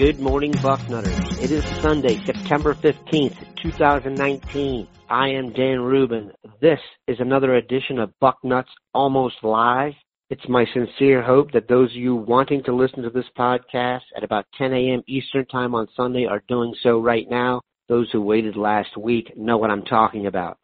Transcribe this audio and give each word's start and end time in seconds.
Good 0.00 0.18
morning, 0.18 0.52
Bucknutters. 0.52 1.42
It 1.42 1.50
is 1.50 1.62
Sunday, 1.82 2.24
September 2.24 2.72
15th, 2.72 3.36
2019. 3.62 4.88
I 5.10 5.28
am 5.28 5.52
Dan 5.52 5.82
Rubin. 5.82 6.32
This 6.58 6.80
is 7.06 7.20
another 7.20 7.56
edition 7.56 7.98
of 7.98 8.10
Bucknuts 8.18 8.70
Almost 8.94 9.34
Live. 9.42 9.92
It's 10.30 10.48
my 10.48 10.64
sincere 10.72 11.22
hope 11.22 11.52
that 11.52 11.68
those 11.68 11.90
of 11.90 11.96
you 11.96 12.14
wanting 12.14 12.62
to 12.64 12.74
listen 12.74 13.02
to 13.02 13.10
this 13.10 13.26
podcast 13.38 14.00
at 14.16 14.24
about 14.24 14.46
10 14.56 14.72
a.m. 14.72 15.02
Eastern 15.06 15.44
Time 15.44 15.74
on 15.74 15.86
Sunday 15.94 16.24
are 16.24 16.42
doing 16.48 16.74
so 16.82 16.98
right 16.98 17.28
now. 17.28 17.60
Those 17.90 18.08
who 18.10 18.22
waited 18.22 18.56
last 18.56 18.96
week 18.96 19.36
know 19.36 19.58
what 19.58 19.70
I'm 19.70 19.84
talking 19.84 20.28
about. 20.28 20.56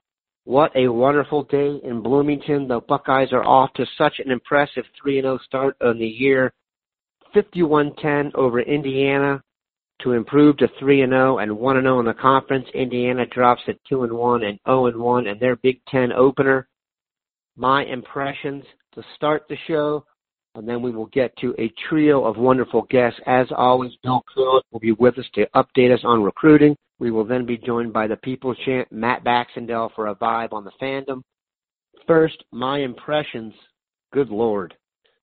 What 0.45 0.75
a 0.75 0.89
wonderful 0.89 1.43
day 1.43 1.79
in 1.85 2.01
Bloomington. 2.01 2.69
The 2.69 2.81
Buckeyes 2.81 3.35
are 3.35 3.45
off 3.45 3.75
to 3.75 3.85
such 3.99 4.19
an 4.19 4.31
impressive 4.31 4.85
3-0 5.07 5.39
start 5.45 5.77
on 5.83 5.99
the 5.99 6.07
year. 6.07 6.55
51-10 7.37 8.35
over 8.35 8.61
Indiana 8.61 9.43
to 10.03 10.13
improve 10.13 10.57
to 10.59 10.69
3 10.79 11.03
and 11.03 11.13
0 11.13 11.39
and 11.39 11.57
1 11.57 11.77
and 11.77 11.85
0 11.85 12.01
in 12.01 12.07
the 12.07 12.15
conference. 12.15 12.67
Indiana 12.75 13.27
drops 13.27 13.63
at 13.69 13.77
2 13.89 14.05
and 14.05 14.13
1 14.13 14.43
and 14.45 14.59
0 14.67 14.87
and 14.87 14.97
1 14.97 15.27
in 15.27 15.39
their 15.39 15.57
Big 15.57 15.81
10 15.89 16.13
opener. 16.13 16.69
My 17.57 17.85
impressions 17.85 18.65
to 18.95 19.03
start 19.15 19.45
the 19.49 19.57
show, 19.67 20.05
and 20.55 20.69
then 20.69 20.83
we 20.83 20.91
will 20.91 21.07
get 21.07 21.37
to 21.39 21.55
a 21.59 21.73
trio 21.89 22.25
of 22.25 22.37
wonderful 22.37 22.83
guests. 22.91 23.21
As 23.27 23.47
always, 23.55 23.93
Bill 24.03 24.23
Pruitt 24.33 24.65
will 24.71 24.81
be 24.81 24.93
with 24.93 25.19
us 25.19 25.27
to 25.35 25.47
update 25.55 25.93
us 25.93 26.01
on 26.05 26.23
recruiting. 26.23 26.77
We 26.99 27.11
will 27.11 27.25
then 27.25 27.45
be 27.45 27.59
joined 27.59 27.93
by 27.93 28.07
the 28.07 28.17
people 28.17 28.55
Champ, 28.65 28.89
Matt 28.91 29.25
Baxendell, 29.25 29.95
for 29.95 30.09
a 30.09 30.15
vibe 30.15 30.53
on 30.53 30.65
the 30.65 30.73
fandom. 30.81 31.23
First, 32.07 32.43
my 32.53 32.79
impressions. 32.79 33.53
Good 34.13 34.31
Lord 34.31 34.75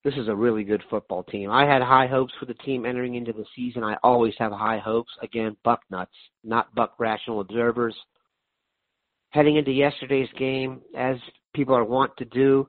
this 0.04 0.16
is 0.16 0.28
a 0.28 0.36
really 0.36 0.64
good 0.64 0.84
football 0.90 1.24
team. 1.24 1.50
I 1.50 1.66
had 1.66 1.82
high 1.82 2.08
hopes 2.08 2.34
for 2.40 2.46
the 2.46 2.54
team 2.56 2.86
entering 2.86 3.16
into 3.16 3.32
the 3.32 3.46
season. 3.56 3.84
I 3.84 3.96
always 4.04 4.34
have 4.38 4.52
high 4.52 4.80
hopes. 4.80 5.12
Again, 5.22 5.56
buck 5.64 5.82
nuts, 5.90 6.12
not 6.44 6.74
buck 6.76 6.94
rational 7.00 7.40
observers. 7.40 7.96
Heading 9.30 9.56
into 9.56 9.72
yesterday's 9.72 10.30
game, 10.38 10.82
as 10.96 11.18
people 11.54 11.76
are 11.76 11.86
wont 11.86 12.12
to 12.18 12.26
do, 12.26 12.68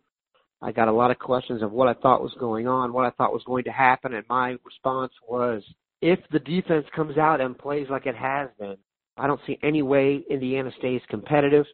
I 0.62 0.72
got 0.72 0.88
a 0.88 0.92
lot 0.92 1.10
of 1.10 1.18
questions 1.18 1.60
of 1.60 1.72
what 1.72 1.88
I 1.88 2.00
thought 2.00 2.22
was 2.22 2.34
going 2.38 2.66
on, 2.66 2.92
what 2.92 3.05
I 3.05 3.10
thought 3.10 3.32
was 3.32 3.42
going 3.44 3.64
to 3.64 3.72
happen, 3.72 4.14
and 4.14 4.24
my 4.30 4.56
response 4.64 5.12
was 5.28 5.62
if 6.00 6.20
the 6.30 6.38
defense 6.38 6.86
comes 6.94 7.18
out 7.18 7.40
and 7.40 7.58
plays 7.58 7.88
like 7.90 8.06
it 8.06 8.16
has 8.16 8.48
been, 8.58 8.77
I 9.16 9.27
don't 9.27 9.40
see 9.46 9.58
any 9.62 9.82
way 9.82 10.22
Indiana 10.30 10.70
stays 10.78 11.02
competitive. 11.10 11.66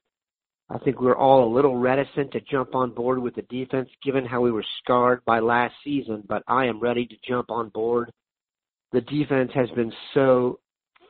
I 0.73 0.79
think 0.79 1.01
we 1.01 1.09
are 1.09 1.17
all 1.17 1.45
a 1.45 1.53
little 1.53 1.77
reticent 1.77 2.31
to 2.33 2.41
jump 2.41 2.77
on 2.77 2.93
board 2.93 3.19
with 3.19 3.35
the 3.35 3.43
defense 3.43 3.89
given 4.05 4.25
how 4.25 4.41
we 4.41 4.53
were 4.53 4.65
scarred 4.79 5.25
by 5.25 5.41
last 5.41 5.75
season, 5.83 6.23
but 6.29 6.45
I 6.47 6.67
am 6.67 6.79
ready 6.79 7.07
to 7.07 7.17
jump 7.27 7.51
on 7.51 7.71
board. 7.71 8.13
The 8.93 9.01
defense 9.01 9.51
has 9.53 9.69
been 9.71 9.93
so 10.15 10.61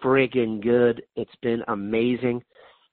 friggin' 0.02 0.62
good. 0.62 1.02
It's 1.14 1.34
been 1.42 1.62
amazing. 1.68 2.42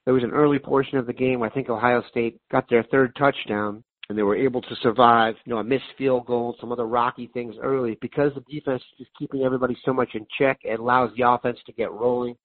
There 0.04 0.14
was 0.14 0.24
an 0.24 0.32
early 0.32 0.60
portion 0.60 0.98
of 0.98 1.08
the 1.08 1.14
game, 1.14 1.42
I 1.42 1.50
think 1.50 1.70
Ohio 1.70 2.04
State 2.10 2.40
got 2.52 2.70
their 2.70 2.84
third 2.84 3.16
touchdown 3.16 3.84
and 4.10 4.18
they 4.18 4.24
were 4.24 4.36
able 4.36 4.62
to 4.62 4.76
survive, 4.82 5.36
you 5.46 5.54
know, 5.54 5.60
a 5.60 5.64
missed 5.64 5.84
field 5.98 6.26
goal, 6.26 6.56
some 6.60 6.72
other 6.74 6.86
rocky 6.86 7.30
things 7.34 7.56
early 7.62 7.98
because 8.02 8.34
the 8.36 8.44
defense 8.54 8.84
is 9.00 9.08
keeping 9.18 9.44
everybody 9.44 9.78
so 9.86 9.94
much 9.94 10.10
in 10.16 10.26
check. 10.38 10.60
It 10.64 10.80
allows 10.80 11.12
the 11.16 11.30
offense 11.30 11.60
to 11.66 11.74
get 11.74 11.92
rolling. 11.92 12.36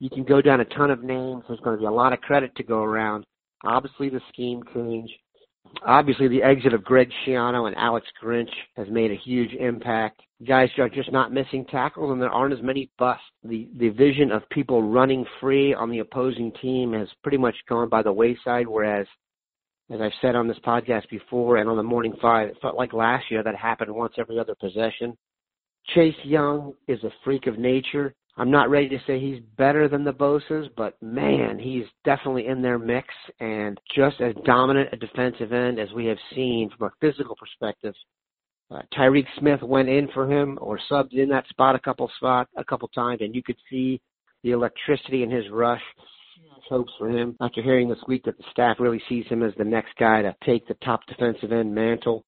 You 0.00 0.10
can 0.10 0.24
go 0.24 0.40
down 0.40 0.60
a 0.60 0.64
ton 0.64 0.90
of 0.90 1.02
names. 1.02 1.44
There's 1.46 1.60
going 1.60 1.76
to 1.76 1.80
be 1.80 1.86
a 1.86 1.90
lot 1.90 2.12
of 2.12 2.20
credit 2.20 2.54
to 2.56 2.62
go 2.62 2.82
around. 2.82 3.24
Obviously, 3.64 4.08
the 4.08 4.20
scheme 4.32 4.62
change. 4.74 5.10
Obviously, 5.84 6.28
the 6.28 6.42
exit 6.42 6.72
of 6.72 6.84
Greg 6.84 7.10
Schiano 7.24 7.66
and 7.66 7.76
Alex 7.76 8.06
Grinch 8.22 8.50
has 8.76 8.88
made 8.88 9.10
a 9.10 9.16
huge 9.16 9.52
impact. 9.52 10.20
Guys 10.46 10.68
are 10.78 10.88
just 10.88 11.10
not 11.12 11.32
missing 11.32 11.64
tackles, 11.64 12.12
and 12.12 12.20
there 12.20 12.30
aren't 12.30 12.52
as 12.52 12.62
many 12.62 12.90
busts. 12.98 13.24
The 13.42 13.68
the 13.78 13.88
vision 13.88 14.30
of 14.30 14.48
people 14.50 14.82
running 14.82 15.24
free 15.40 15.74
on 15.74 15.90
the 15.90 16.00
opposing 16.00 16.52
team 16.62 16.92
has 16.92 17.08
pretty 17.22 17.38
much 17.38 17.56
gone 17.68 17.88
by 17.88 18.02
the 18.02 18.12
wayside. 18.12 18.68
Whereas, 18.68 19.06
as 19.90 20.00
I've 20.00 20.12
said 20.20 20.36
on 20.36 20.46
this 20.46 20.58
podcast 20.64 21.08
before 21.08 21.56
and 21.56 21.68
on 21.68 21.76
the 21.76 21.82
Morning 21.82 22.14
Five, 22.20 22.50
it 22.50 22.58
felt 22.60 22.76
like 22.76 22.92
last 22.92 23.30
year 23.30 23.42
that 23.42 23.56
happened 23.56 23.94
once 23.94 24.14
every 24.18 24.38
other 24.38 24.54
possession. 24.54 25.16
Chase 25.94 26.14
Young 26.24 26.74
is 26.88 27.02
a 27.04 27.10
freak 27.24 27.46
of 27.46 27.58
nature. 27.58 28.14
I'm 28.38 28.50
not 28.50 28.68
ready 28.68 28.88
to 28.90 28.98
say 29.06 29.18
he's 29.18 29.40
better 29.56 29.88
than 29.88 30.04
the 30.04 30.12
Bosa's, 30.12 30.68
but 30.76 31.00
man, 31.02 31.58
he's 31.58 31.84
definitely 32.04 32.46
in 32.46 32.60
their 32.60 32.78
mix 32.78 33.08
and 33.40 33.80
just 33.94 34.20
as 34.20 34.34
dominant 34.44 34.90
a 34.92 34.96
defensive 34.96 35.52
end 35.54 35.78
as 35.78 35.90
we 35.92 36.04
have 36.06 36.18
seen 36.34 36.70
from 36.76 36.88
a 36.88 36.92
physical 37.00 37.34
perspective. 37.36 37.94
Uh, 38.70 38.82
Tyreke 38.94 39.28
Smith 39.38 39.62
went 39.62 39.88
in 39.88 40.08
for 40.12 40.30
him 40.30 40.58
or 40.60 40.78
subbed 40.90 41.14
in 41.14 41.30
that 41.30 41.48
spot 41.48 41.76
a 41.76 41.78
couple 41.78 42.10
spot 42.16 42.48
a 42.56 42.64
couple 42.64 42.88
times, 42.88 43.20
and 43.22 43.34
you 43.34 43.42
could 43.42 43.56
see 43.70 44.00
the 44.42 44.50
electricity 44.50 45.22
in 45.22 45.30
his 45.30 45.48
rush. 45.50 45.82
Hopes 46.68 46.92
for 46.98 47.08
him 47.08 47.36
after 47.40 47.62
hearing 47.62 47.88
this 47.88 48.02
week 48.08 48.24
that 48.24 48.36
the 48.36 48.44
staff 48.50 48.78
really 48.80 49.00
sees 49.08 49.24
him 49.28 49.44
as 49.44 49.52
the 49.56 49.64
next 49.64 49.96
guy 50.00 50.20
to 50.20 50.34
take 50.44 50.66
the 50.66 50.74
top 50.84 51.00
defensive 51.06 51.52
end 51.52 51.72
mantle. 51.72 52.24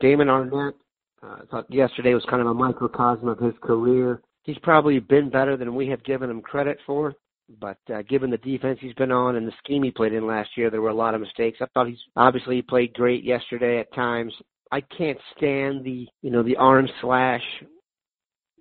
Damon 0.00 0.26
Arnette, 0.26 0.74
uh, 1.22 1.26
I 1.26 1.40
thought 1.48 1.72
yesterday 1.72 2.12
was 2.12 2.26
kind 2.28 2.42
of 2.42 2.48
a 2.48 2.54
microcosm 2.54 3.28
of 3.28 3.38
his 3.38 3.54
career 3.62 4.20
he's 4.46 4.58
probably 4.58 4.98
been 5.00 5.28
better 5.28 5.56
than 5.56 5.74
we 5.74 5.88
have 5.88 6.02
given 6.04 6.30
him 6.30 6.40
credit 6.40 6.78
for. 6.86 7.14
But 7.60 7.78
uh, 7.92 8.02
given 8.08 8.30
the 8.30 8.38
defense 8.38 8.78
he's 8.80 8.94
been 8.94 9.12
on 9.12 9.36
and 9.36 9.46
the 9.46 9.52
scheme 9.62 9.82
he 9.82 9.90
played 9.90 10.12
in 10.12 10.26
last 10.26 10.50
year, 10.56 10.70
there 10.70 10.80
were 10.80 10.88
a 10.88 10.94
lot 10.94 11.14
of 11.14 11.20
mistakes. 11.20 11.58
I 11.60 11.66
thought 11.74 11.88
he's 11.88 11.98
obviously 12.16 12.60
played 12.62 12.94
great 12.94 13.22
yesterday 13.22 13.78
at 13.78 13.92
times. 13.94 14.32
I 14.72 14.80
can't 14.80 15.18
stand 15.36 15.84
the 15.84 16.08
you 16.22 16.30
know 16.30 16.42
the 16.42 16.56
arm 16.56 16.88
slash. 17.00 17.42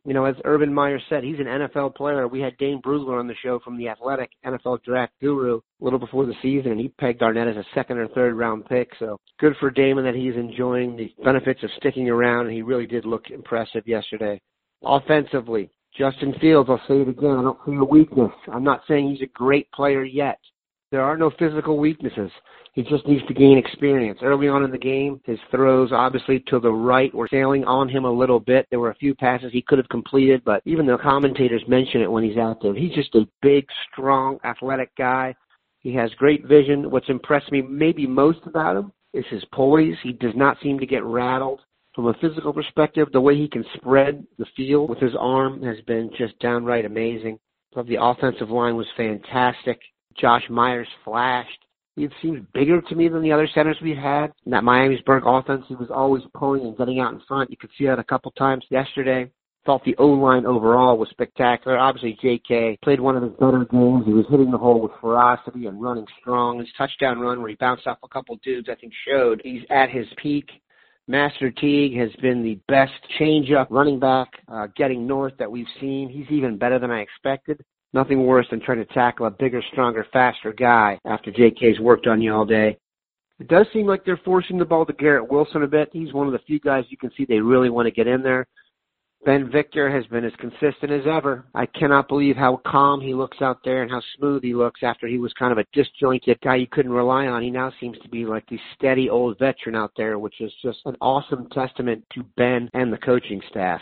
You 0.07 0.13
know, 0.13 0.25
as 0.25 0.35
Urban 0.45 0.71
Meyer 0.71 0.99
said, 1.09 1.23
he's 1.23 1.39
an 1.39 1.47
NFL 1.47 1.95
player. 1.95 2.27
We 2.27 2.39
had 2.39 2.55
Dane 2.57 2.79
Brugler 2.79 3.19
on 3.19 3.25
the 3.25 3.33
show 3.43 3.59
from 3.65 3.75
the 3.75 3.89
Athletic 3.89 4.29
NFL 4.45 4.83
Draft 4.83 5.13
Guru 5.19 5.57
a 5.57 5.83
little 5.83 5.97
before 5.97 6.27
the 6.27 6.35
season, 6.43 6.73
and 6.73 6.79
he 6.79 6.89
pegged 6.89 7.21
Arnette 7.21 7.49
as 7.49 7.57
a 7.57 7.65
second 7.73 7.97
or 7.97 8.07
third 8.09 8.35
round 8.35 8.67
pick. 8.67 8.91
So 8.99 9.19
good 9.39 9.55
for 9.59 9.71
Damon 9.71 10.05
that 10.05 10.13
he's 10.13 10.35
enjoying 10.35 10.95
the 10.95 11.11
benefits 11.23 11.63
of 11.63 11.71
sticking 11.77 12.07
around, 12.07 12.45
and 12.45 12.53
he 12.53 12.61
really 12.61 12.85
did 12.85 13.03
look 13.03 13.31
impressive 13.31 13.87
yesterday. 13.87 14.39
Offensively, 14.85 15.71
Justin 15.97 16.35
Fields, 16.39 16.69
I'll 16.69 16.81
say 16.87 17.01
it 17.01 17.09
again, 17.09 17.37
I 17.37 17.41
don't 17.41 17.57
see 17.65 17.75
a 17.75 17.83
weakness. 17.83 18.31
I'm 18.53 18.63
not 18.63 18.81
saying 18.87 19.09
he's 19.09 19.21
a 19.21 19.31
great 19.33 19.71
player 19.71 20.03
yet. 20.03 20.39
There 20.91 21.01
are 21.01 21.17
no 21.17 21.31
physical 21.39 21.79
weaknesses. 21.79 22.29
He 22.73 22.83
just 22.83 23.07
needs 23.07 23.25
to 23.27 23.33
gain 23.33 23.57
experience. 23.57 24.19
Early 24.21 24.47
on 24.47 24.63
in 24.63 24.69
the 24.69 24.77
game, 24.77 25.21
his 25.25 25.39
throws 25.49 25.91
obviously 25.91 26.43
to 26.47 26.59
the 26.59 26.71
right 26.71 27.13
were 27.15 27.27
sailing 27.31 27.63
on 27.63 27.89
him 27.89 28.05
a 28.05 28.11
little 28.11 28.39
bit. 28.39 28.67
There 28.69 28.79
were 28.79 28.91
a 28.91 28.95
few 28.95 29.15
passes 29.15 29.51
he 29.51 29.61
could 29.61 29.79
have 29.79 29.89
completed, 29.89 30.43
but 30.45 30.61
even 30.65 30.85
the 30.85 30.97
commentators 30.97 31.63
mention 31.67 32.01
it 32.01 32.11
when 32.11 32.23
he's 32.23 32.37
out 32.37 32.61
there. 32.61 32.75
He's 32.75 32.93
just 32.93 33.15
a 33.15 33.27
big, 33.41 33.65
strong, 33.91 34.37
athletic 34.43 34.95
guy. 34.97 35.33
He 35.79 35.95
has 35.95 36.11
great 36.17 36.45
vision. 36.45 36.91
What's 36.91 37.09
impressed 37.09 37.51
me 37.51 37.61
maybe 37.61 38.05
most 38.05 38.39
about 38.45 38.75
him 38.75 38.91
is 39.13 39.25
his 39.31 39.43
poise. 39.53 39.95
He 40.03 40.11
does 40.13 40.35
not 40.35 40.57
seem 40.61 40.77
to 40.79 40.85
get 40.85 41.03
rattled 41.03 41.61
from 41.95 42.07
a 42.07 42.13
physical 42.15 42.51
perspective, 42.51 43.07
the 43.13 43.21
way 43.21 43.37
he 43.37 43.47
can 43.47 43.63
spread 43.75 44.25
the 44.37 44.45
field 44.57 44.89
with 44.89 44.99
his 44.99 45.15
arm 45.17 45.63
has 45.63 45.77
been 45.87 46.11
just 46.17 46.37
downright 46.39 46.85
amazing. 46.85 47.39
Thought 47.73 47.87
the 47.87 48.01
offensive 48.01 48.49
line 48.49 48.75
was 48.75 48.87
fantastic. 48.97 49.79
Josh 50.19 50.43
Myers 50.49 50.87
flashed. 51.05 51.59
He 51.95 52.09
seemed 52.21 52.51
bigger 52.51 52.81
to 52.81 52.95
me 52.95 53.07
than 53.07 53.21
the 53.21 53.31
other 53.31 53.47
centers 53.53 53.77
we 53.81 53.95
had. 53.95 54.33
In 54.45 54.51
that 54.51 54.63
Miamisburg 54.63 55.21
offense, 55.25 55.63
he 55.69 55.75
was 55.75 55.89
always 55.89 56.23
pulling 56.33 56.65
and 56.65 56.77
getting 56.77 56.99
out 56.99 57.13
in 57.13 57.21
front. 57.25 57.49
You 57.49 57.57
could 57.57 57.69
see 57.77 57.85
that 57.85 57.99
a 57.99 58.03
couple 58.03 58.31
times 58.31 58.65
yesterday. 58.69 59.31
Thought 59.65 59.83
the 59.85 59.95
O 59.97 60.07
line 60.07 60.45
overall 60.45 60.97
was 60.97 61.09
spectacular. 61.09 61.77
Obviously, 61.77 62.17
J.K. 62.21 62.77
played 62.83 62.99
one 62.99 63.15
of 63.15 63.23
his 63.23 63.31
better 63.39 63.65
games. 63.71 64.05
He 64.05 64.13
was 64.13 64.25
hitting 64.29 64.51
the 64.51 64.57
hole 64.57 64.81
with 64.81 64.91
ferocity 65.01 65.65
and 65.65 65.81
running 65.81 66.05
strong. 66.19 66.59
His 66.59 66.67
touchdown 66.77 67.19
run, 67.19 67.39
where 67.39 67.49
he 67.49 67.55
bounced 67.55 67.87
off 67.87 67.97
a 68.03 68.07
couple 68.09 68.37
dudes, 68.43 68.67
I 68.69 68.75
think 68.75 68.93
showed 69.07 69.41
he's 69.43 69.63
at 69.69 69.89
his 69.89 70.05
peak. 70.21 70.49
Master 71.07 71.51
Teague 71.51 71.95
has 71.97 72.09
been 72.21 72.41
the 72.41 72.59
best 72.67 72.93
changeup 73.19 73.67
running 73.69 73.99
back 73.99 74.27
uh, 74.47 74.67
getting 74.75 75.05
north 75.05 75.33
that 75.37 75.51
we've 75.51 75.67
seen. 75.79 76.09
He's 76.09 76.25
even 76.35 76.57
better 76.57 76.79
than 76.79 76.89
I 76.89 77.01
expected. 77.01 77.63
Nothing 77.93 78.25
worse 78.25 78.47
than 78.49 78.59
trying 78.59 78.79
to 78.79 78.93
tackle 78.93 79.27
a 79.27 79.31
bigger, 79.31 79.61
stronger, 79.71 80.05
faster 80.11 80.51
guy 80.51 80.99
after 81.05 81.31
JK's 81.31 81.79
worked 81.79 82.07
on 82.07 82.21
you 82.21 82.33
all 82.33 82.45
day. 82.45 82.77
It 83.39 83.47
does 83.47 83.67
seem 83.71 83.85
like 83.85 84.03
they're 84.03 84.19
forcing 84.25 84.57
the 84.57 84.65
ball 84.65 84.85
to 84.85 84.93
Garrett 84.93 85.29
Wilson 85.29 85.61
a 85.61 85.67
bit. 85.67 85.89
He's 85.93 86.13
one 86.13 86.25
of 86.25 86.33
the 86.33 86.39
few 86.39 86.59
guys 86.59 86.85
you 86.89 86.97
can 86.97 87.11
see 87.15 87.25
they 87.25 87.39
really 87.39 87.69
want 87.69 87.85
to 87.85 87.91
get 87.91 88.07
in 88.07 88.23
there. 88.23 88.47
Ben 89.25 89.49
Victor 89.51 89.89
has 89.89 90.05
been 90.05 90.23
as 90.23 90.33
consistent 90.37 90.91
as 90.91 91.07
ever. 91.07 91.45
I 91.55 91.65
cannot 91.65 92.07
believe 92.07 92.35
how 92.35 92.61
calm 92.63 93.01
he 93.01 93.15
looks 93.15 93.41
out 93.41 93.57
there 93.65 93.81
and 93.81 93.89
how 93.89 94.01
smooth 94.17 94.43
he 94.43 94.53
looks 94.53 94.81
after 94.83 95.07
he 95.07 95.17
was 95.17 95.33
kind 95.33 95.51
of 95.51 95.57
a 95.57 95.65
disjointed 95.73 96.39
guy 96.41 96.57
you 96.57 96.67
couldn't 96.67 96.91
rely 96.91 97.25
on. 97.25 97.41
He 97.41 97.49
now 97.49 97.73
seems 97.79 97.97
to 98.03 98.09
be 98.09 98.23
like 98.23 98.47
the 98.47 98.59
steady 98.75 99.09
old 99.09 99.39
veteran 99.39 99.75
out 99.75 99.93
there, 99.97 100.19
which 100.19 100.39
is 100.41 100.53
just 100.61 100.77
an 100.85 100.95
awesome 101.01 101.49
testament 101.49 102.05
to 102.13 102.23
Ben 102.37 102.69
and 102.75 102.93
the 102.93 102.99
coaching 102.99 103.41
staff. 103.49 103.81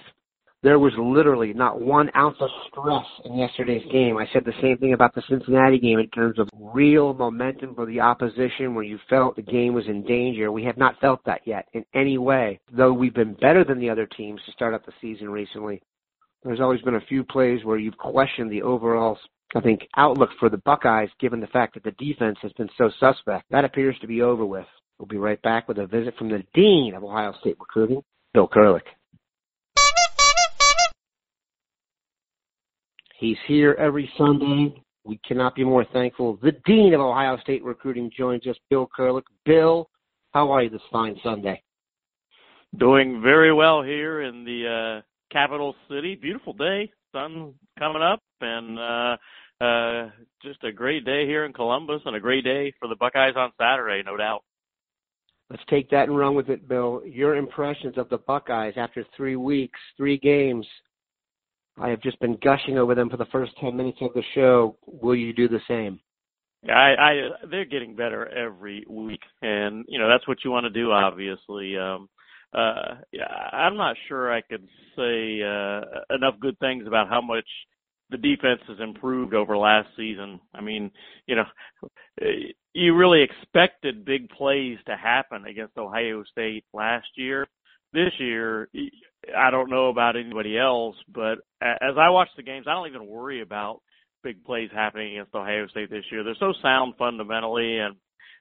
There 0.63 0.79
was 0.79 0.93
literally 0.97 1.51
not 1.51 1.81
one 1.81 2.09
ounce 2.15 2.37
of 2.39 2.49
stress 2.69 3.05
in 3.25 3.37
yesterday's 3.37 3.83
game. 3.91 4.15
I 4.15 4.25
said 4.31 4.45
the 4.45 4.53
same 4.61 4.77
thing 4.77 4.93
about 4.93 5.13
the 5.13 5.21
Cincinnati 5.27 5.77
game 5.77 5.99
in 5.99 6.07
terms 6.07 6.39
of 6.39 6.47
real 6.57 7.13
momentum 7.13 7.75
for 7.75 7.85
the 7.85 7.99
opposition 7.99 8.73
where 8.73 8.85
you 8.85 8.97
felt 9.09 9.35
the 9.35 9.41
game 9.41 9.73
was 9.73 9.85
in 9.87 10.05
danger. 10.05 10.53
We 10.53 10.63
have 10.63 10.77
not 10.77 10.97
felt 11.01 11.19
that 11.25 11.41
yet 11.43 11.67
in 11.73 11.83
any 11.93 12.17
way, 12.17 12.61
though 12.71 12.93
we've 12.93 13.13
been 13.13 13.33
better 13.33 13.65
than 13.65 13.77
the 13.77 13.89
other 13.89 14.05
teams 14.05 14.39
to 14.45 14.53
start 14.53 14.73
out 14.73 14.85
the 14.85 14.93
season 15.01 15.29
recently. 15.29 15.81
there's 16.45 16.61
always 16.61 16.81
been 16.81 16.95
a 16.95 17.05
few 17.09 17.25
plays 17.25 17.65
where 17.65 17.77
you've 17.77 17.97
questioned 17.97 18.49
the 18.49 18.61
overall, 18.61 19.17
I 19.55 19.59
think, 19.59 19.81
outlook 19.97 20.29
for 20.39 20.49
the 20.49 20.57
Buckeyes, 20.59 21.09
given 21.19 21.41
the 21.41 21.47
fact 21.47 21.73
that 21.73 21.83
the 21.83 21.91
defense 21.91 22.37
has 22.41 22.53
been 22.53 22.69
so 22.77 22.89
suspect. 23.01 23.43
That 23.51 23.65
appears 23.65 23.97
to 23.99 24.07
be 24.07 24.21
over 24.21 24.45
with. 24.45 24.65
We'll 24.97 25.07
be 25.07 25.17
right 25.17 25.41
back 25.41 25.67
with 25.67 25.79
a 25.79 25.87
visit 25.87 26.15
from 26.17 26.29
the 26.29 26.41
Dean 26.53 26.93
of 26.95 27.03
Ohio 27.03 27.33
State 27.41 27.57
Recruiting, 27.59 28.01
Bill 28.33 28.47
Kurelic. 28.47 28.83
He's 33.19 33.37
here 33.47 33.75
every 33.79 34.11
Sunday. 34.17 34.83
We 35.05 35.19
cannot 35.27 35.55
be 35.55 35.63
more 35.63 35.85
thankful. 35.93 36.39
The 36.41 36.53
Dean 36.65 36.93
of 36.93 37.01
Ohio 37.01 37.37
State 37.37 37.63
Recruiting 37.63 38.09
joins 38.17 38.45
us, 38.47 38.55
Bill 38.69 38.87
Kurelic. 38.97 39.23
Bill, 39.45 39.89
how 40.33 40.51
are 40.51 40.63
you 40.63 40.69
this 40.69 40.81
fine 40.91 41.15
Sunday? 41.23 41.61
Doing 42.77 43.21
very 43.21 43.53
well 43.53 43.83
here 43.83 44.21
in 44.21 44.43
the 44.43 45.01
uh, 45.01 45.01
capital 45.31 45.75
city. 45.89 46.15
Beautiful 46.15 46.53
day, 46.53 46.91
sun 47.11 47.53
coming 47.77 48.01
up, 48.01 48.21
and 48.41 48.79
uh, 48.79 49.63
uh, 49.63 50.09
just 50.41 50.63
a 50.63 50.71
great 50.71 51.05
day 51.05 51.25
here 51.27 51.45
in 51.45 51.53
Columbus, 51.53 52.01
and 52.05 52.15
a 52.15 52.19
great 52.19 52.43
day 52.43 52.73
for 52.79 52.87
the 52.87 52.95
Buckeyes 52.95 53.35
on 53.35 53.51
Saturday, 53.59 54.01
no 54.05 54.17
doubt. 54.17 54.43
Let's 55.49 55.63
take 55.69 55.89
that 55.91 56.07
and 56.07 56.17
run 56.17 56.33
with 56.33 56.49
it, 56.49 56.67
Bill. 56.67 57.03
Your 57.05 57.35
impressions 57.35 57.97
of 57.97 58.09
the 58.09 58.17
Buckeyes 58.17 58.73
after 58.75 59.05
three 59.15 59.35
weeks, 59.35 59.79
three 59.97 60.17
games. 60.17 60.65
I 61.79 61.89
have 61.89 62.01
just 62.01 62.19
been 62.19 62.37
gushing 62.43 62.77
over 62.77 62.95
them 62.95 63.09
for 63.09 63.17
the 63.17 63.25
first 63.25 63.51
ten 63.59 63.75
minutes 63.75 63.97
of 64.01 64.13
the 64.13 64.23
show. 64.35 64.77
Will 64.85 65.15
you 65.15 65.33
do 65.33 65.47
the 65.47 65.61
same? 65.67 65.99
Yeah, 66.63 66.75
I, 66.75 67.11
I 67.11 67.13
they're 67.49 67.65
getting 67.65 67.95
better 67.95 68.27
every 68.27 68.85
week, 68.89 69.21
and 69.41 69.85
you 69.87 69.99
know 69.99 70.07
that's 70.07 70.27
what 70.27 70.37
you 70.43 70.51
want 70.51 70.65
to 70.65 70.69
do. 70.69 70.91
Obviously, 70.91 71.77
um, 71.77 72.07
uh, 72.53 72.95
I'm 73.51 73.75
not 73.75 73.95
sure 74.07 74.31
I 74.31 74.41
could 74.41 74.67
say 74.95 75.41
uh, 75.41 76.15
enough 76.15 76.39
good 76.39 76.57
things 76.59 76.85
about 76.87 77.09
how 77.09 77.21
much 77.21 77.47
the 78.11 78.17
defense 78.17 78.61
has 78.67 78.77
improved 78.79 79.33
over 79.33 79.57
last 79.57 79.89
season. 79.97 80.39
I 80.53 80.61
mean, 80.61 80.91
you 81.25 81.35
know, 81.35 81.45
you 82.73 82.95
really 82.95 83.23
expected 83.23 84.05
big 84.05 84.29
plays 84.29 84.77
to 84.85 84.95
happen 84.95 85.45
against 85.45 85.77
Ohio 85.77 86.23
State 86.31 86.63
last 86.73 87.07
year. 87.15 87.47
This 87.93 88.11
year, 88.19 88.69
I 89.37 89.51
don't 89.51 89.69
know 89.69 89.89
about 89.89 90.15
anybody 90.15 90.57
else, 90.57 90.95
but 91.13 91.39
as 91.61 91.95
I 91.97 92.09
watch 92.09 92.29
the 92.35 92.43
games, 92.43 92.65
I 92.67 92.73
don't 92.73 92.89
even 92.89 93.07
worry 93.07 93.41
about 93.41 93.81
big 94.23 94.43
plays 94.43 94.69
happening 94.73 95.13
against 95.13 95.35
Ohio 95.35 95.67
State 95.67 95.89
this 95.89 96.05
year. 96.11 96.23
They're 96.23 96.35
so 96.39 96.53
sound 96.61 96.95
fundamentally, 96.97 97.77
and 97.77 97.95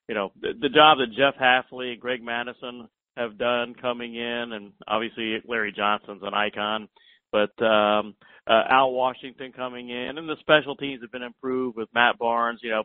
you 0.08 0.14
know 0.14 0.32
the, 0.40 0.52
the 0.60 0.68
job 0.68 0.98
that 0.98 1.14
Jeff 1.16 1.34
Hafley, 1.40 1.92
and 1.92 2.00
Greg 2.00 2.22
Mattison 2.22 2.88
have 3.16 3.36
done 3.36 3.74
coming 3.80 4.14
in, 4.14 4.52
and 4.52 4.72
obviously 4.88 5.38
Larry 5.46 5.72
Johnson's 5.76 6.22
an 6.22 6.34
icon. 6.34 6.88
But 7.30 7.62
um, 7.64 8.14
uh, 8.46 8.62
Al 8.68 8.92
Washington 8.92 9.52
coming 9.52 9.90
in, 9.90 10.18
and 10.18 10.28
the 10.28 10.36
special 10.40 10.76
teams 10.76 11.02
have 11.02 11.12
been 11.12 11.22
improved 11.22 11.76
with 11.76 11.88
Matt 11.94 12.18
Barnes. 12.18 12.60
You 12.62 12.70
know, 12.70 12.82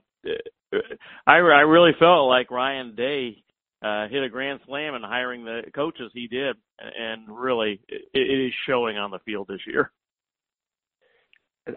I 1.25 1.35
I 1.35 1.61
really 1.61 1.91
felt 1.99 2.27
like 2.27 2.51
Ryan 2.51 2.95
Day 2.95 3.43
uh, 3.81 4.07
hit 4.07 4.23
a 4.23 4.29
grand 4.29 4.59
slam 4.65 4.95
in 4.95 5.01
hiring 5.01 5.45
the 5.45 5.61
coaches 5.75 6.11
he 6.13 6.27
did, 6.27 6.55
and 6.79 7.27
really 7.29 7.79
it, 7.87 8.01
it 8.13 8.47
is 8.47 8.53
showing 8.65 8.97
on 8.97 9.11
the 9.11 9.19
field 9.19 9.47
this 9.47 9.61
year. 9.67 9.91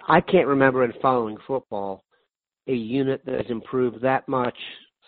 I 0.08 0.20
can't 0.20 0.46
remember 0.46 0.84
in 0.84 0.92
following 1.02 1.36
football 1.46 2.04
a 2.68 2.72
unit 2.72 3.22
that 3.26 3.34
has 3.34 3.50
improved 3.50 4.00
that 4.02 4.28
much 4.28 4.56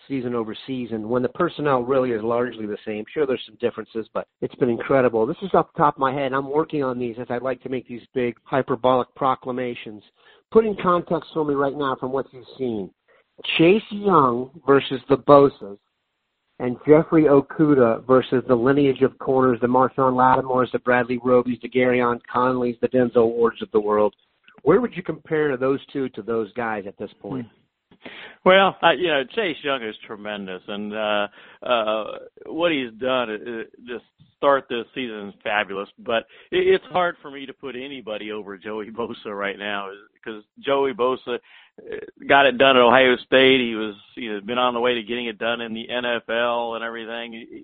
season 0.07 0.35
over 0.35 0.55
season 0.67 1.07
when 1.07 1.21
the 1.21 1.29
personnel 1.29 1.81
really 1.81 2.11
is 2.11 2.21
largely 2.21 2.65
the 2.65 2.77
same. 2.85 3.05
Sure, 3.13 3.25
there's 3.25 3.41
some 3.45 3.57
differences, 3.61 4.07
but 4.13 4.27
it's 4.41 4.55
been 4.55 4.69
incredible. 4.69 5.25
This 5.25 5.37
is 5.41 5.51
off 5.53 5.71
the 5.73 5.77
top 5.77 5.95
of 5.95 5.99
my 5.99 6.13
head. 6.13 6.33
I'm 6.33 6.49
working 6.49 6.83
on 6.83 6.99
these 6.99 7.15
as 7.19 7.27
I'd 7.29 7.41
like 7.41 7.63
to 7.63 7.69
make 7.69 7.87
these 7.87 8.01
big 8.13 8.35
hyperbolic 8.43 9.07
proclamations. 9.15 10.03
Put 10.51 10.65
in 10.65 10.75
context 10.81 11.29
for 11.33 11.45
me 11.45 11.53
right 11.53 11.75
now 11.75 11.95
from 11.99 12.11
what 12.11 12.25
you've 12.33 12.45
seen. 12.57 12.89
Chase 13.57 13.81
Young 13.89 14.51
versus 14.67 15.01
the 15.09 15.17
Bosa's 15.17 15.79
and 16.59 16.77
Jeffrey 16.87 17.23
Okudah 17.23 18.05
versus 18.05 18.43
the 18.47 18.55
lineage 18.55 19.01
of 19.01 19.17
corners, 19.19 19.59
the 19.61 19.67
Marshon 19.67 20.13
Lattimores, 20.13 20.71
the 20.71 20.79
Bradley 20.79 21.19
Robys, 21.19 21.61
the 21.61 21.69
Gareon 21.69 22.19
Conleys, 22.33 22.77
the 22.81 22.87
Denzel 22.89 23.33
Wards 23.33 23.61
of 23.61 23.71
the 23.71 23.79
world. 23.79 24.15
Where 24.61 24.79
would 24.79 24.95
you 24.95 25.03
compare 25.03 25.57
those 25.57 25.79
two 25.91 26.09
to 26.09 26.21
those 26.21 26.53
guys 26.53 26.85
at 26.87 26.97
this 26.97 27.11
point? 27.19 27.47
Hmm. 27.47 27.62
Well, 28.45 28.75
uh, 28.83 28.91
you 28.91 29.07
know, 29.07 29.23
Chase 29.35 29.57
Young 29.63 29.83
is 29.83 29.95
tremendous, 30.05 30.61
and 30.67 30.93
uh, 30.93 31.27
uh, 31.65 32.03
what 32.47 32.71
he's 32.71 32.91
done 32.99 33.29
is 33.29 33.67
just 33.87 34.03
start 34.37 34.65
this 34.69 34.85
season 34.93 35.29
is 35.29 35.33
fabulous. 35.43 35.87
But 35.99 36.25
it, 36.51 36.67
it's 36.67 36.83
hard 36.91 37.15
for 37.21 37.31
me 37.31 37.45
to 37.45 37.53
put 37.53 37.75
anybody 37.75 38.31
over 38.31 38.57
Joey 38.57 38.91
Bosa 38.91 39.27
right 39.27 39.57
now 39.57 39.89
because 40.13 40.43
Joey 40.59 40.93
Bosa 40.93 41.35
uh, 41.35 41.95
got 42.27 42.45
it 42.45 42.57
done 42.57 42.75
at 42.75 42.81
Ohio 42.81 43.15
State. 43.25 43.61
He 43.61 43.75
was, 43.75 43.95
you 44.15 44.33
know 44.33 44.41
been 44.41 44.57
on 44.57 44.73
the 44.73 44.81
way 44.81 44.95
to 44.95 45.03
getting 45.03 45.27
it 45.27 45.37
done 45.37 45.61
in 45.61 45.73
the 45.73 45.87
NFL 45.89 46.75
and 46.75 46.83
everything. 46.83 47.63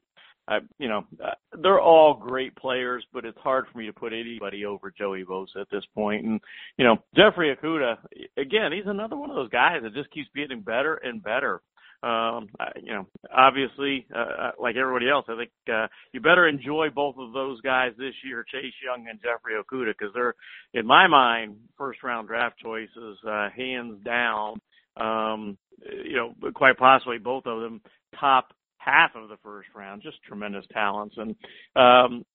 I, 0.50 0.60
you 0.80 0.90
know, 0.90 1.06
uh, 1.24 1.36
they're 1.62 1.80
all 1.80 2.16
great 2.16 2.56
players, 2.56 3.06
but 3.14 3.24
it's 3.24 3.38
hard 3.38 3.66
for 3.72 3.78
me 3.78 3.86
to 3.86 3.94
put 3.94 4.14
anybody 4.14 4.66
over 4.66 4.92
Joey 4.98 5.24
Bosa 5.24 5.62
at 5.62 5.70
this 5.72 5.84
point. 5.94 6.26
And 6.26 6.42
you 6.78 6.86
know, 6.86 6.98
Jeffrey 7.16 7.56
Okudah, 7.56 7.98
again, 8.36 8.72
he's 8.74 8.88
another 8.88 9.16
one 9.16 9.30
of 9.30 9.36
those 9.36 9.50
guys 9.50 9.82
that 9.84 9.94
just 9.94 10.12
keeps 10.12 10.30
getting 10.36 10.62
better 10.62 10.96
and 10.96 11.24
better. 11.24 11.62
Um, 12.02 12.48
you 12.82 12.94
know, 12.94 13.08
obviously, 13.32 14.08
uh, 14.16 14.20
uh, 14.20 14.52
like 14.58 14.76
everybody 14.78 15.10
else, 15.10 15.26
I 15.28 15.36
think 15.36 15.52
uh, 15.72 15.88
you 16.14 16.22
better 16.22 16.48
enjoy 16.48 16.88
both 16.90 17.16
of 17.20 17.34
those 17.34 17.60
guys 17.62 17.92
this 17.98 18.14
year, 18.24 18.46
Chase 18.50 18.74
Young 18.84 19.08
and 19.10 19.20
Jeffrey 19.22 19.54
Okudah, 19.54 19.94
because 19.98 20.14
they're, 20.14 20.34
in 20.74 20.86
my 20.88 21.08
mind, 21.08 21.58
first 21.78 22.02
round 22.02 22.28
draft 22.28 22.58
choices, 22.58 23.18
uh, 23.28 23.50
hands 23.56 24.02
down. 24.04 24.62
Um, 24.96 25.58
you 26.06 26.16
know, 26.16 26.52
quite 26.54 26.78
possibly 26.78 27.20
both 27.20 27.46
of 27.46 27.62
them 27.62 27.82
top 28.20 28.54
half 28.80 29.12
of 29.16 29.30
the 29.30 29.38
first 29.44 29.70
round. 29.76 30.02
Just 30.02 30.18
tremendous 30.24 30.66
talents. 30.74 31.16
And 31.18 31.36
um, 31.76 32.26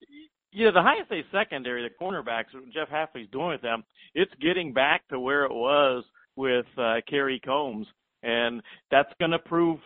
you 0.53 0.65
know, 0.65 0.73
the 0.73 0.79
Ohio 0.79 1.05
State 1.07 1.27
secondary, 1.33 1.83
the 1.83 2.05
cornerbacks, 2.05 2.47
Jeff 2.73 2.89
Hafley's 2.89 3.31
doing 3.33 3.49
with 3.49 3.63
them, 3.63 3.83
it's 4.15 4.33
getting 4.41 4.73
back 4.73 5.03
to 5.09 5.19
where 5.19 5.45
it 5.45 5.53
was 5.53 6.05
with 6.37 6.67
uh, 6.79 6.97
Kerry 7.11 7.41
Combs. 7.45 7.89
and 8.23 8.63
that's 8.91 9.13
going 9.19 9.33
to 9.33 9.39
prove. 9.41 9.79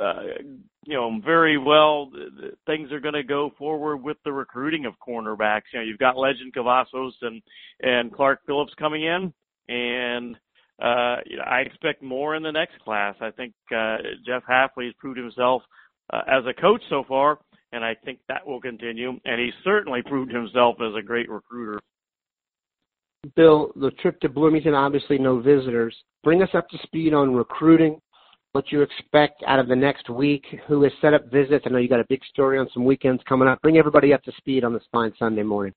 Uh, 0.00 0.22
you 0.86 0.94
know, 0.94 1.20
very 1.24 1.58
well. 1.58 2.10
Things 2.66 2.92
are 2.92 3.00
going 3.00 3.14
to 3.14 3.24
go 3.24 3.50
forward 3.58 3.98
with 3.98 4.16
the 4.24 4.32
recruiting 4.32 4.86
of 4.86 4.94
cornerbacks. 5.06 5.62
You 5.72 5.80
know, 5.80 5.84
you've 5.84 5.98
got 5.98 6.16
Lejond 6.16 6.54
Cavazos 6.54 7.12
and 7.22 7.42
and 7.82 8.12
Clark 8.12 8.40
Phillips 8.46 8.72
coming 8.78 9.02
in, 9.02 9.32
and 9.68 10.36
uh, 10.80 11.16
you 11.26 11.36
know, 11.36 11.44
I 11.44 11.60
expect 11.60 12.02
more 12.02 12.36
in 12.36 12.42
the 12.42 12.52
next 12.52 12.78
class. 12.84 13.16
I 13.20 13.30
think 13.32 13.52
uh, 13.74 13.96
Jeff 14.24 14.44
Hafley 14.48 14.86
has 14.86 14.94
proved 14.98 15.18
himself 15.18 15.62
uh, 16.12 16.22
as 16.26 16.44
a 16.46 16.54
coach 16.60 16.82
so 16.88 17.04
far, 17.06 17.38
and 17.72 17.84
I 17.84 17.94
think 18.04 18.18
that 18.28 18.46
will 18.46 18.60
continue. 18.60 19.18
And 19.24 19.40
he 19.40 19.50
certainly 19.64 20.02
proved 20.02 20.32
himself 20.32 20.76
as 20.80 20.94
a 20.98 21.02
great 21.02 21.28
recruiter. 21.28 21.80
Bill, 23.34 23.72
the 23.76 23.90
trip 24.02 24.20
to 24.20 24.28
Bloomington, 24.28 24.74
obviously 24.74 25.18
no 25.18 25.40
visitors. 25.40 25.94
Bring 26.22 26.42
us 26.42 26.48
up 26.54 26.68
to 26.68 26.78
speed 26.84 27.12
on 27.12 27.34
recruiting, 27.34 28.00
what 28.52 28.70
you 28.70 28.82
expect 28.82 29.42
out 29.46 29.58
of 29.58 29.68
the 29.68 29.76
next 29.76 30.08
week, 30.08 30.44
who 30.68 30.82
has 30.84 30.92
set 31.00 31.14
up 31.14 31.30
visits. 31.30 31.64
I 31.66 31.70
know 31.70 31.78
you 31.78 31.88
got 31.88 32.00
a 32.00 32.06
big 32.08 32.24
story 32.24 32.58
on 32.58 32.68
some 32.72 32.84
weekends 32.84 33.22
coming 33.28 33.48
up. 33.48 33.60
Bring 33.62 33.78
everybody 33.78 34.12
up 34.12 34.22
to 34.24 34.32
speed 34.38 34.64
on 34.64 34.72
this 34.72 34.84
fine 34.92 35.12
Sunday 35.18 35.42
morning. 35.42 35.72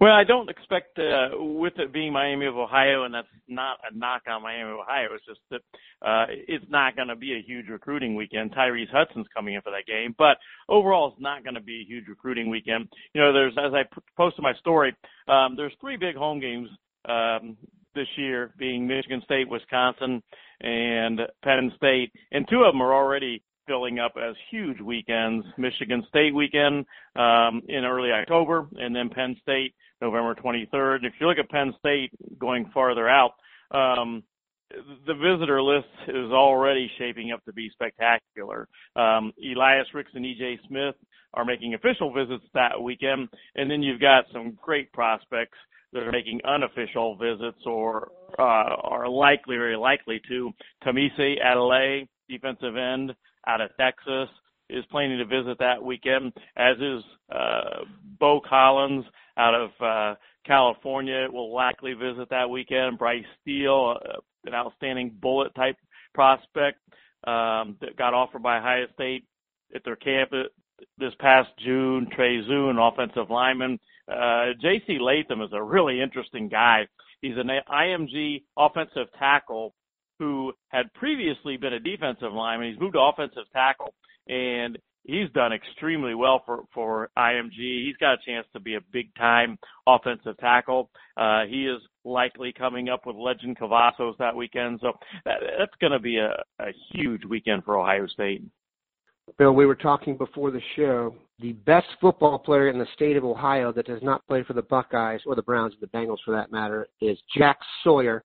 Well, 0.00 0.12
I 0.12 0.24
don't 0.24 0.50
expect, 0.50 0.98
uh, 0.98 1.28
with 1.32 1.74
it 1.78 1.92
being 1.92 2.12
Miami 2.12 2.46
of 2.46 2.56
Ohio, 2.56 3.04
and 3.04 3.14
that's 3.14 3.28
not 3.46 3.78
a 3.88 3.96
knock 3.96 4.22
on 4.28 4.42
Miami 4.42 4.72
of 4.72 4.78
Ohio. 4.80 5.08
It's 5.14 5.24
just 5.24 5.40
that 5.50 5.60
uh, 6.04 6.26
it's 6.28 6.64
not 6.68 6.96
going 6.96 7.08
to 7.08 7.16
be 7.16 7.34
a 7.34 7.42
huge 7.42 7.68
recruiting 7.68 8.16
weekend. 8.16 8.52
Tyrese 8.52 8.90
Hudson's 8.90 9.26
coming 9.34 9.54
in 9.54 9.62
for 9.62 9.70
that 9.70 9.86
game, 9.86 10.14
but 10.18 10.38
overall, 10.68 11.12
it's 11.12 11.20
not 11.20 11.44
going 11.44 11.54
to 11.54 11.60
be 11.60 11.82
a 11.82 11.88
huge 11.88 12.08
recruiting 12.08 12.50
weekend. 12.50 12.88
You 13.14 13.20
know, 13.20 13.32
there's 13.32 13.54
as 13.58 13.72
I 13.74 13.82
posted 14.16 14.42
my 14.42 14.54
story, 14.54 14.94
um, 15.28 15.54
there's 15.56 15.74
three 15.80 15.96
big 15.96 16.16
home 16.16 16.40
games 16.40 16.68
um, 17.08 17.56
this 17.94 18.08
year, 18.16 18.54
being 18.58 18.86
Michigan 18.86 19.22
State, 19.24 19.48
Wisconsin, 19.48 20.22
and 20.60 21.20
Penn 21.44 21.72
State, 21.76 22.12
and 22.32 22.46
two 22.48 22.62
of 22.64 22.72
them 22.72 22.82
are 22.82 22.94
already 22.94 23.42
filling 23.66 23.98
up 23.98 24.14
as 24.16 24.34
huge 24.50 24.80
weekends. 24.80 25.44
Michigan 25.56 26.04
State 26.08 26.34
weekend 26.34 26.84
um, 27.16 27.62
in 27.68 27.84
early 27.84 28.10
October, 28.10 28.66
and 28.76 28.94
then 28.94 29.08
Penn 29.08 29.36
State 29.42 29.74
November 30.00 30.34
23rd. 30.34 31.04
If 31.04 31.14
you 31.20 31.26
look 31.28 31.38
at 31.38 31.48
Penn 31.50 31.72
State 31.78 32.10
going 32.38 32.70
farther 32.74 33.08
out, 33.08 33.32
um, 33.70 34.22
the 35.06 35.14
visitor 35.14 35.62
list 35.62 35.88
is 36.08 36.30
already 36.30 36.90
shaping 36.98 37.32
up 37.32 37.44
to 37.44 37.52
be 37.52 37.70
spectacular. 37.72 38.68
Um, 38.96 39.32
Elias 39.42 39.86
Ricks 39.94 40.10
and 40.14 40.24
EJ 40.24 40.58
Smith 40.66 40.94
are 41.34 41.44
making 41.44 41.74
official 41.74 42.12
visits 42.12 42.44
that 42.54 42.80
weekend, 42.80 43.28
and 43.54 43.70
then 43.70 43.82
you've 43.82 44.00
got 44.00 44.24
some 44.32 44.58
great 44.60 44.92
prospects 44.92 45.58
that 45.92 46.02
are 46.02 46.12
making 46.12 46.40
unofficial 46.44 47.16
visits 47.16 47.58
or 47.66 48.10
uh, 48.38 48.42
are 48.82 49.08
likely, 49.08 49.56
very 49.56 49.76
likely 49.76 50.20
to. 50.28 50.50
Tunmise 50.84 51.38
Adeleye, 51.44 52.08
defensive 52.28 52.76
end 52.76 53.12
out 53.46 53.60
of 53.60 53.70
Texas, 53.78 54.28
is 54.70 54.84
planning 54.90 55.18
to 55.18 55.24
visit 55.24 55.58
that 55.58 55.82
weekend, 55.82 56.32
as 56.56 56.76
is 56.78 57.02
uh, 57.30 57.84
Beaux 58.18 58.40
Collins 58.48 59.04
out 59.36 59.54
of 59.54 59.70
uh, 59.80 60.14
California 60.46 61.28
will 61.30 61.54
likely 61.54 61.94
visit 61.94 62.28
that 62.30 62.48
weekend. 62.48 62.98
Bryce 62.98 63.24
Steele, 63.40 63.96
uh, 64.04 64.18
an 64.44 64.54
outstanding 64.54 65.14
bullet 65.20 65.54
type 65.54 65.76
prospect 66.14 66.78
um, 67.24 67.76
that 67.80 67.96
got 67.96 68.14
offered 68.14 68.42
by 68.42 68.58
Ohio 68.58 68.86
State 68.94 69.24
at 69.74 69.84
their 69.84 69.96
camp 69.96 70.30
this 70.98 71.12
past 71.20 71.48
June. 71.64 72.08
Trey 72.14 72.42
Zuhn, 72.42 72.76
offensive 72.80 73.30
lineman. 73.30 73.78
Uh, 74.08 74.46
J.C. 74.60 74.98
Latham 75.00 75.42
is 75.42 75.50
a 75.52 75.62
really 75.62 76.00
interesting 76.00 76.48
guy. 76.48 76.86
He's 77.20 77.36
an 77.36 77.50
IMG 77.70 78.42
offensive 78.56 79.06
tackle 79.18 79.74
who 80.22 80.52
had 80.68 80.92
previously 80.94 81.56
been 81.56 81.72
a 81.72 81.80
defensive 81.80 82.32
lineman. 82.32 82.70
He's 82.70 82.80
moved 82.80 82.94
to 82.94 83.00
offensive 83.00 83.50
tackle, 83.52 83.92
and 84.28 84.78
he's 85.02 85.28
done 85.34 85.52
extremely 85.52 86.14
well 86.14 86.42
for 86.46 86.62
for 86.72 87.10
IMG. 87.18 87.56
He's 87.56 87.96
got 87.96 88.14
a 88.14 88.18
chance 88.24 88.46
to 88.52 88.60
be 88.60 88.76
a 88.76 88.80
big 88.92 89.12
time 89.16 89.58
offensive 89.84 90.38
tackle. 90.38 90.90
Uh, 91.16 91.44
he 91.48 91.66
is 91.66 91.82
likely 92.04 92.52
coming 92.52 92.88
up 92.88 93.04
with 93.04 93.16
Lejond 93.16 93.58
Cavazos 93.58 94.16
that 94.18 94.36
weekend, 94.36 94.78
so 94.80 94.92
that, 95.24 95.38
that's 95.58 95.74
going 95.80 95.92
to 95.92 95.98
be 95.98 96.18
a, 96.18 96.30
a 96.60 96.70
huge 96.92 97.24
weekend 97.24 97.64
for 97.64 97.80
Ohio 97.80 98.06
State. 98.06 98.44
Bill, 99.38 99.52
we 99.52 99.66
were 99.66 99.74
talking 99.74 100.16
before 100.16 100.52
the 100.52 100.62
show. 100.76 101.16
The 101.40 101.52
best 101.52 101.86
football 102.00 102.38
player 102.38 102.68
in 102.68 102.78
the 102.78 102.86
state 102.94 103.16
of 103.16 103.24
Ohio 103.24 103.72
that 103.72 103.86
does 103.86 104.02
not 104.02 104.24
play 104.28 104.44
for 104.44 104.52
the 104.52 104.62
Buckeyes 104.62 105.20
or 105.26 105.34
the 105.34 105.42
Browns 105.42 105.74
or 105.74 105.78
the 105.80 105.98
Bengals 105.98 106.18
for 106.24 106.32
that 106.32 106.52
matter 106.52 106.88
is 107.00 107.18
Jack 107.36 107.58
Sawyer, 107.82 108.22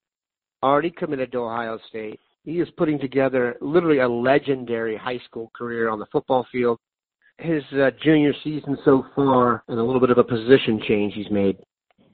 already 0.64 0.92
committed 0.92 1.32
to 1.32 1.40
Ohio 1.40 1.80
State. 1.90 2.20
He 2.44 2.60
is 2.60 2.68
putting 2.78 3.00
together 3.00 3.58
literally 3.62 4.00
a 4.00 4.08
legendary 4.08 4.96
high 4.96 5.20
school 5.26 5.52
career 5.56 5.90
on 5.90 6.00
the 6.00 6.06
football 6.12 6.46
field. 6.52 6.80
His 7.40 7.62
uh, 7.74 7.92
junior 8.04 8.34
season 8.44 8.78
so 8.84 9.06
far, 9.16 9.64
and 9.68 9.78
a 9.78 9.84
little 9.84 10.00
bit 10.00 10.10
of 10.10 10.18
a 10.18 10.24
position 10.24 10.82
change 10.88 11.14
he's 11.14 11.30
made. 11.30 11.58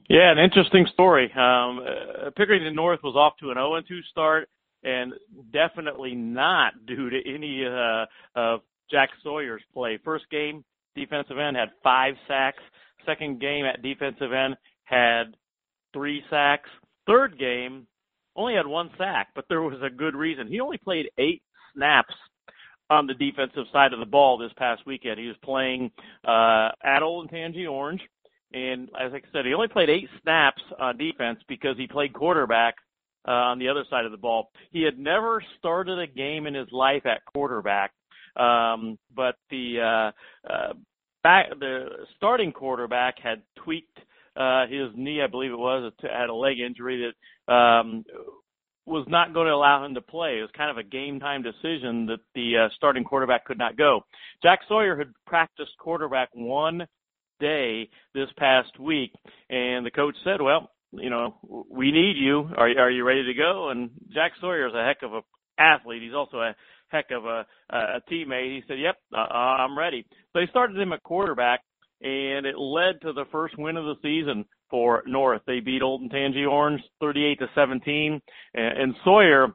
Yeah, 0.08 0.30
an 0.30 0.38
interesting 0.38 0.86
story. 0.92 1.32
Um, 1.32 1.80
uh, 1.80 2.30
Pickerington 2.38 2.74
North 2.74 3.00
was 3.02 3.16
off 3.16 3.34
to 3.40 3.50
an 3.50 3.56
0-2 3.56 3.82
start, 4.10 4.48
and 4.82 5.14
definitely 5.52 6.14
not 6.14 6.72
due 6.86 7.08
to 7.10 7.18
any 7.26 7.64
uh, 7.64 8.04
of 8.34 8.60
Jack 8.90 9.10
Sawyer's 9.22 9.62
play. 9.72 9.98
First 10.04 10.24
game, 10.30 10.64
defensive 10.94 11.38
end 11.38 11.56
had 11.56 11.70
five 11.82 12.14
sacks. 12.28 12.62
Second 13.06 13.40
game 13.40 13.64
at 13.64 13.82
defensive 13.82 14.32
end 14.32 14.56
had 14.84 15.34
three 15.92 16.22
sacks. 16.28 16.68
Third 17.06 17.38
game, 17.38 17.86
only 18.36 18.54
had 18.54 18.66
one 18.66 18.90
sack, 18.98 19.28
but 19.34 19.46
there 19.48 19.62
was 19.62 19.80
a 19.82 19.90
good 19.90 20.14
reason. 20.14 20.46
He 20.46 20.60
only 20.60 20.78
played 20.78 21.10
eight 21.18 21.42
snaps 21.74 22.14
on 22.90 23.06
the 23.06 23.14
defensive 23.14 23.64
side 23.72 23.92
of 23.92 24.00
the 24.00 24.06
ball 24.06 24.38
this 24.38 24.52
past 24.56 24.82
weekend. 24.86 25.18
He 25.18 25.26
was 25.26 25.36
playing 25.42 25.90
uh, 26.26 26.70
at 26.84 27.00
Olentangy 27.00 27.70
Orange, 27.70 28.02
and 28.52 28.88
as 29.00 29.12
I 29.12 29.20
said, 29.32 29.46
he 29.46 29.54
only 29.54 29.68
played 29.68 29.90
eight 29.90 30.08
snaps 30.22 30.62
on 30.78 30.96
defense 30.96 31.40
because 31.48 31.76
he 31.76 31.86
played 31.86 32.12
quarterback 32.12 32.74
uh, 33.26 33.30
on 33.30 33.58
the 33.58 33.68
other 33.68 33.84
side 33.88 34.04
of 34.04 34.10
the 34.12 34.18
ball. 34.18 34.50
He 34.70 34.82
had 34.82 34.98
never 34.98 35.42
started 35.58 35.98
a 35.98 36.06
game 36.06 36.46
in 36.46 36.54
his 36.54 36.70
life 36.70 37.06
at 37.06 37.24
quarterback, 37.24 37.92
um, 38.36 38.98
but 39.14 39.36
the 39.50 39.80
uh, 40.46 40.52
uh, 40.52 40.72
back 41.22 41.48
the 41.58 42.06
starting 42.16 42.52
quarterback 42.52 43.18
had 43.18 43.42
tweaked 43.56 43.98
uh, 44.36 44.66
his 44.66 44.90
knee, 44.96 45.20
I 45.22 45.28
believe 45.28 45.52
it 45.52 45.58
was, 45.58 45.92
had 46.02 46.28
a 46.28 46.34
leg 46.34 46.58
injury 46.58 47.12
that 47.46 47.52
um, 47.52 48.04
was 48.86 49.06
not 49.08 49.32
going 49.32 49.46
to 49.46 49.54
allow 49.54 49.84
him 49.84 49.94
to 49.94 50.00
play. 50.00 50.38
It 50.38 50.42
was 50.42 50.50
kind 50.56 50.70
of 50.70 50.76
a 50.76 50.88
game 50.88 51.20
time 51.20 51.42
decision 51.42 52.06
that 52.06 52.20
the 52.34 52.66
uh, 52.66 52.68
starting 52.76 53.04
quarterback 53.04 53.44
could 53.44 53.58
not 53.58 53.76
go. 53.76 54.04
Jack 54.42 54.60
Sawyer 54.68 54.96
had 54.96 55.08
practiced 55.26 55.72
quarterback 55.78 56.28
one 56.34 56.86
day 57.40 57.88
this 58.14 58.28
past 58.36 58.78
week, 58.78 59.12
and 59.48 59.84
the 59.86 59.90
coach 59.90 60.14
said, 60.24 60.40
"Well, 60.40 60.70
you 60.92 61.10
know, 61.10 61.36
we 61.70 61.90
need 61.90 62.16
you. 62.16 62.48
Are 62.56 62.68
are 62.68 62.90
you 62.90 63.04
ready 63.04 63.24
to 63.24 63.34
go?" 63.34 63.70
And 63.70 63.90
Jack 64.12 64.32
Sawyer 64.40 64.68
is 64.68 64.74
a 64.74 64.84
heck 64.84 65.02
of 65.02 65.14
a 65.14 65.22
athlete. 65.58 66.02
He's 66.02 66.14
also 66.14 66.38
a 66.38 66.54
heck 66.88 67.10
of 67.10 67.24
a, 67.24 67.46
a 67.70 68.00
teammate. 68.10 68.54
He 68.54 68.62
said, 68.68 68.78
"Yep, 68.78 68.96
uh, 69.14 69.16
I'm 69.16 69.78
ready." 69.78 70.04
So 70.32 70.40
they 70.40 70.46
started 70.50 70.78
him 70.78 70.92
at 70.92 71.02
quarterback, 71.02 71.62
and 72.04 72.44
it 72.44 72.58
led 72.58 73.00
to 73.00 73.14
the 73.14 73.24
first 73.32 73.56
win 73.56 73.78
of 73.78 73.86
the 73.86 73.96
season 74.02 74.44
for 74.68 75.02
North. 75.06 75.40
They 75.46 75.60
beat 75.60 75.80
Olentangy 75.80 76.46
Orange 76.46 76.82
38 77.00 77.38
to 77.38 77.46
17, 77.54 78.20
and, 78.54 78.94
Sawyer. 79.04 79.46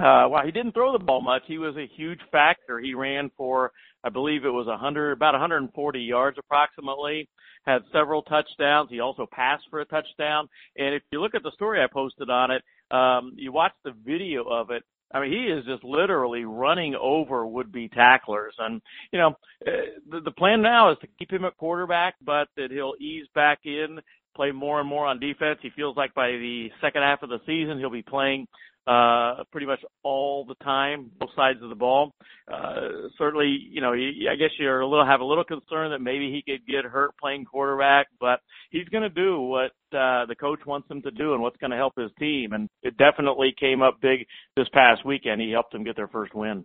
Uh, 0.00 0.26
while 0.28 0.44
he 0.44 0.52
didn't 0.52 0.72
throw 0.72 0.92
the 0.92 1.04
ball 1.04 1.20
much, 1.20 1.42
he 1.46 1.58
was 1.58 1.76
a 1.76 1.90
huge 1.96 2.20
factor. 2.30 2.78
He 2.80 2.94
ran 2.94 3.30
for, 3.36 3.72
I 4.04 4.08
believe 4.08 4.44
it 4.44 4.50
was 4.50 4.66
100, 4.66 5.12
about 5.12 5.34
140 5.34 6.00
yards 6.00 6.36
approximately. 6.38 7.28
Had 7.64 7.82
several 7.92 8.22
touchdowns. 8.22 8.90
He 8.90 9.00
also 9.00 9.26
passed 9.30 9.64
for 9.70 9.80
a 9.80 9.84
touchdown. 9.84 10.48
And 10.76 10.94
if 10.94 11.02
you 11.12 11.20
look 11.20 11.34
at 11.34 11.42
the 11.42 11.52
story 11.52 11.82
I 11.82 11.86
posted 11.92 12.30
on 12.30 12.50
it, 12.50 12.62
um, 12.90 13.32
you 13.36 13.52
watch 13.52 13.72
the 13.84 13.92
video 14.04 14.44
of 14.44 14.70
it. 14.70 14.82
I 15.12 15.20
mean, 15.20 15.32
he 15.32 15.44
is 15.44 15.64
just 15.64 15.84
literally 15.84 16.44
running 16.44 16.94
over 17.00 17.46
would-be 17.46 17.88
tacklers. 17.88 18.54
And, 18.58 18.82
you 19.12 19.18
know, 19.18 19.28
uh, 19.66 19.70
the, 20.10 20.20
the 20.20 20.30
plan 20.32 20.60
now 20.60 20.92
is 20.92 20.98
to 21.00 21.08
keep 21.18 21.32
him 21.32 21.44
at 21.44 21.56
quarterback, 21.56 22.14
but 22.24 22.48
that 22.56 22.70
he'll 22.70 22.94
ease 23.00 23.26
back 23.34 23.60
in, 23.64 24.00
play 24.36 24.50
more 24.50 24.80
and 24.80 24.88
more 24.88 25.06
on 25.06 25.18
defense. 25.18 25.58
He 25.62 25.70
feels 25.70 25.96
like 25.96 26.12
by 26.14 26.28
the 26.28 26.68
second 26.80 27.02
half 27.02 27.22
of 27.22 27.30
the 27.30 27.40
season, 27.46 27.78
he'll 27.78 27.90
be 27.90 28.02
playing 28.02 28.46
uh, 28.88 29.44
pretty 29.52 29.66
much 29.66 29.80
all 30.02 30.46
the 30.46 30.54
time, 30.64 31.10
both 31.20 31.28
sides 31.36 31.58
of 31.62 31.68
the 31.68 31.74
ball. 31.74 32.14
Uh, 32.50 33.08
certainly, 33.18 33.58
you 33.70 33.82
know, 33.82 33.92
I 33.92 34.36
guess 34.38 34.50
you're 34.58 34.80
a 34.80 34.88
little 34.88 35.04
have 35.04 35.20
a 35.20 35.24
little 35.24 35.44
concern 35.44 35.90
that 35.90 36.00
maybe 36.00 36.32
he 36.32 36.42
could 36.50 36.66
get 36.66 36.84
hurt 36.84 37.10
playing 37.20 37.44
quarterback, 37.44 38.06
but 38.18 38.40
he's 38.70 38.88
going 38.88 39.02
to 39.02 39.10
do 39.10 39.40
what 39.40 39.72
uh, 39.92 40.24
the 40.26 40.36
coach 40.40 40.60
wants 40.66 40.90
him 40.90 41.02
to 41.02 41.10
do 41.10 41.34
and 41.34 41.42
what's 41.42 41.58
going 41.58 41.70
to 41.70 41.76
help 41.76 41.92
his 41.98 42.10
team. 42.18 42.54
And 42.54 42.70
it 42.82 42.96
definitely 42.96 43.54
came 43.60 43.82
up 43.82 44.00
big 44.00 44.26
this 44.56 44.68
past 44.72 45.04
weekend. 45.04 45.42
He 45.42 45.50
helped 45.50 45.72
them 45.72 45.84
get 45.84 45.96
their 45.96 46.08
first 46.08 46.34
win. 46.34 46.64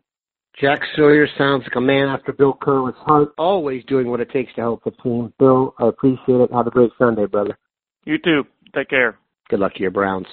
Jack 0.62 0.80
Sawyer 0.96 1.28
sounds 1.38 1.64
like 1.64 1.76
a 1.76 1.82
man 1.82 2.08
after 2.08 2.32
Bill 2.32 2.54
Kurelic's 2.54 2.96
heart, 3.00 3.30
always 3.38 3.84
doing 3.86 4.10
what 4.10 4.22
it 4.22 4.30
takes 4.30 4.54
to 4.54 4.62
help 4.62 4.84
the 4.86 4.92
team. 4.92 5.34
Bill, 5.40 5.74
I 5.80 5.88
appreciate 5.88 6.40
it. 6.40 6.54
Have 6.54 6.68
a 6.68 6.72
great 6.72 6.92
Sunday, 6.98 7.26
brother. 7.26 7.58
You 8.06 8.18
too. 8.20 8.44
Take 8.76 8.90
care. 8.90 9.18
Good 9.50 9.60
luck 9.60 9.74
to 9.74 9.82
your 9.82 9.92
Browns. 9.92 10.28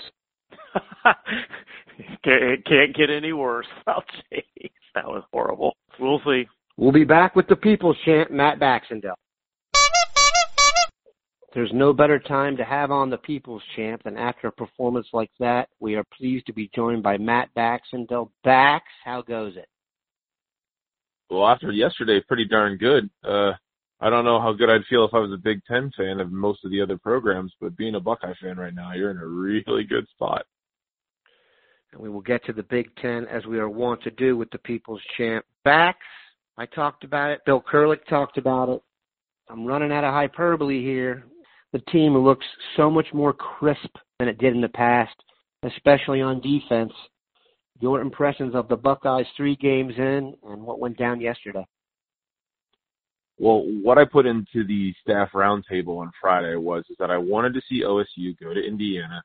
it 2.24 2.64
can't 2.64 2.96
get 2.96 3.10
any 3.10 3.32
worse. 3.32 3.66
Oh, 3.86 4.00
jeez, 4.32 4.70
that 4.94 5.06
was 5.06 5.24
horrible. 5.32 5.76
We'll 5.98 6.20
see. 6.24 6.46
We'll 6.76 6.92
be 6.92 7.04
back 7.04 7.34
with 7.34 7.48
the 7.48 7.56
People's 7.56 7.96
Champ, 8.04 8.30
Matt 8.30 8.60
Baxendell. 8.60 9.14
There's 11.52 11.72
no 11.74 11.92
better 11.92 12.20
time 12.20 12.56
to 12.56 12.64
have 12.64 12.92
on 12.92 13.10
the 13.10 13.18
People's 13.18 13.62
Champ 13.74 14.04
than 14.04 14.16
after 14.16 14.48
a 14.48 14.52
performance 14.52 15.08
like 15.12 15.32
that. 15.40 15.68
We 15.80 15.96
are 15.96 16.04
pleased 16.16 16.46
to 16.46 16.52
be 16.52 16.70
joined 16.74 17.02
by 17.02 17.18
Matt 17.18 17.48
Baxendell. 17.56 18.30
Bax, 18.44 18.84
how 19.04 19.22
goes 19.22 19.56
it? 19.56 19.68
Well, 21.28 21.48
after 21.48 21.72
yesterday, 21.72 22.20
pretty 22.26 22.46
darn 22.46 22.76
good. 22.76 23.10
Uh, 23.24 23.52
I 24.00 24.08
don't 24.08 24.24
know 24.24 24.40
how 24.40 24.52
good 24.52 24.70
I'd 24.70 24.86
feel 24.88 25.04
if 25.04 25.12
I 25.12 25.18
was 25.18 25.32
a 25.32 25.36
Big 25.36 25.60
Ten 25.66 25.90
fan 25.96 26.20
of 26.20 26.30
most 26.30 26.64
of 26.64 26.70
the 26.70 26.80
other 26.80 26.96
programs, 26.96 27.52
but 27.60 27.76
being 27.76 27.96
a 27.96 28.00
Buckeye 28.00 28.34
fan 28.40 28.56
right 28.56 28.74
now, 28.74 28.92
you're 28.94 29.10
in 29.10 29.18
a 29.18 29.26
really 29.26 29.84
good 29.84 30.08
spot 30.08 30.46
and 31.92 32.00
we 32.00 32.08
will 32.08 32.20
get 32.20 32.44
to 32.44 32.52
the 32.52 32.62
Big 32.64 32.94
Ten 32.96 33.26
as 33.26 33.46
we 33.46 33.58
are 33.58 33.68
wont 33.68 34.02
to 34.02 34.10
do 34.12 34.36
with 34.36 34.50
the 34.50 34.58
People's 34.58 35.02
Champ. 35.16 35.44
Bax, 35.64 35.98
I 36.56 36.66
talked 36.66 37.04
about 37.04 37.30
it. 37.30 37.40
Bill 37.46 37.62
Kurelic 37.62 38.04
talked 38.08 38.38
about 38.38 38.68
it. 38.68 38.82
I'm 39.48 39.66
running 39.66 39.92
out 39.92 40.04
of 40.04 40.12
hyperbole 40.12 40.82
here. 40.82 41.24
The 41.72 41.80
team 41.90 42.16
looks 42.16 42.46
so 42.76 42.90
much 42.90 43.06
more 43.12 43.32
crisp 43.32 43.96
than 44.18 44.28
it 44.28 44.38
did 44.38 44.54
in 44.54 44.60
the 44.60 44.68
past, 44.68 45.14
especially 45.64 46.20
on 46.20 46.40
defense. 46.40 46.92
Your 47.80 48.00
impressions 48.00 48.54
of 48.54 48.68
the 48.68 48.76
Buckeyes 48.76 49.26
three 49.36 49.56
games 49.56 49.94
in 49.96 50.34
and 50.44 50.62
what 50.62 50.80
went 50.80 50.98
down 50.98 51.20
yesterday? 51.20 51.66
Well, 53.38 53.62
what 53.82 53.96
I 53.96 54.04
put 54.04 54.26
into 54.26 54.66
the 54.66 54.92
staff 55.00 55.30
roundtable 55.32 55.98
on 55.98 56.10
Friday 56.20 56.56
was 56.56 56.84
is 56.90 56.96
that 56.98 57.10
I 57.10 57.16
wanted 57.16 57.54
to 57.54 57.62
see 57.68 57.82
OSU 57.82 58.38
go 58.38 58.52
to 58.52 58.60
Indiana 58.60 59.22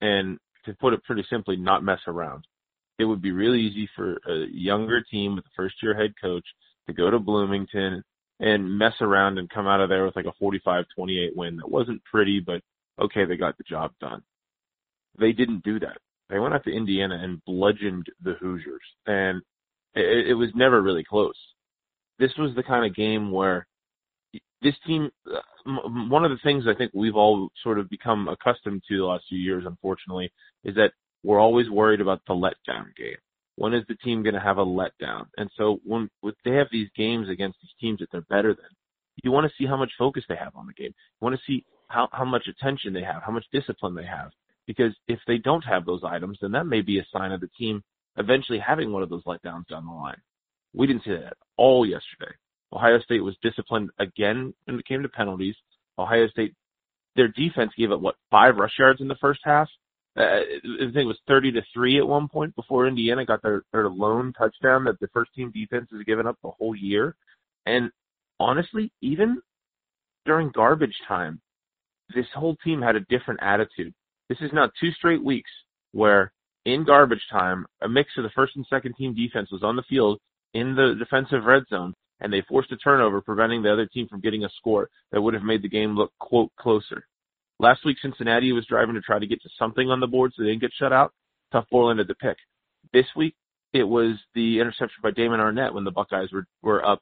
and 0.00 0.38
to 0.64 0.74
put 0.74 0.92
it 0.92 1.04
pretty 1.04 1.24
simply, 1.28 1.56
not 1.56 1.84
mess 1.84 2.00
around. 2.06 2.46
It 2.98 3.04
would 3.04 3.22
be 3.22 3.32
really 3.32 3.60
easy 3.60 3.88
for 3.96 4.18
a 4.28 4.46
younger 4.52 5.02
team 5.02 5.36
with 5.36 5.44
a 5.46 5.50
first 5.56 5.76
year 5.82 5.94
head 5.94 6.14
coach 6.20 6.44
to 6.86 6.92
go 6.92 7.10
to 7.10 7.18
Bloomington 7.18 8.02
and 8.40 8.78
mess 8.78 8.94
around 9.00 9.38
and 9.38 9.48
come 9.48 9.66
out 9.66 9.80
of 9.80 9.88
there 9.88 10.04
with 10.04 10.16
like 10.16 10.26
a 10.26 10.44
45-28 10.44 11.36
win 11.36 11.56
that 11.56 11.70
wasn't 11.70 12.02
pretty, 12.04 12.40
but 12.40 12.60
okay, 13.00 13.24
they 13.24 13.36
got 13.36 13.56
the 13.56 13.64
job 13.64 13.92
done. 14.00 14.22
They 15.18 15.32
didn't 15.32 15.64
do 15.64 15.78
that. 15.80 15.98
They 16.28 16.38
went 16.38 16.54
out 16.54 16.64
to 16.64 16.72
Indiana 16.72 17.18
and 17.22 17.44
bludgeoned 17.44 18.06
the 18.22 18.34
Hoosiers, 18.34 18.82
and 19.06 19.42
it, 19.94 20.28
it 20.30 20.34
was 20.34 20.48
never 20.54 20.80
really 20.80 21.04
close. 21.04 21.36
This 22.18 22.32
was 22.38 22.54
the 22.54 22.62
kind 22.62 22.86
of 22.86 22.96
game 22.96 23.30
where 23.30 23.66
this 24.62 24.74
team, 24.86 25.10
one 25.64 26.24
of 26.24 26.30
the 26.30 26.38
things 26.42 26.64
I 26.66 26.74
think 26.74 26.92
we've 26.94 27.16
all 27.16 27.50
sort 27.62 27.78
of 27.78 27.88
become 27.88 28.28
accustomed 28.28 28.82
to 28.88 28.98
the 28.98 29.04
last 29.04 29.24
few 29.28 29.38
years, 29.38 29.64
unfortunately, 29.66 30.32
is 30.64 30.74
that 30.76 30.92
we're 31.22 31.40
always 31.40 31.70
worried 31.70 32.00
about 32.00 32.20
the 32.26 32.34
letdown 32.34 32.94
game. 32.96 33.16
When 33.56 33.74
is 33.74 33.84
the 33.88 33.94
team 33.96 34.22
going 34.22 34.34
to 34.34 34.40
have 34.40 34.58
a 34.58 34.64
letdown? 34.64 35.26
And 35.36 35.50
so 35.56 35.80
when, 35.84 36.08
when 36.20 36.34
they 36.44 36.52
have 36.52 36.68
these 36.72 36.88
games 36.96 37.28
against 37.28 37.58
these 37.60 37.70
teams 37.80 38.00
that 38.00 38.08
they're 38.10 38.22
better 38.22 38.54
than, 38.54 38.70
you 39.22 39.30
want 39.30 39.46
to 39.46 39.52
see 39.58 39.66
how 39.66 39.76
much 39.76 39.92
focus 39.98 40.24
they 40.28 40.36
have 40.36 40.56
on 40.56 40.66
the 40.66 40.72
game. 40.72 40.94
You 40.96 41.24
want 41.24 41.36
to 41.36 41.42
see 41.46 41.64
how, 41.88 42.08
how 42.12 42.24
much 42.24 42.48
attention 42.48 42.92
they 42.92 43.02
have, 43.02 43.22
how 43.22 43.32
much 43.32 43.44
discipline 43.52 43.94
they 43.94 44.06
have. 44.06 44.30
Because 44.66 44.92
if 45.06 45.18
they 45.26 45.38
don't 45.38 45.64
have 45.64 45.84
those 45.84 46.02
items, 46.04 46.38
then 46.40 46.52
that 46.52 46.66
may 46.66 46.80
be 46.80 46.98
a 46.98 47.06
sign 47.12 47.32
of 47.32 47.40
the 47.40 47.50
team 47.58 47.82
eventually 48.16 48.58
having 48.58 48.92
one 48.92 49.02
of 49.02 49.10
those 49.10 49.24
letdowns 49.24 49.66
down 49.68 49.86
the 49.86 49.92
line. 49.92 50.20
We 50.74 50.86
didn't 50.86 51.04
see 51.04 51.10
that 51.10 51.24
at 51.24 51.36
all 51.56 51.84
yesterday. 51.84 52.34
Ohio 52.72 52.98
State 53.00 53.22
was 53.22 53.36
disciplined 53.42 53.90
again 53.98 54.54
when 54.64 54.78
it 54.78 54.86
came 54.86 55.02
to 55.02 55.08
penalties. 55.08 55.54
Ohio 55.98 56.28
State, 56.28 56.54
their 57.16 57.28
defense 57.28 57.72
gave 57.76 57.92
up 57.92 58.00
what 58.00 58.16
five 58.30 58.56
rush 58.56 58.78
yards 58.78 59.00
in 59.00 59.08
the 59.08 59.16
first 59.16 59.40
half. 59.44 59.68
Uh, 60.16 60.22
I 60.22 60.44
think 60.62 60.96
it 60.96 61.04
was 61.04 61.18
30 61.26 61.52
to 61.52 61.62
three 61.72 61.98
at 61.98 62.06
one 62.06 62.28
point 62.28 62.54
before 62.54 62.86
Indiana 62.86 63.24
got 63.24 63.42
their 63.42 63.62
their 63.72 63.88
lone 63.88 64.32
touchdown 64.36 64.84
that 64.84 65.00
the 65.00 65.08
first 65.08 65.32
team 65.34 65.50
defense 65.50 65.88
has 65.90 66.02
given 66.04 66.26
up 66.26 66.36
the 66.42 66.50
whole 66.50 66.74
year. 66.74 67.16
And 67.66 67.90
honestly, 68.38 68.92
even 69.00 69.40
during 70.26 70.50
garbage 70.50 70.96
time, 71.08 71.40
this 72.14 72.26
whole 72.34 72.56
team 72.56 72.82
had 72.82 72.96
a 72.96 73.00
different 73.00 73.40
attitude. 73.42 73.94
This 74.28 74.38
is 74.40 74.50
now 74.52 74.70
two 74.80 74.92
straight 74.92 75.22
weeks 75.22 75.50
where 75.92 76.32
in 76.64 76.84
garbage 76.84 77.26
time, 77.30 77.66
a 77.80 77.88
mix 77.88 78.10
of 78.16 78.22
the 78.22 78.30
first 78.30 78.54
and 78.56 78.66
second 78.68 78.94
team 78.96 79.14
defense 79.14 79.50
was 79.50 79.62
on 79.62 79.76
the 79.76 79.82
field 79.88 80.18
in 80.54 80.74
the 80.74 80.94
defensive 80.98 81.44
red 81.44 81.64
zone 81.68 81.94
and 82.22 82.32
they 82.32 82.42
forced 82.48 82.72
a 82.72 82.76
turnover, 82.76 83.20
preventing 83.20 83.62
the 83.62 83.72
other 83.72 83.86
team 83.86 84.08
from 84.08 84.20
getting 84.20 84.44
a 84.44 84.48
score 84.56 84.88
that 85.10 85.20
would 85.20 85.34
have 85.34 85.42
made 85.42 85.62
the 85.62 85.68
game 85.68 85.96
look, 85.96 86.12
quote, 86.18 86.50
closer. 86.58 87.04
Last 87.58 87.84
week, 87.84 87.98
Cincinnati 88.00 88.52
was 88.52 88.66
driving 88.66 88.94
to 88.94 89.00
try 89.00 89.18
to 89.18 89.26
get 89.26 89.42
to 89.42 89.48
something 89.58 89.90
on 89.90 90.00
the 90.00 90.06
board 90.06 90.32
so 90.34 90.42
they 90.42 90.50
didn't 90.50 90.62
get 90.62 90.72
shut 90.78 90.92
out. 90.92 91.12
Tuf 91.52 91.68
Borland 91.70 92.00
ended 92.00 92.08
the 92.08 92.14
pick. 92.14 92.36
This 92.92 93.06
week, 93.16 93.34
it 93.72 93.84
was 93.84 94.16
the 94.34 94.60
interception 94.60 95.00
by 95.02 95.10
Damon 95.10 95.40
Arnette 95.40 95.74
when 95.74 95.84
the 95.84 95.90
Buckeyes 95.90 96.32
were, 96.32 96.46
were 96.62 96.86
up 96.86 97.00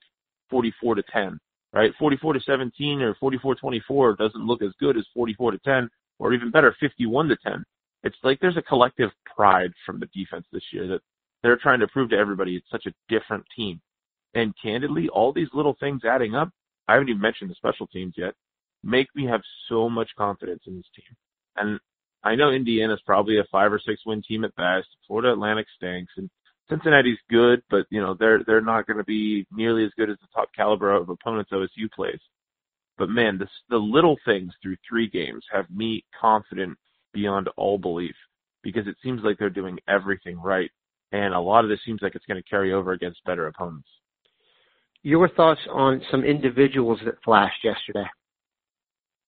44 0.50 0.96
to 0.96 1.02
10, 1.12 1.38
right? 1.72 1.92
44 1.98 2.34
to 2.34 2.40
17 2.40 3.02
or 3.02 3.14
44 3.14 3.54
24 3.56 4.16
doesn't 4.16 4.46
look 4.46 4.62
as 4.62 4.72
good 4.80 4.96
as 4.96 5.04
44 5.14 5.52
to 5.52 5.58
10 5.58 5.88
or 6.18 6.32
even 6.32 6.50
better, 6.50 6.74
51 6.80 7.28
to 7.28 7.36
10. 7.44 7.64
It's 8.02 8.16
like 8.22 8.38
there's 8.40 8.56
a 8.56 8.62
collective 8.62 9.10
pride 9.36 9.72
from 9.84 10.00
the 10.00 10.08
defense 10.14 10.46
this 10.52 10.62
year 10.72 10.86
that 10.88 11.00
they're 11.42 11.56
trying 11.56 11.80
to 11.80 11.88
prove 11.88 12.10
to 12.10 12.16
everybody 12.16 12.56
it's 12.56 12.70
such 12.70 12.86
a 12.86 12.94
different 13.08 13.44
team. 13.56 13.80
And 14.34 14.54
candidly, 14.62 15.08
all 15.08 15.32
these 15.32 15.48
little 15.52 15.76
things 15.80 16.02
adding 16.04 16.34
up, 16.34 16.50
I 16.86 16.94
haven't 16.94 17.08
even 17.08 17.20
mentioned 17.20 17.50
the 17.50 17.54
special 17.54 17.86
teams 17.86 18.14
yet, 18.16 18.34
make 18.82 19.08
me 19.14 19.26
have 19.26 19.42
so 19.68 19.88
much 19.88 20.10
confidence 20.16 20.62
in 20.66 20.76
this 20.76 20.86
team. 20.94 21.16
And 21.56 21.80
I 22.22 22.34
know 22.34 22.50
Indiana's 22.50 23.02
probably 23.04 23.38
a 23.38 23.44
five 23.50 23.72
or 23.72 23.80
six 23.84 24.02
win 24.06 24.22
team 24.22 24.44
at 24.44 24.54
best. 24.54 24.88
Florida 25.06 25.32
Atlantic 25.32 25.66
stinks 25.76 26.12
and 26.16 26.30
Cincinnati's 26.68 27.18
good, 27.28 27.62
but 27.68 27.86
you 27.90 28.00
know, 28.00 28.14
they're 28.18 28.44
they're 28.46 28.60
not 28.60 28.86
gonna 28.86 29.04
be 29.04 29.46
nearly 29.50 29.84
as 29.84 29.90
good 29.96 30.10
as 30.10 30.16
the 30.20 30.28
top 30.32 30.50
caliber 30.54 30.94
of 30.94 31.08
opponents 31.08 31.50
OSU 31.50 31.90
plays. 31.94 32.20
But 32.96 33.08
man, 33.08 33.38
this, 33.38 33.48
the 33.70 33.78
little 33.78 34.16
things 34.24 34.52
through 34.62 34.76
three 34.88 35.08
games 35.08 35.42
have 35.50 35.70
me 35.70 36.04
confident 36.20 36.78
beyond 37.12 37.48
all 37.56 37.78
belief 37.78 38.14
because 38.62 38.86
it 38.86 38.96
seems 39.02 39.22
like 39.24 39.38
they're 39.38 39.50
doing 39.50 39.78
everything 39.88 40.38
right. 40.38 40.70
And 41.12 41.34
a 41.34 41.40
lot 41.40 41.64
of 41.64 41.70
this 41.70 41.80
seems 41.84 42.02
like 42.02 42.14
it's 42.14 42.26
going 42.26 42.40
to 42.40 42.48
carry 42.48 42.72
over 42.72 42.92
against 42.92 43.24
better 43.24 43.46
opponents. 43.46 43.88
Your 45.02 45.28
thoughts 45.28 45.60
on 45.70 46.02
some 46.10 46.24
individuals 46.24 47.00
that 47.04 47.22
flashed 47.24 47.64
yesterday? 47.64 48.06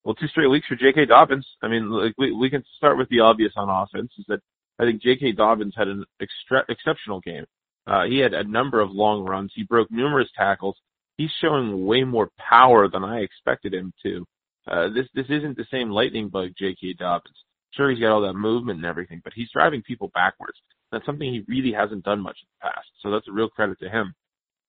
Well, 0.05 0.15
two 0.15 0.29
straight 0.29 0.49
weeks 0.49 0.67
for 0.67 0.77
J.K. 0.77 1.07
Dobbins. 1.07 1.47
I 1.63 1.69
mean, 1.69 1.91
like 1.91 2.15
we 2.19 2.33
we 2.33 2.51
can 2.51 2.65
start 2.77 2.99
with 2.99 3.09
the 3.09 3.21
obvious 3.21 3.53
on 3.57 3.71
offense 3.71 4.13
is 4.19 4.25
that 4.29 4.41
I 4.79 4.85
think 4.85 5.01
J.K. 5.01 5.33
Dobbins 5.33 5.75
had 5.77 5.89
an 5.89 6.05
extra, 6.21 6.65
exceptional 6.69 7.21
game. 7.21 7.45
Uh, 7.87 8.05
he 8.05 8.19
had 8.19 8.35
a 8.35 8.45
number 8.45 8.81
of 8.81 8.91
long 8.91 9.25
runs. 9.25 9.53
He 9.55 9.63
broke 9.63 9.91
numerous 9.91 10.29
tackles. 10.37 10.77
He's 11.17 11.31
showing 11.41 11.87
way 11.87 12.05
more 12.05 12.31
power 12.37 12.89
than 12.89 13.05
I 13.05 13.21
expected 13.21 13.75
him 13.75 13.93
to. 14.03 14.27
Uh, 14.67 14.89
this 14.89 15.07
this 15.15 15.27
isn't 15.29 15.57
the 15.57 15.67
same 15.71 15.91
lightning 15.91 16.29
bug 16.29 16.51
J.K. 16.59 16.95
Dobbins. 16.95 17.37
Sure, 17.73 17.91
he's 17.91 18.01
got 18.01 18.13
all 18.13 18.21
that 18.23 18.35
movement 18.35 18.79
and 18.79 18.87
everything, 18.87 19.21
but 19.25 19.33
he's 19.35 19.51
driving 19.53 19.83
people 19.83 20.11
backwards. 20.13 20.59
That's 20.91 21.07
something 21.07 21.33
he 21.33 21.45
really 21.49 21.73
hasn't 21.73 22.05
done 22.05 22.21
much 22.21 22.37
in 22.43 22.49
the 22.61 22.69
past. 22.69 22.87
So 23.03 23.11
that's 23.11 23.29
a 23.29 23.33
real 23.33 23.49
credit 23.49 23.81
to 23.81 23.89
him. 23.89 24.15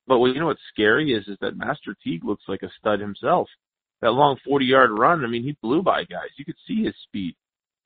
But 0.08 0.20
what 0.20 0.34
you 0.34 0.40
know 0.40 0.48
what's 0.48 0.62
scary 0.72 1.14
is 1.14 1.28
is 1.28 1.38
that 1.42 1.58
Master 1.58 1.96
Teague 2.04 2.26
looks 2.26 2.44
like 2.48 2.62
a 2.64 2.72
stud 2.80 3.00
himself. 3.00 3.48
That 4.02 4.12
long 4.12 4.38
40 4.46 4.66
yard 4.66 4.92
run, 4.92 5.24
I 5.24 5.28
mean, 5.28 5.44
he 5.44 5.58
blew 5.62 5.82
by 5.82 6.04
guys. 6.04 6.30
You 6.38 6.44
could 6.44 6.58
see 6.68 6.84
his 6.84 6.94
speed, 7.04 7.36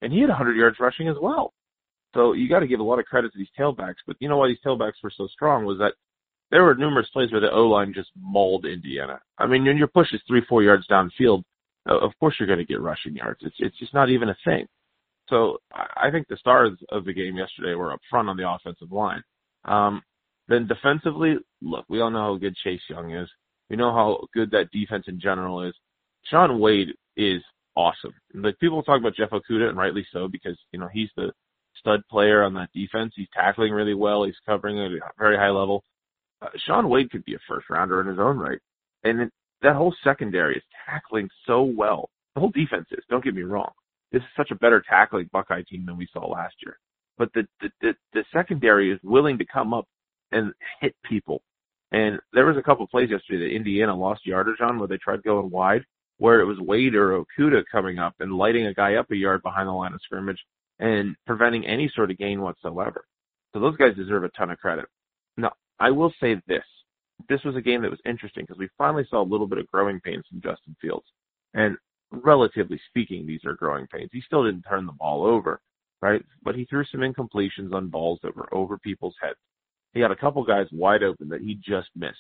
and 0.02 0.12
he 0.12 0.22
had 0.22 0.30
100 0.30 0.56
yards 0.56 0.80
rushing 0.80 1.08
as 1.08 1.18
well. 1.22 1.54
So 2.16 2.34
you 2.34 2.50
got 2.50 2.62
to 2.62 2.68
give 2.68 2.80
a 2.80 2.84
lot 2.84 3.00
of 3.00 3.06
credit 3.06 3.32
to 3.34 3.38
these 3.38 3.48
tailbacks. 3.58 4.02
But 4.08 4.16
you 4.20 4.28
know 4.28 4.38
why 4.38 4.48
these 4.48 4.58
tailbacks 4.66 5.04
were 5.04 5.12
so 5.16 5.28
strong 5.28 5.66
was 5.66 5.78
that 5.78 5.94
there 6.50 6.64
were 6.64 6.76
numerous 6.76 7.10
plays 7.14 7.32
where 7.32 7.42
the 7.42 7.52
O 7.52 7.68
line 7.68 7.94
just 7.94 8.10
mauled 8.20 8.66
Indiana. 8.66 9.20
I 9.38 9.46
mean, 9.46 9.66
when 9.66 9.78
your 9.78 9.88
push 9.88 10.12
is 10.14 10.22
three, 10.28 10.42
four 10.48 10.64
yards 10.64 10.88
downfield, 10.88 11.44
of 11.86 12.12
course 12.20 12.36
you're 12.40 12.48
going 12.48 12.60
to 12.60 12.66
get 12.66 12.82
rushing 12.82 13.16
yards. 13.16 13.42
It's 13.42 13.56
it's 13.60 13.78
just 13.78 13.94
not 13.94 14.10
even 14.10 14.30
a 14.30 14.38
thing. 14.44 14.68
So 15.30 15.58
I 15.74 16.10
think 16.10 16.28
the 16.28 16.38
stars 16.38 16.72
of 16.90 17.06
the 17.06 17.14
game 17.14 17.36
yesterday 17.36 17.76
were 17.76 17.92
up 17.92 18.00
front 18.10 18.30
on 18.30 18.38
the 18.38 18.50
offensive 18.50 18.92
line. 18.92 19.24
Um, 19.66 20.02
then 20.48 20.68
defensively, 20.68 21.38
look, 21.62 21.86
we 21.90 22.02
all 22.02 22.12
know 22.12 22.34
how 22.34 22.38
good 22.38 22.56
Chase 22.64 22.82
Young 22.90 23.12
is. 23.12 23.30
We 23.70 23.76
know 23.76 23.92
how 23.92 24.28
good 24.34 24.52
that 24.52 24.72
defense 24.72 25.06
in 25.08 25.20
general 25.20 25.64
is. 25.64 25.74
Shaun 26.30 26.60
Wade 26.60 26.90
is 27.16 27.42
awesome. 27.76 28.14
Like 28.34 28.60
people 28.60 28.84
talk 28.84 29.00
about 29.00 29.16
Jeff 29.16 29.30
Okudah, 29.30 29.70
and 29.70 29.78
rightly 29.78 30.06
so, 30.12 30.28
because 30.28 30.58
you 30.72 30.80
know 30.80 30.90
he's 30.92 31.10
the 31.18 31.32
stud 31.80 32.02
player 32.10 32.44
on 32.44 32.54
that 32.56 32.70
defense. 32.74 33.14
He's 33.16 33.28
tackling 33.34 33.74
really 33.74 33.94
well. 33.94 34.24
He's 34.24 34.36
covering 34.46 34.80
at 34.80 34.92
a 34.92 35.00
very 35.18 35.38
high 35.38 35.50
level. 35.50 35.84
Uh, 36.42 36.48
Shaun 36.66 36.90
Wade 36.90 37.12
could 37.12 37.26
be 37.26 37.36
a 37.36 37.40
first 37.48 37.70
rounder 37.70 38.00
in 38.02 38.08
his 38.08 38.20
own 38.20 38.38
right, 38.38 38.60
and 39.04 39.22
it, 39.22 39.32
that 39.62 39.76
whole 39.76 39.96
secondary 40.04 40.58
is 40.58 40.64
tackling 40.86 41.30
so 41.46 41.64
well. 41.64 42.10
The 42.36 42.42
whole 42.42 42.52
defense 42.52 42.88
is. 42.92 43.04
Don't 43.10 43.24
get 43.24 43.36
me 43.36 43.42
wrong. 43.42 43.72
This 44.12 44.22
is 44.22 44.28
such 44.38 44.52
a 44.52 44.56
better 44.56 44.84
tackling 44.88 45.30
Buckeye 45.34 45.64
team 45.70 45.86
than 45.86 45.98
we 45.98 46.08
saw 46.14 46.26
last 46.26 46.56
year. 46.64 46.78
But 47.18 47.34
the 47.34 47.48
the 47.62 47.70
the, 47.82 47.94
the 48.14 48.24
secondary 48.34 48.92
is 48.92 49.00
willing 49.04 49.38
to 49.40 49.46
come 49.46 49.74
up 49.74 49.88
and 50.32 50.54
hit 50.82 50.96
people. 51.08 51.42
And 51.92 52.20
there 52.34 52.46
was 52.46 52.58
a 52.58 52.64
couple 52.64 52.86
plays 52.88 53.10
yesterday 53.10 53.48
that 53.48 53.56
Indiana 53.56 53.96
lost 53.96 54.26
yardage 54.26 54.62
on 54.62 54.78
where 54.78 54.88
they 54.88 54.98
tried 54.98 55.24
going 55.24 55.50
wide, 55.50 55.84
where 56.18 56.42
it 56.42 56.46
was 56.46 56.60
Wade 56.60 56.96
or 56.96 57.24
Okudah 57.24 57.64
coming 57.72 58.00
up 58.00 58.16
and 58.20 58.34
lighting 58.34 58.68
a 58.68 58.74
guy 58.74 58.96
up 58.96 59.10
a 59.12 59.16
yard 59.16 59.42
behind 59.42 59.68
the 59.68 59.74
line 59.74 59.94
of 59.94 60.02
scrimmage 60.04 60.40
and 60.80 61.16
preventing 61.26 61.66
any 61.66 61.90
sort 61.96 62.12
of 62.12 62.18
gain 62.18 62.42
whatsoever. 62.42 63.06
So 63.54 63.60
those 63.60 63.78
guys 63.78 63.96
deserve 63.96 64.24
a 64.24 64.30
ton 64.30 64.52
of 64.52 64.58
credit. 64.58 64.86
Now, 65.38 65.54
I 65.80 65.92
will 65.92 66.14
say 66.20 66.42
this. 66.48 66.64
This 67.30 67.44
was 67.44 67.56
a 67.56 67.62
game 67.62 67.82
that 67.82 67.92
was 67.92 68.00
interesting 68.06 68.44
because 68.44 68.60
we 68.60 68.70
finally 68.78 69.08
saw 69.10 69.22
a 69.22 69.26
little 69.26 69.48
bit 69.48 69.58
of 69.58 69.68
growing 69.68 70.00
pains 70.02 70.26
from 70.30 70.42
Justin 70.42 70.76
Fields. 70.82 71.06
And 71.54 71.78
relatively 72.12 72.80
speaking, 72.90 73.26
these 73.26 73.44
are 73.46 73.54
growing 73.54 73.88
pains. 73.88 74.10
He 74.12 74.22
still 74.22 74.44
didn't 74.44 74.64
turn 74.64 74.86
the 74.86 74.92
ball 74.92 75.26
over, 75.26 75.60
right? 76.02 76.24
But 76.44 76.56
he 76.56 76.66
threw 76.66 76.84
some 76.86 77.02
incompletions 77.02 77.74
on 77.74 77.88
balls 77.88 78.20
that 78.24 78.36
were 78.36 78.54
over 78.54 78.78
people's 78.78 79.16
heads. 79.22 79.40
He 79.94 80.00
had 80.00 80.12
a 80.12 80.16
couple 80.16 80.44
guys 80.44 80.68
wide 80.72 81.04
open 81.04 81.30
that 81.30 81.42
he 81.42 81.56
just 81.56 81.90
missed. 81.96 82.18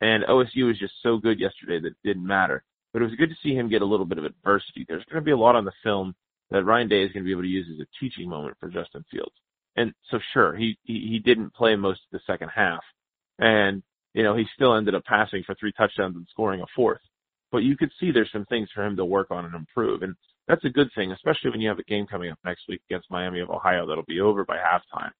And 0.00 0.24
OSU 0.24 0.66
was 0.66 0.78
just 0.78 0.94
so 1.02 1.18
good 1.18 1.38
yesterday 1.38 1.80
that 1.80 1.88
it 1.88 1.96
didn't 2.04 2.26
matter. 2.26 2.64
But 2.92 3.02
it 3.02 3.06
was 3.06 3.14
good 3.14 3.30
to 3.30 3.36
see 3.42 3.54
him 3.54 3.68
get 3.68 3.82
a 3.82 3.86
little 3.86 4.06
bit 4.06 4.18
of 4.18 4.24
adversity. 4.24 4.84
There's 4.86 5.04
going 5.04 5.22
to 5.22 5.24
be 5.24 5.30
a 5.30 5.36
lot 5.36 5.56
on 5.56 5.64
the 5.64 5.72
film 5.82 6.14
that 6.50 6.64
Ryan 6.64 6.88
Day 6.88 7.02
is 7.02 7.12
going 7.12 7.24
to 7.24 7.26
be 7.26 7.32
able 7.32 7.42
to 7.42 7.48
use 7.48 7.66
as 7.72 7.80
a 7.80 7.88
teaching 7.98 8.28
moment 8.28 8.56
for 8.60 8.68
Justin 8.68 9.04
Fields. 9.10 9.34
And 9.76 9.94
so 10.10 10.18
sure, 10.34 10.54
he, 10.54 10.76
he, 10.82 11.08
he 11.10 11.18
didn't 11.18 11.54
play 11.54 11.76
most 11.76 12.00
of 12.00 12.18
the 12.18 12.32
second 12.32 12.50
half. 12.54 12.82
And, 13.38 13.82
you 14.12 14.22
know, 14.22 14.36
he 14.36 14.44
still 14.54 14.76
ended 14.76 14.94
up 14.94 15.04
passing 15.04 15.42
for 15.44 15.54
three 15.54 15.72
touchdowns 15.72 16.16
and 16.16 16.26
scoring 16.30 16.60
a 16.60 16.66
fourth. 16.76 17.00
But 17.50 17.62
you 17.62 17.76
could 17.76 17.90
see 17.98 18.10
there's 18.10 18.32
some 18.32 18.46
things 18.46 18.68
for 18.74 18.84
him 18.84 18.96
to 18.96 19.04
work 19.04 19.30
on 19.30 19.44
and 19.46 19.54
improve. 19.54 20.02
And 20.02 20.14
that's 20.46 20.64
a 20.64 20.70
good 20.70 20.90
thing, 20.94 21.12
especially 21.12 21.50
when 21.50 21.60
you 21.60 21.68
have 21.68 21.78
a 21.78 21.84
game 21.84 22.06
coming 22.06 22.30
up 22.30 22.38
next 22.44 22.62
week 22.68 22.82
against 22.90 23.10
Miami 23.10 23.40
of 23.40 23.50
Ohio 23.50 23.86
that'll 23.86 24.04
be 24.04 24.20
over 24.20 24.44
by 24.44 24.56
halftime. 24.56 25.12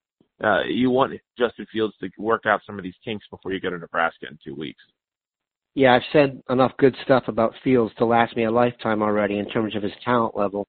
Uh, 0.43 0.63
you 0.65 0.91
want 0.91 1.13
Justin 1.39 1.67
Fields 1.73 1.95
to 2.01 2.11
work 2.19 2.47
out 2.47 2.61
some 2.67 2.79
of 2.79 2.83
these 2.83 2.95
kinks 3.05 3.25
before 3.31 3.53
you 3.53 3.61
go 3.61 3.71
to 3.71 3.79
Nebraska 3.79 4.27
in 4.29 4.39
two 4.45 4.55
weeks. 4.59 4.83
Yeah, 5.75 5.95
I've 5.95 6.03
said 6.13 6.43
enough 6.51 6.73
good 6.79 6.97
stuff 7.05 7.25
about 7.29 7.55
Fields 7.65 7.95
to 7.99 8.05
last 8.05 8.37
me 8.37 8.45
a 8.45 8.51
lifetime 8.51 9.03
already 9.03 9.39
in 9.39 9.49
terms 9.49 9.75
of 9.75 9.83
his 9.83 9.93
talent 10.05 10.37
level. 10.37 10.67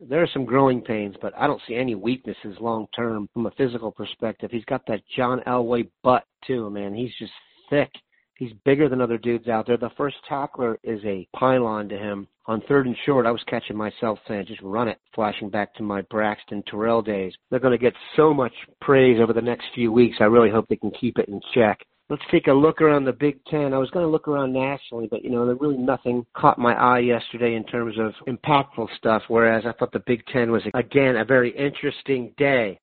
There 0.00 0.22
are 0.22 0.28
some 0.32 0.44
growing 0.44 0.80
pains, 0.80 1.16
but 1.20 1.34
I 1.36 1.46
don't 1.46 1.60
see 1.66 1.74
any 1.74 1.96
weaknesses 1.96 2.56
long 2.60 2.86
term 2.94 3.28
from 3.34 3.46
a 3.46 3.50
physical 3.52 3.90
perspective. 3.90 4.50
He's 4.52 4.64
got 4.64 4.86
that 4.86 5.02
John 5.16 5.40
Elway 5.46 5.90
butt 6.04 6.24
too, 6.46 6.70
man. 6.70 6.94
He's 6.94 7.12
just 7.18 7.32
thick. 7.68 7.90
He's 8.38 8.52
bigger 8.64 8.88
than 8.88 9.00
other 9.00 9.18
dudes 9.18 9.48
out 9.48 9.66
there. 9.66 9.76
The 9.76 9.90
first 9.96 10.16
tackler 10.28 10.78
is 10.84 11.00
a 11.04 11.26
pylon 11.34 11.88
to 11.88 11.98
him. 11.98 12.28
On 12.46 12.62
third 12.68 12.86
and 12.86 12.96
short, 13.04 13.26
I 13.26 13.32
was 13.32 13.42
catching 13.48 13.76
myself 13.76 14.20
saying, 14.28 14.46
just 14.46 14.62
run 14.62 14.86
it, 14.86 14.98
flashing 15.12 15.50
back 15.50 15.74
to 15.74 15.82
my 15.82 16.02
Braxton 16.02 16.62
Terrelle 16.62 17.04
days. 17.04 17.34
They're 17.50 17.58
going 17.58 17.76
to 17.76 17.84
get 17.84 17.94
so 18.14 18.32
much 18.32 18.52
praise 18.80 19.18
over 19.20 19.32
the 19.32 19.42
next 19.42 19.66
few 19.74 19.90
weeks. 19.90 20.18
I 20.20 20.24
really 20.24 20.50
hope 20.50 20.68
they 20.68 20.76
can 20.76 20.92
keep 20.92 21.18
it 21.18 21.28
in 21.28 21.40
check. 21.52 21.80
Let's 22.10 22.22
take 22.30 22.46
a 22.46 22.52
look 22.52 22.80
around 22.80 23.04
the 23.04 23.12
Big 23.12 23.44
Ten. 23.46 23.74
I 23.74 23.78
was 23.78 23.90
going 23.90 24.06
to 24.06 24.10
look 24.10 24.28
around 24.28 24.52
nationally, 24.52 25.08
but 25.10 25.24
you 25.24 25.30
know, 25.30 25.44
there 25.44 25.56
really 25.56 25.76
nothing 25.76 26.24
caught 26.34 26.58
my 26.58 26.74
eye 26.74 27.00
yesterday 27.00 27.54
in 27.54 27.64
terms 27.64 27.96
of 27.98 28.14
impactful 28.26 28.86
stuff. 28.96 29.22
Whereas 29.26 29.64
I 29.66 29.72
thought 29.72 29.92
the 29.92 30.02
Big 30.06 30.24
Ten 30.32 30.52
was 30.52 30.62
again 30.74 31.16
a 31.16 31.24
very 31.24 31.50
interesting 31.50 32.32
day. 32.38 32.80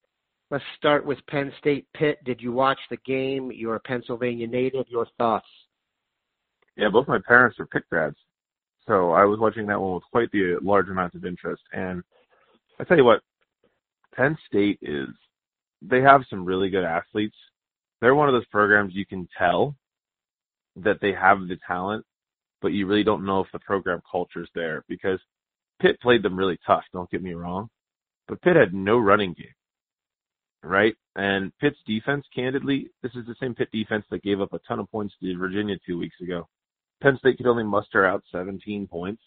Let's 0.52 0.64
start 0.78 1.06
with 1.06 1.18
Penn 1.28 1.52
State 1.60 1.88
Pitt. 1.96 2.24
Did 2.24 2.40
you 2.40 2.52
watch 2.52 2.78
the 2.90 2.98
game? 2.98 3.52
You're 3.52 3.76
a 3.76 3.80
Pennsylvania 3.80 4.48
native. 4.48 4.86
Your 4.90 5.08
thoughts? 5.18 5.48
Yeah, 6.78 6.90
both 6.90 7.08
my 7.08 7.20
parents 7.28 7.60
are 7.60 7.66
Pitt 7.66 7.84
grads. 7.90 8.18
So 8.88 9.12
I 9.12 9.26
was 9.26 9.40
watching 9.40 9.66
that 9.68 9.82
one 9.82 9.96
with 9.96 10.04
quite 10.12 10.32
the 10.32 10.58
large 10.62 10.90
amount 10.90 11.16
of 11.16 11.26
interest. 11.26 11.64
And 11.74 12.04
I 12.80 12.84
tell 12.84 12.98
you 12.98 13.06
what, 13.06 13.22
Penn 14.16 14.38
State 14.48 14.78
is, 14.82 15.10
they 15.82 16.02
have 16.02 16.22
some 16.30 16.46
really 16.46 16.70
good 16.70 16.84
athletes. 16.84 17.36
They're 18.00 18.16
one 18.16 18.30
of 18.30 18.34
those 18.34 18.46
programs 18.48 18.94
you 18.94 19.06
can 19.06 19.28
tell 19.38 19.76
that 20.76 21.00
they 21.02 21.14
have 21.14 21.40
the 21.48 21.58
talent, 21.66 22.06
but 22.62 22.74
you 22.74 22.86
really 22.86 23.04
don't 23.04 23.26
know 23.26 23.40
if 23.40 23.48
the 23.52 23.60
program 23.60 24.02
culture 24.10 24.44
is 24.44 24.50
there 24.54 24.84
because 24.88 25.20
Pitt 25.82 26.00
played 26.02 26.22
them 26.22 26.38
really 26.38 26.60
tough, 26.68 26.84
don't 26.94 27.10
get 27.10 27.24
me 27.24 27.34
wrong. 27.34 27.70
But 28.28 28.42
Pitt 28.42 28.56
had 28.56 28.74
no 28.74 28.98
running 28.98 29.34
game, 29.34 29.48
right? 30.66 30.96
And 31.16 31.52
Pitt's 31.60 31.78
defense, 31.86 32.26
candidly, 32.34 32.90
this 33.02 33.12
is 33.16 33.26
the 33.26 33.36
same 33.40 33.56
Pitt 33.56 33.70
defense 33.72 34.06
that 34.12 34.24
gave 34.24 34.42
up 34.42 34.54
a 34.54 34.60
ton 34.68 34.80
of 34.80 34.92
points 34.92 35.14
to 35.22 35.38
Virginia 35.38 35.76
two 35.86 35.98
weeks 35.98 36.20
ago. 36.22 36.48
Penn 37.02 37.18
State 37.20 37.38
could 37.38 37.48
only 37.48 37.64
muster 37.64 38.06
out 38.06 38.24
17 38.32 38.88
points. 38.88 39.22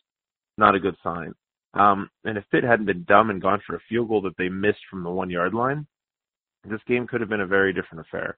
Not 0.57 0.75
a 0.75 0.81
good 0.81 0.97
sign. 1.03 1.35
Um, 1.75 2.11
and 2.25 2.37
if 2.37 2.45
Pitt 2.51 2.65
hadn't 2.65 2.87
been 2.87 3.05
dumb 3.05 3.31
and 3.31 3.41
gone 3.41 3.61
for 3.67 3.77
a 3.77 3.81
field 3.89 4.09
goal 4.09 4.23
that 4.23 4.37
they 4.37 4.49
missed 4.49 4.81
from 4.91 5.03
the 5.03 5.11
one 5.11 5.31
yard 5.31 5.55
line, 5.55 5.87
this 6.65 6.81
game 6.87 7.07
could 7.07 7.21
have 7.21 7.31
been 7.31 7.43
a 7.43 7.47
very 7.47 7.73
different 7.73 8.07
affair. 8.07 8.37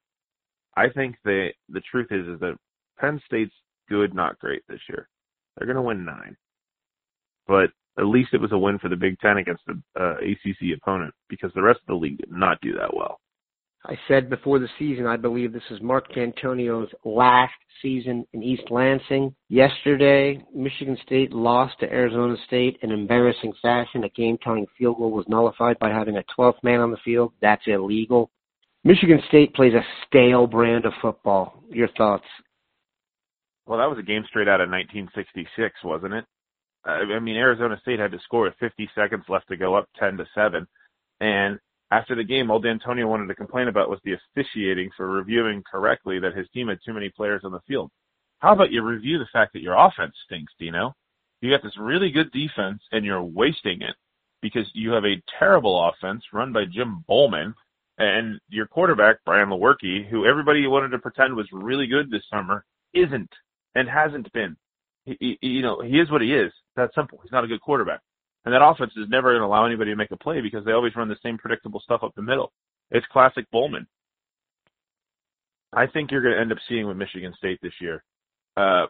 I 0.76 0.88
think 0.88 1.16
the 1.24 1.48
the 1.68 1.80
truth 1.90 2.08
is 2.10 2.26
is 2.26 2.40
that 2.40 2.56
Penn 2.98 3.20
State's 3.26 3.54
good, 3.88 4.14
not 4.14 4.38
great 4.38 4.62
this 4.68 4.80
year. 4.88 5.08
They're 5.56 5.66
going 5.66 5.76
to 5.76 5.82
win 5.82 6.04
nine, 6.04 6.36
but 7.46 7.70
at 7.98 8.06
least 8.06 8.30
it 8.32 8.40
was 8.40 8.52
a 8.52 8.58
win 8.58 8.78
for 8.78 8.88
the 8.88 8.96
Big 8.96 9.18
Ten 9.20 9.38
against 9.38 9.62
the 9.66 9.80
uh, 9.98 10.14
ACC 10.16 10.76
opponent 10.76 11.12
because 11.28 11.50
the 11.54 11.62
rest 11.62 11.80
of 11.80 11.86
the 11.88 11.94
league 11.94 12.18
did 12.18 12.30
not 12.30 12.60
do 12.60 12.72
that 12.74 12.94
well. 12.94 13.20
I 13.84 13.98
said 14.08 14.28
before 14.28 14.58
the 14.58 14.68
season, 14.78 15.06
I 15.06 15.16
believe 15.16 15.52
this 15.52 15.62
is 15.70 15.80
Mark 15.80 16.12
Dantonio's 16.12 16.92
last 17.04 17.54
season 17.80 18.26
in 18.34 18.42
East 18.42 18.64
Lansing. 18.70 19.34
Yesterday, 19.48 20.44
Michigan 20.54 20.98
State 21.02 21.32
lost 21.32 21.80
to 21.80 21.90
Arizona 21.90 22.36
State 22.46 22.78
in 22.82 22.90
embarrassing 22.90 23.54
fashion. 23.62 24.04
A 24.04 24.10
game-tying 24.10 24.66
field 24.76 24.98
goal 24.98 25.12
was 25.12 25.24
nullified 25.28 25.78
by 25.78 25.88
having 25.88 26.18
a 26.18 26.24
12th 26.38 26.62
man 26.62 26.80
on 26.80 26.90
the 26.90 26.98
field. 27.02 27.32
That's 27.40 27.62
illegal. 27.66 28.30
Michigan 28.84 29.20
State 29.28 29.54
plays 29.54 29.72
a 29.72 29.84
stale 30.06 30.46
brand 30.46 30.84
of 30.84 30.92
football. 31.00 31.62
Your 31.70 31.88
thoughts? 31.96 32.24
Well, 33.66 33.78
that 33.78 33.88
was 33.88 33.98
a 33.98 34.02
game 34.02 34.24
straight 34.28 34.48
out 34.48 34.60
of 34.60 34.68
1966, 34.68 35.74
wasn't 35.84 36.14
it? 36.14 36.24
I 36.84 37.18
mean, 37.18 37.36
Arizona 37.36 37.78
State 37.82 37.98
had 37.98 38.12
to 38.12 38.18
score 38.24 38.44
with 38.44 38.54
50 38.58 38.88
seconds 38.94 39.24
left 39.28 39.48
to 39.48 39.56
go 39.56 39.74
up 39.74 39.88
10 39.98 40.16
to 40.16 40.26
7. 40.34 40.66
And 41.20 41.58
after 41.90 42.14
the 42.14 42.24
game, 42.24 42.50
all 42.50 42.62
Dantonio 42.62 43.06
wanted 43.06 43.26
to 43.26 43.34
complain 43.34 43.68
about 43.68 43.90
was 43.90 44.00
the 44.04 44.14
officiating 44.14 44.90
for 44.96 45.08
reviewing 45.08 45.62
correctly 45.70 46.18
that 46.20 46.36
his 46.36 46.48
team 46.54 46.68
had 46.68 46.78
too 46.84 46.94
many 46.94 47.10
players 47.10 47.42
on 47.44 47.52
the 47.52 47.60
field. 47.66 47.90
How 48.38 48.54
about 48.54 48.70
you 48.70 48.82
review 48.82 49.18
the 49.18 49.28
fact 49.32 49.52
that 49.52 49.62
your 49.62 49.76
offense 49.76 50.14
stinks, 50.24 50.52
Dino? 50.58 50.94
You 51.40 51.50
got 51.50 51.62
this 51.62 51.76
really 51.78 52.10
good 52.10 52.30
defense 52.32 52.80
and 52.92 53.04
you're 53.04 53.22
wasting 53.22 53.82
it 53.82 53.94
because 54.40 54.66
you 54.72 54.92
have 54.92 55.04
a 55.04 55.22
terrible 55.38 55.90
offense 55.90 56.22
run 56.32 56.52
by 56.52 56.64
Jim 56.64 57.04
Bollman 57.08 57.54
and 57.98 58.40
your 58.48 58.66
quarterback, 58.66 59.16
Brian 59.26 59.50
Lewerke, 59.50 60.08
who 60.08 60.24
everybody 60.24 60.66
wanted 60.66 60.88
to 60.90 60.98
pretend 60.98 61.36
was 61.36 61.48
really 61.52 61.86
good 61.86 62.10
this 62.10 62.22
summer, 62.30 62.64
isn't 62.94 63.30
and 63.74 63.88
hasn't 63.88 64.32
been. 64.32 64.56
He, 65.04 65.38
he, 65.40 65.48
you 65.48 65.62
know, 65.62 65.82
he 65.82 65.98
is 65.98 66.10
what 66.10 66.22
he 66.22 66.34
is. 66.34 66.52
That's 66.76 66.94
simple. 66.94 67.18
He's 67.22 67.32
not 67.32 67.44
a 67.44 67.48
good 67.48 67.60
quarterback. 67.60 68.00
And 68.44 68.54
that 68.54 68.64
offense 68.64 68.92
is 68.96 69.08
never 69.08 69.32
going 69.32 69.42
to 69.42 69.46
allow 69.46 69.66
anybody 69.66 69.90
to 69.90 69.96
make 69.96 70.10
a 70.12 70.16
play 70.16 70.40
because 70.40 70.64
they 70.64 70.72
always 70.72 70.96
run 70.96 71.08
the 71.08 71.16
same 71.22 71.36
predictable 71.36 71.80
stuff 71.80 72.02
up 72.02 72.14
the 72.14 72.22
middle. 72.22 72.52
It's 72.90 73.06
classic 73.12 73.46
Bollman. 73.52 73.86
I 75.72 75.86
think 75.86 76.10
you're 76.10 76.22
going 76.22 76.34
to 76.34 76.40
end 76.40 76.52
up 76.52 76.58
seeing 76.68 76.86
with 76.86 76.96
Michigan 76.96 77.34
State 77.36 77.60
this 77.62 77.74
year. 77.80 78.02
Uh, 78.56 78.86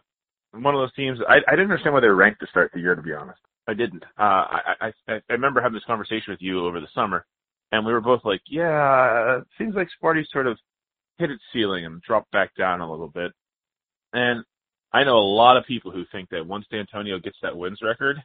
one 0.53 0.73
of 0.73 0.81
those 0.81 0.93
teams. 0.93 1.19
I, 1.27 1.37
I 1.47 1.51
didn't 1.51 1.71
understand 1.71 1.93
why 1.93 2.01
they 2.01 2.07
were 2.07 2.15
ranked 2.15 2.39
to 2.41 2.47
start 2.47 2.71
the 2.73 2.79
year, 2.79 2.95
to 2.95 3.01
be 3.01 3.13
honest. 3.13 3.39
I 3.67 3.73
didn't. 3.73 4.03
Uh, 4.17 4.23
I, 4.23 4.61
I, 4.81 4.91
I 5.13 5.19
remember 5.29 5.61
having 5.61 5.75
this 5.75 5.83
conversation 5.85 6.29
with 6.29 6.41
you 6.41 6.65
over 6.65 6.79
the 6.79 6.87
summer, 6.95 7.25
and 7.71 7.85
we 7.85 7.93
were 7.93 8.01
both 8.01 8.21
like, 8.25 8.41
"Yeah, 8.47 9.37
it 9.37 9.43
seems 9.57 9.75
like 9.75 9.87
Sparty 10.01 10.23
sort 10.31 10.47
of 10.47 10.57
hit 11.19 11.29
its 11.31 11.43
ceiling 11.53 11.85
and 11.85 12.01
dropped 12.01 12.31
back 12.31 12.55
down 12.55 12.81
a 12.81 12.89
little 12.89 13.07
bit." 13.07 13.31
And 14.13 14.43
I 14.93 15.03
know 15.03 15.17
a 15.17 15.35
lot 15.35 15.57
of 15.57 15.65
people 15.65 15.91
who 15.91 16.03
think 16.11 16.29
that 16.29 16.45
once 16.45 16.65
Dantonio 16.71 17.21
gets 17.23 17.37
that 17.41 17.55
wins 17.55 17.79
record, 17.81 18.17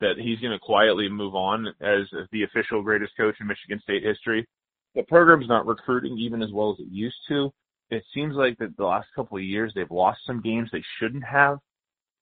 that 0.00 0.18
he's 0.18 0.40
going 0.40 0.52
to 0.52 0.58
quietly 0.58 1.08
move 1.08 1.34
on 1.34 1.68
as 1.80 2.06
the 2.32 2.42
official 2.42 2.82
greatest 2.82 3.16
coach 3.16 3.36
in 3.40 3.46
Michigan 3.46 3.80
State 3.82 4.02
history. 4.02 4.46
The 4.94 5.04
program's 5.04 5.48
not 5.48 5.66
recruiting 5.66 6.18
even 6.18 6.42
as 6.42 6.50
well 6.52 6.72
as 6.72 6.80
it 6.80 6.92
used 6.92 7.16
to. 7.28 7.50
It 7.90 8.02
seems 8.12 8.34
like 8.34 8.58
that 8.58 8.76
the 8.76 8.84
last 8.84 9.08
couple 9.14 9.38
of 9.38 9.44
years 9.44 9.72
they've 9.74 9.90
lost 9.90 10.20
some 10.26 10.42
games 10.42 10.68
they 10.70 10.82
shouldn't 10.98 11.24
have. 11.24 11.58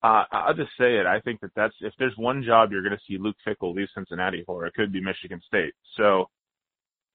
Uh, 0.03 0.24
I'll 0.31 0.55
just 0.55 0.70
say 0.79 0.96
it. 0.96 1.07
I 1.07 1.20
think 1.20 1.40
that 1.40 1.50
that's 1.55 1.74
if 1.81 1.92
there's 1.98 2.16
one 2.16 2.42
job 2.42 2.70
you're 2.70 2.83
going 2.83 2.96
to 2.96 3.05
see 3.09 3.18
Luke 3.18 3.37
Fickell 3.46 3.74
leave 3.74 3.88
Cincinnati 3.94 4.42
for, 4.46 4.66
it 4.66 4.74
could 4.74 4.92
be 4.92 5.00
Michigan 5.00 5.40
State. 5.46 5.74
So 5.96 6.26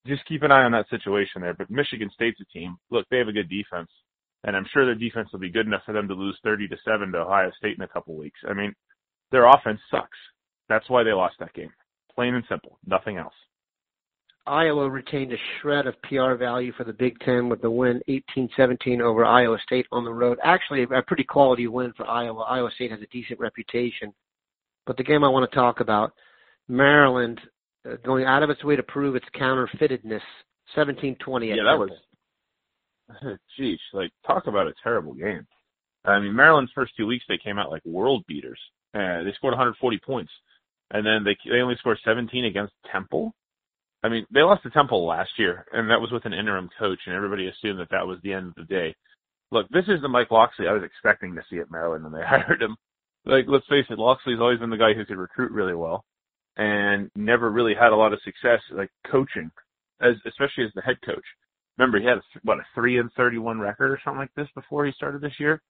just 0.05 0.25
keep 0.25 0.43
an 0.43 0.51
eye 0.51 0.63
on 0.63 0.71
that 0.73 0.89
situation 0.89 1.41
there. 1.41 1.53
But 1.53 1.71
Michigan 1.71 2.11
State's 2.13 2.39
a 2.41 2.45
team. 2.45 2.77
Look, 2.91 3.07
they 3.09 3.17
have 3.17 3.27
a 3.27 3.33
good 3.33 3.49
defense, 3.49 3.89
and 4.45 4.55
I'm 4.55 4.65
sure 4.71 4.85
their 4.85 4.95
defense 4.95 5.29
will 5.31 5.39
be 5.39 5.51
good 5.51 5.65
enough 5.65 5.81
for 5.85 5.93
them 5.93 6.07
to 6.07 6.13
lose 6.13 6.37
30 6.43 6.67
to 6.69 6.77
seven 6.85 7.11
to 7.11 7.19
Ohio 7.19 7.51
State 7.57 7.77
in 7.77 7.83
a 7.83 7.87
couple 7.87 8.15
weeks. 8.15 8.39
I 8.47 8.53
mean, 8.53 8.73
their 9.31 9.47
offense 9.47 9.79
sucks. 9.91 10.17
That's 10.69 10.89
why 10.89 11.03
they 11.03 11.13
lost 11.13 11.35
that 11.39 11.53
game. 11.53 11.71
Plain 12.13 12.35
and 12.35 12.43
simple. 12.47 12.79
Nothing 12.85 13.17
else. 13.17 13.33
Iowa 14.47 14.89
retained 14.89 15.33
a 15.33 15.37
shred 15.59 15.87
of 15.87 15.99
PR 16.03 16.35
value 16.35 16.71
for 16.77 16.83
the 16.83 16.93
Big 16.93 17.17
Ten 17.21 17.49
with 17.49 17.61
the 17.61 17.71
win 17.71 17.99
18-17 18.07 19.01
over 19.01 19.25
Iowa 19.25 19.57
State 19.65 19.87
on 19.91 20.05
the 20.05 20.13
road. 20.13 20.37
Actually, 20.43 20.83
a 20.83 21.01
pretty 21.01 21.23
quality 21.23 21.67
win 21.67 21.93
for 21.97 22.07
Iowa. 22.07 22.41
Iowa 22.41 22.69
State 22.75 22.91
has 22.91 23.01
a 23.01 23.07
decent 23.07 23.39
reputation. 23.39 24.13
But 24.85 24.97
the 24.97 25.03
game 25.03 25.23
I 25.23 25.29
want 25.29 25.49
to 25.49 25.55
talk 25.55 25.79
about, 25.79 26.13
Maryland 26.67 27.41
uh, 27.89 27.95
going 28.05 28.25
out 28.25 28.43
of 28.43 28.51
its 28.51 28.63
way 28.63 28.75
to 28.75 28.83
prove 28.83 29.15
its 29.15 29.25
counterfeitedness, 29.33 30.21
17-20 30.77 31.17
Yeah, 31.49 31.63
that 31.63 31.79
was, 31.79 31.89
geez, 33.57 33.79
like 33.93 34.11
talk 34.25 34.47
about 34.47 34.67
a 34.67 34.73
terrible 34.83 35.13
game. 35.13 35.45
I 36.03 36.19
mean, 36.19 36.35
Maryland's 36.35 36.71
first 36.73 36.93
two 36.95 37.07
weeks 37.07 37.25
they 37.27 37.39
came 37.43 37.57
out 37.57 37.71
like 37.71 37.83
world 37.85 38.23
beaters. 38.27 38.59
Uh, 38.93 39.23
they 39.23 39.33
scored 39.35 39.51
140 39.51 39.99
points 40.05 40.31
and 40.91 41.05
then 41.05 41.23
they 41.23 41.35
they 41.49 41.61
only 41.61 41.75
scored 41.79 41.97
17 42.05 42.45
against 42.45 42.73
Temple. 42.91 43.33
I 44.03 44.09
mean, 44.09 44.25
they 44.31 44.41
lost 44.41 44.63
to 44.63 44.69
Temple 44.69 45.05
last 45.05 45.31
year, 45.37 45.65
and 45.71 45.89
that 45.89 45.99
was 45.99 46.11
with 46.11 46.25
an 46.25 46.33
interim 46.33 46.69
coach, 46.77 46.99
and 47.05 47.15
everybody 47.15 47.47
assumed 47.47 47.79
that 47.79 47.89
that 47.89 48.05
was 48.05 48.19
the 48.21 48.33
end 48.33 48.47
of 48.49 48.55
the 48.55 48.63
day. 48.63 48.95
Look, 49.51 49.67
this 49.69 49.85
is 49.87 50.01
the 50.01 50.07
Mike 50.07 50.31
Locksley 50.31 50.67
I 50.67 50.73
was 50.73 50.83
expecting 50.83 51.35
to 51.35 51.43
see 51.49 51.59
at 51.59 51.71
Maryland 51.71 52.03
when 52.03 52.13
they 52.13 52.21
hired 52.25 52.61
him. 52.61 52.75
Like, 53.25 53.45
let's 53.47 53.65
face 53.67 53.85
it, 53.89 53.97
Locksley's 53.97 54.39
always 54.39 54.59
been 54.59 54.69
the 54.69 54.77
guy 54.77 54.93
who 54.93 55.05
could 55.05 55.17
recruit 55.17 55.51
really 55.51 55.73
well, 55.73 56.05
and 56.55 57.09
never 57.15 57.49
really 57.49 57.73
had 57.73 57.91
a 57.91 57.95
lot 57.95 58.13
of 58.13 58.19
success 58.23 58.61
like 58.71 58.91
coaching, 59.09 59.49
as 60.01 60.13
especially 60.27 60.65
as 60.65 60.71
the 60.75 60.81
head 60.81 60.97
coach. 61.03 61.25
Remember, 61.77 61.99
he 61.99 62.05
had 62.05 62.17
a, 62.17 62.23
what 62.43 62.59
a 62.59 62.65
three 62.73 62.99
and 62.99 63.11
thirty-one 63.13 63.59
record 63.59 63.91
or 63.91 63.99
something 64.03 64.19
like 64.19 64.33
this 64.35 64.47
before 64.55 64.85
he 64.85 64.91
started 64.93 65.21
this 65.21 65.39
year. 65.39 65.61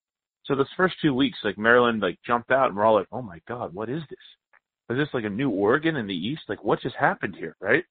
So 0.45 0.55
those 0.55 0.67
first 0.77 0.95
two 1.01 1.13
weeks, 1.13 1.39
like 1.43 1.57
Maryland, 1.57 2.01
like 2.01 2.19
jumped 2.25 2.51
out, 2.51 2.67
and 2.67 2.75
we're 2.75 2.85
all 2.85 2.95
like, 2.95 3.07
"Oh 3.11 3.21
my 3.21 3.39
God, 3.47 3.73
what 3.73 3.89
is 3.89 4.01
this?" 4.09 4.19
Is 4.89 4.97
this 4.97 5.13
like 5.13 5.23
a 5.23 5.29
new 5.29 5.49
Oregon 5.49 5.95
in 5.95 6.05
the 6.05 6.13
East? 6.13 6.43
Like 6.47 6.63
what 6.63 6.81
just 6.81 6.95
happened 6.95 7.35
here, 7.35 7.55
right? 7.59 7.83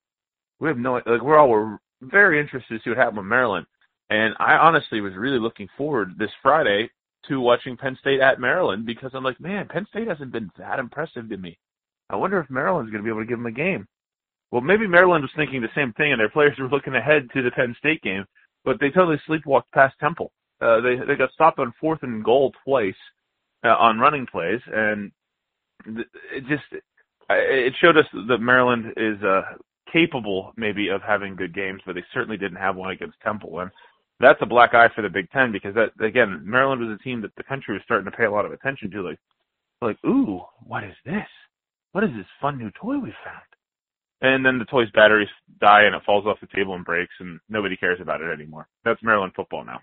We 0.60 0.68
have 0.68 0.78
no 0.78 0.94
like 0.94 1.22
we're 1.22 1.38
all 1.38 1.50
we're 1.50 1.78
very 2.00 2.40
interested 2.40 2.74
to 2.74 2.80
see 2.82 2.90
what 2.90 2.98
happened 2.98 3.18
with 3.18 3.26
Maryland. 3.26 3.66
And 4.10 4.34
I 4.38 4.54
honestly 4.54 5.00
was 5.00 5.14
really 5.14 5.38
looking 5.38 5.68
forward 5.76 6.12
this 6.18 6.30
Friday 6.42 6.90
to 7.28 7.40
watching 7.40 7.76
Penn 7.76 7.96
State 8.00 8.20
at 8.20 8.38
Maryland 8.38 8.86
because 8.86 9.10
I'm 9.14 9.24
like, 9.24 9.40
man, 9.40 9.66
Penn 9.66 9.86
State 9.88 10.08
hasn't 10.08 10.32
been 10.32 10.50
that 10.58 10.78
impressive 10.78 11.28
to 11.30 11.36
me. 11.36 11.58
I 12.10 12.16
wonder 12.16 12.38
if 12.38 12.50
Maryland's 12.50 12.90
going 12.92 13.02
to 13.02 13.04
be 13.04 13.10
able 13.10 13.22
to 13.22 13.28
give 13.28 13.38
them 13.38 13.46
a 13.46 13.50
game. 13.50 13.88
Well, 14.54 14.60
maybe 14.60 14.86
Maryland 14.86 15.22
was 15.22 15.32
thinking 15.34 15.60
the 15.60 15.68
same 15.74 15.92
thing, 15.94 16.12
and 16.12 16.20
their 16.20 16.28
players 16.28 16.56
were 16.56 16.68
looking 16.68 16.94
ahead 16.94 17.28
to 17.34 17.42
the 17.42 17.50
Penn 17.50 17.74
State 17.76 18.00
game, 18.02 18.24
but 18.64 18.78
they 18.78 18.88
totally 18.88 19.20
sleepwalked 19.28 19.64
past 19.74 19.96
Temple. 19.98 20.30
Uh, 20.60 20.80
they 20.80 20.94
they 20.94 21.16
got 21.16 21.32
stopped 21.32 21.58
on 21.58 21.74
fourth 21.80 22.04
and 22.04 22.22
goal 22.22 22.52
twice 22.64 22.94
uh, 23.64 23.74
on 23.74 23.98
running 23.98 24.28
plays, 24.30 24.60
and 24.72 25.10
it 25.86 26.46
just 26.48 26.62
it 27.30 27.74
showed 27.80 27.96
us 27.96 28.04
that 28.28 28.38
Maryland 28.38 28.92
is 28.96 29.20
uh, 29.24 29.42
capable 29.92 30.52
maybe 30.56 30.88
of 30.88 31.02
having 31.02 31.34
good 31.34 31.52
games, 31.52 31.80
but 31.84 31.96
they 31.96 32.04
certainly 32.14 32.36
didn't 32.36 32.58
have 32.58 32.76
one 32.76 32.90
against 32.90 33.20
Temple, 33.24 33.58
and 33.58 33.72
that's 34.20 34.38
a 34.40 34.46
black 34.46 34.72
eye 34.72 34.88
for 34.94 35.02
the 35.02 35.08
Big 35.08 35.28
Ten 35.32 35.50
because 35.50 35.74
that 35.74 35.90
again, 36.00 36.40
Maryland 36.44 36.80
was 36.80 36.96
a 36.96 37.02
team 37.02 37.20
that 37.22 37.34
the 37.36 37.42
country 37.42 37.74
was 37.74 37.82
starting 37.84 38.08
to 38.08 38.16
pay 38.16 38.26
a 38.26 38.30
lot 38.30 38.46
of 38.46 38.52
attention 38.52 38.88
to, 38.92 39.02
like 39.02 39.18
like 39.82 39.96
ooh, 40.06 40.42
what 40.64 40.84
is 40.84 40.94
this? 41.04 41.26
What 41.90 42.04
is 42.04 42.10
this 42.16 42.26
fun 42.40 42.56
new 42.56 42.70
toy 42.80 42.98
we 42.98 43.12
found? 43.24 43.53
And 44.24 44.42
then 44.42 44.58
the 44.58 44.64
toy's 44.64 44.90
batteries 44.94 45.28
die 45.60 45.82
and 45.82 45.94
it 45.94 46.00
falls 46.06 46.24
off 46.24 46.40
the 46.40 46.46
table 46.46 46.74
and 46.74 46.82
breaks, 46.84 47.12
and 47.20 47.38
nobody 47.50 47.76
cares 47.76 47.98
about 48.00 48.22
it 48.22 48.32
anymore. 48.32 48.66
That's 48.82 49.02
Maryland 49.02 49.34
football 49.36 49.66
now. 49.66 49.80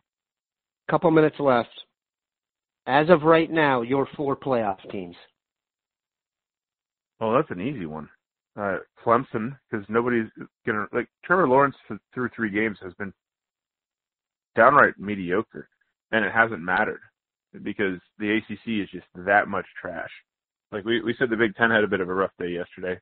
Couple 0.90 1.12
minutes 1.12 1.36
left. 1.38 1.70
As 2.88 3.08
of 3.12 3.22
right 3.22 3.52
now, 3.52 3.84
your 3.84 4.08
four 4.18 4.36
playoff 4.36 4.78
teams. 4.92 5.16
Oh, 7.20 7.36
that's 7.36 7.52
an 7.52 7.62
easy 7.62 7.86
one. 7.86 8.10
Uh, 8.60 8.78
Clemson, 9.06 9.56
because 9.70 9.86
nobody's 9.90 10.28
gonna 10.66 10.88
like 10.92 11.08
Trevor 11.24 11.48
Lawrence 11.48 11.76
through 12.12 12.30
three 12.36 12.50
games 12.50 12.80
has 12.82 12.96
been 12.96 13.14
downright 14.56 14.98
mediocre, 14.98 15.70
and 16.12 16.26
it 16.26 16.32
hasn't 16.34 16.64
mattered 16.64 17.02
because 17.62 18.00
the 18.18 18.38
ACC 18.38 18.82
is 18.82 18.90
just 18.90 19.06
that 19.14 19.48
much 19.48 19.68
trash. 19.80 20.10
Like 20.72 20.84
we 20.84 21.00
we 21.04 21.14
said, 21.20 21.30
the 21.30 21.38
Big 21.38 21.56
Ten 21.56 21.70
had 21.70 21.84
a 21.84 21.88
bit 21.88 22.02
of 22.02 22.10
a 22.10 22.14
rough 22.14 22.32
day 22.40 22.50
yesterday, 22.50 23.00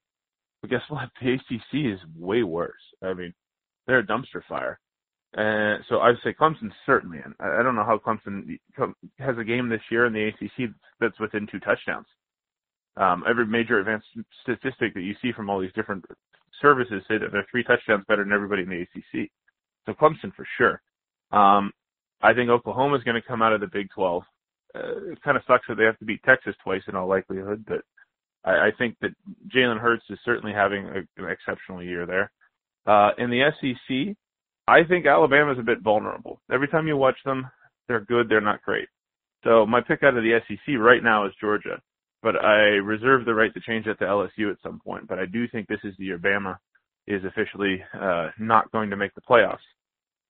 but 0.62 0.70
guess 0.70 0.82
what? 0.90 1.10
The 1.22 1.34
ACC 1.34 1.94
is 1.94 2.00
way 2.18 2.44
worse. 2.44 2.82
I 3.04 3.14
mean, 3.14 3.34
they're 3.88 4.00
a 4.00 4.08
dumpster 4.08 4.44
fire. 4.48 4.80
And 5.34 5.84
so 5.88 6.00
I'd 6.00 6.16
say 6.24 6.34
Clemson's 6.34 6.74
certainly 6.86 7.20
in. 7.20 7.34
I 7.40 7.62
don't 7.62 7.76
know 7.76 7.84
how 7.84 8.00
Clemson 8.00 8.58
has 9.20 9.38
a 9.38 9.44
game 9.44 9.70
this 9.70 9.82
year 9.92 10.08
in 10.08 10.14
the 10.14 10.28
ACC 10.28 10.72
that's 11.00 11.20
within 11.20 11.48
two 11.48 11.60
touchdowns. 11.60 12.08
Um, 12.98 13.24
every 13.30 13.46
major 13.46 13.80
advanced 13.80 14.08
statistic 14.42 14.94
that 14.96 15.02
you 15.02 15.14
see 15.22 15.32
from 15.32 15.50
all 15.50 15.60
these 15.60 15.74
different 15.74 16.04
services 16.62 17.04
say 17.08 17.18
that 17.20 17.32
they're 17.32 17.46
three 17.50 17.64
touchdowns 17.64 18.06
better 18.08 18.24
than 18.24 18.34
everybody 18.34 18.64
in 18.64 18.70
the 18.70 18.82
ACC. 18.82 19.30
So 19.86 19.94
Clemson 19.94 20.34
for 20.36 20.48
sure. 20.58 20.82
Um, 21.32 21.72
I 22.22 22.34
think 22.34 22.50
Oklahoma 22.50 22.98
is 22.98 23.04
going 23.04 23.22
to 23.22 23.28
come 23.28 23.42
out 23.42 23.54
of 23.54 23.62
the 23.62 23.68
Big 23.68 23.88
12. 23.94 24.24
Uh, 24.76 24.80
it 25.12 25.22
kind 25.22 25.38
of 25.38 25.44
sucks 25.48 25.66
that 25.68 25.76
they 25.76 25.86
have 25.86 25.98
to 26.00 26.06
beat 26.06 26.22
Texas 26.24 26.56
twice 26.64 26.82
in 26.88 26.96
all 26.96 27.08
likelihood, 27.08 27.64
but 27.68 27.82
I, 28.46 28.52
I 28.52 28.70
think 28.78 28.96
that 29.02 29.12
Jalen 29.54 29.80
Hurts 29.80 30.06
is 30.10 30.20
certainly 30.24 30.54
having 30.54 30.86
a, 30.86 31.22
an 31.22 31.30
exceptional 31.30 31.84
year 31.84 32.06
there. 32.06 32.32
Uh, 32.86 33.12
in 33.18 33.30
the 33.30 33.52
SEC, 33.60 34.16
I 34.68 34.84
think 34.84 35.06
Alabama 35.06 35.52
is 35.52 35.60
a 35.60 35.64
bit 35.64 35.82
vulnerable. 35.82 36.42
Every 36.52 36.68
time 36.68 36.88
you 36.88 36.98
watch 36.98 37.18
them, 37.26 37.48
they're 37.88 38.02
good, 38.02 38.30
they're 38.30 38.42
not 38.42 38.62
great. 38.62 38.88
So 39.44 39.66
my 39.66 39.82
pick 39.82 40.04
out 40.04 40.18
of 40.18 40.24
the 40.24 40.40
SEC 40.48 40.76
right 40.78 41.04
now 41.04 41.26
is 41.26 41.34
Georgia, 41.40 41.82
but 42.22 42.36
I 42.44 42.78
reserve 42.84 43.26
the 43.26 43.34
right 43.34 43.54
to 43.54 43.62
change 43.62 43.86
that 43.86 44.00
to 44.00 44.06
LSU 44.06 44.52
at 44.52 44.58
some 44.62 44.80
point. 44.80 45.08
But 45.08 45.20
I 45.20 45.26
do 45.26 45.48
think 45.48 45.68
this 45.68 45.80
is 45.84 45.94
the 45.98 46.06
year 46.06 46.20
Bama 46.20 46.58
is 47.08 47.24
officially 47.26 47.82
uh, 48.00 48.30
not 48.38 48.72
going 48.72 48.90
to 48.90 48.98
make 48.98 49.16
the 49.16 49.22
playoffs. 49.22 49.58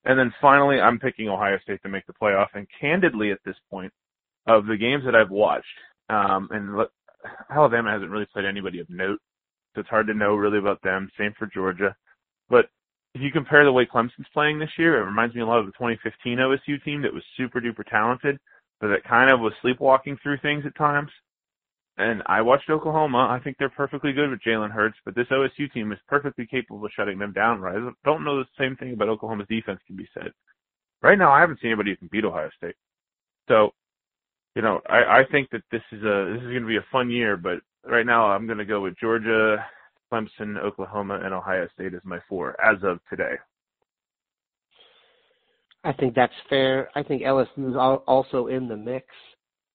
And 0.06 0.18
then 0.18 0.34
finally, 0.40 0.80
I'm 0.80 1.00
picking 1.00 1.28
Ohio 1.28 1.60
State 1.60 1.82
to 1.84 1.90
make 1.90 2.06
the 2.08 2.14
playoff. 2.14 2.48
And 2.54 2.68
candidly, 2.80 3.32
at 3.32 3.40
this 3.46 3.58
point, 3.70 3.92
of 4.48 4.66
the 4.66 4.78
games 4.78 5.04
that 5.06 5.16
I've 5.16 5.30
watched, 5.30 5.66
um, 6.10 6.48
and 6.52 6.78
Alabama 7.50 7.92
hasn't 7.92 8.12
really 8.12 8.28
played 8.32 8.46
anybody 8.46 8.80
of 8.80 8.90
note, 8.90 9.20
so 9.74 9.82
it's 9.82 9.90
hard 9.90 10.08
to 10.08 10.14
know 10.14 10.36
really 10.36 10.58
about 10.58 10.82
them. 10.82 11.10
Same 11.18 11.34
for 11.38 11.48
Georgia. 11.48 11.96
But 12.50 12.70
if 13.16 13.22
you 13.22 13.32
compare 13.32 13.66
the 13.66 13.72
way 13.72 13.86
Clemson's 13.86 14.28
playing 14.34 14.60
this 14.60 14.78
year, 14.78 15.02
it 15.02 15.06
reminds 15.06 15.36
me 15.36 15.42
a 15.42 15.46
lot 15.46 15.60
of 15.60 15.66
the 15.66 15.72
2015 15.74 16.38
OSU 16.38 16.84
team 16.84 17.02
that 17.02 17.14
was 17.14 17.24
super 17.38 17.60
duper 17.60 17.86
talented, 17.90 18.40
but 18.80 18.88
that 18.90 19.04
kind 19.04 19.32
of 19.32 19.40
was 19.40 19.54
sleepwalking 19.62 20.18
through 20.22 20.38
things 20.40 20.64
at 20.66 20.76
times. 20.76 21.12
And 21.98 22.24
I 22.28 22.42
watched 22.42 22.70
Oklahoma. 22.70 23.28
I 23.30 23.44
think 23.44 23.58
they're 23.58 23.70
perfectly 23.70 24.14
good 24.14 24.30
with 24.30 24.40
Jalen 24.42 24.72
Hurts, 24.72 24.96
but 25.04 25.16
this 25.16 25.28
OSU 25.28 25.72
team 25.74 25.92
is 25.92 26.00
perfectly 26.08 26.48
capable 26.48 26.86
of 26.86 26.92
shutting 26.96 27.20
them 27.20 27.34
down. 27.34 27.60
Right? 27.60 27.76
I 27.76 27.92
don't 28.06 28.24
know 28.24 28.38
the 28.38 28.46
same 28.58 28.78
thing 28.78 28.94
about 28.94 29.10
Oklahoma's 29.10 29.48
defense 29.50 29.82
can 29.86 29.98
be 29.98 30.08
said. 30.14 30.32
Right 31.02 31.18
now, 31.18 31.32
I 31.32 31.42
haven't 31.42 31.60
seen 31.60 31.72
anybody 31.72 31.92
who 31.92 31.98
can 31.98 32.10
beat 32.10 32.24
Ohio 32.24 32.50
State. 32.58 32.76
So, 33.50 33.74
you 34.56 34.62
know, 34.62 34.82
I, 34.90 35.20
I 35.20 35.24
think 35.32 35.50
that 35.52 35.64
this 35.72 35.82
is 35.92 36.04
a 36.04 36.34
this 36.34 36.42
is 36.42 36.50
going 36.50 36.62
to 36.62 36.68
be 36.68 36.78
a 36.78 36.86
fun 36.92 37.10
year. 37.10 37.38
But 37.38 37.60
right 37.86 38.06
now, 38.06 38.28
I'm 38.28 38.46
going 38.46 38.58
to 38.58 38.66
go 38.66 38.82
with 38.82 38.96
Georgia, 39.00 39.66
Clemson, 40.12 40.58
Oklahoma, 40.58 41.20
and 41.24 41.34
Ohio 41.34 41.68
State 41.74 41.94
as 41.94 42.02
my 42.04 42.20
four 42.28 42.56
as 42.64 42.78
of 42.84 43.00
today. 43.10 43.36
I 45.84 45.94
think 45.94 46.14
that's 46.14 46.34
fair. 46.50 46.90
I 46.96 47.04
think 47.04 47.22
LSU 47.24 47.70
is 47.70 48.02
also 48.08 48.48
in 48.48 48.68
the 48.68 48.76
mix. 48.76 49.06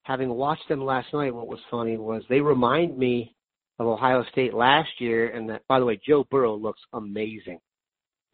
Having 0.02 0.34
watched 0.34 0.68
them 0.68 0.84
last 0.84 1.08
night, 1.14 1.34
what 1.34 1.48
was 1.48 1.60
funny 1.70 1.96
was 1.96 2.22
they 2.28 2.40
remind 2.40 2.98
me 2.98 3.34
of 3.78 3.86
Ohio 3.86 4.22
State 4.30 4.52
last 4.52 4.90
year, 4.98 5.30
and 5.30 5.48
that, 5.48 5.62
by 5.66 5.80
the 5.80 5.86
way, 5.86 5.98
Joe 6.06 6.26
Burrow 6.30 6.56
looks 6.56 6.80
amazing. 6.92 7.58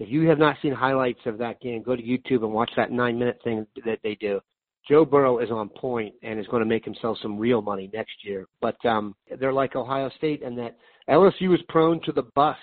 If 0.01 0.09
you 0.09 0.29
have 0.29 0.39
not 0.39 0.57
seen 0.63 0.73
highlights 0.73 1.21
of 1.27 1.39
that 1.39 1.61
game, 1.61 1.83
go 1.83 1.95
to 1.95 2.03
YouTube 2.03 2.43
and 2.43 2.53
watch 2.53 2.71
that 2.77 2.91
nine 2.91 3.19
minute 3.19 3.39
thing 3.45 3.67
that 3.85 4.01
they 4.03 4.17
do. 4.17 4.41
Joe 4.89 5.05
Burrow 5.05 5.39
is 5.39 5.51
on 5.51 5.69
point 5.69 6.15
and 6.23 6.41
is 6.41 6.47
going 6.47 6.63
to 6.63 6.69
make 6.69 6.85
himself 6.85 7.19
some 7.23 7.39
real 7.39 7.63
money 7.63 7.91
next 7.93 8.25
year. 8.25 8.47
But 8.61 8.85
um, 8.85 9.15
they're 9.39 9.53
like 9.53 9.77
Ohio 9.77 10.11
State 10.17 10.43
in 10.43 10.57
that 10.57 10.77
LSU 11.09 11.55
is 11.55 11.61
prone 11.69 12.01
to 12.03 12.13
the 12.13 12.25
bust. 12.35 12.59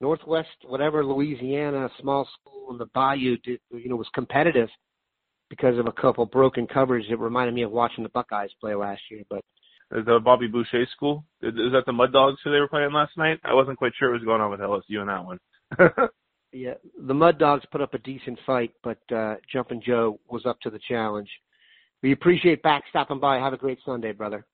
Northwest, 0.00 0.48
whatever 0.66 1.04
Louisiana, 1.04 1.88
small 2.00 2.28
school 2.38 2.70
in 2.70 2.78
the 2.78 2.86
Bayou, 2.94 3.38
did, 3.38 3.60
you 3.70 3.88
know, 3.88 3.96
was 3.96 4.08
competitive 4.14 4.68
because 5.48 5.78
of 5.78 5.86
a 5.86 5.92
couple 5.92 6.26
broken 6.26 6.66
coverage. 6.66 7.06
It 7.08 7.18
reminded 7.18 7.54
me 7.54 7.62
of 7.62 7.70
watching 7.70 8.04
the 8.04 8.10
Buckeyes 8.10 8.50
play 8.60 8.74
last 8.74 9.00
year. 9.10 9.22
But 9.30 9.42
the 9.90 10.20
Bobby 10.22 10.48
Boucher 10.48 10.86
school 10.94 11.24
is 11.40 11.54
that 11.72 11.84
the 11.86 11.92
Mud 11.92 12.12
Dogs 12.12 12.38
who 12.44 12.50
they 12.50 12.60
were 12.60 12.68
playing 12.68 12.92
last 12.92 13.16
night? 13.16 13.38
I 13.44 13.54
wasn't 13.54 13.78
quite 13.78 13.92
sure 13.98 14.10
what 14.10 14.20
was 14.20 14.24
going 14.24 14.40
on 14.40 14.50
with 14.50 14.60
LSU 14.60 15.00
in 15.00 15.06
that 15.06 15.24
one. 15.24 15.38
yeah, 16.52 16.74
the 17.06 17.14
Mud 17.14 17.38
Dogs 17.38 17.64
put 17.70 17.80
up 17.80 17.94
a 17.94 17.98
decent 17.98 18.38
fight, 18.46 18.72
but 18.82 18.98
uh, 19.14 19.36
Jumpin' 19.52 19.82
Joe 19.84 20.18
was 20.30 20.46
up 20.46 20.60
to 20.60 20.70
the 20.70 20.80
challenge. 20.88 21.28
We 22.02 22.12
appreciate 22.12 22.62
Bax 22.62 22.86
stopping 22.90 23.20
by. 23.20 23.36
Have 23.36 23.52
a 23.52 23.58
great 23.58 23.78
Sunday, 23.84 24.12
brother. 24.12 24.46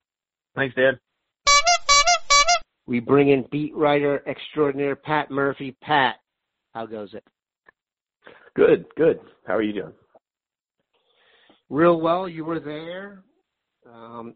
Thanks, 0.55 0.75
Dan. 0.75 0.99
We 2.87 3.01
bring 3.01 3.29
in 3.29 3.47
beat 3.51 3.75
writer 3.75 4.23
extraordinaire 4.27 4.97
Pat 4.97 5.31
Murphy. 5.31 5.77
Pat, 5.83 6.17
how 6.75 6.87
goes 6.87 7.15
it? 7.15 7.25
Good, 8.55 8.85
good. 8.97 9.21
How 9.47 9.55
are 9.55 9.63
you 9.63 9.73
doing? 9.73 9.93
Real 11.71 12.01
well. 12.01 12.29
You 12.29 12.45
were 12.45 12.61
there. 12.61 13.23
Um, 13.91 14.35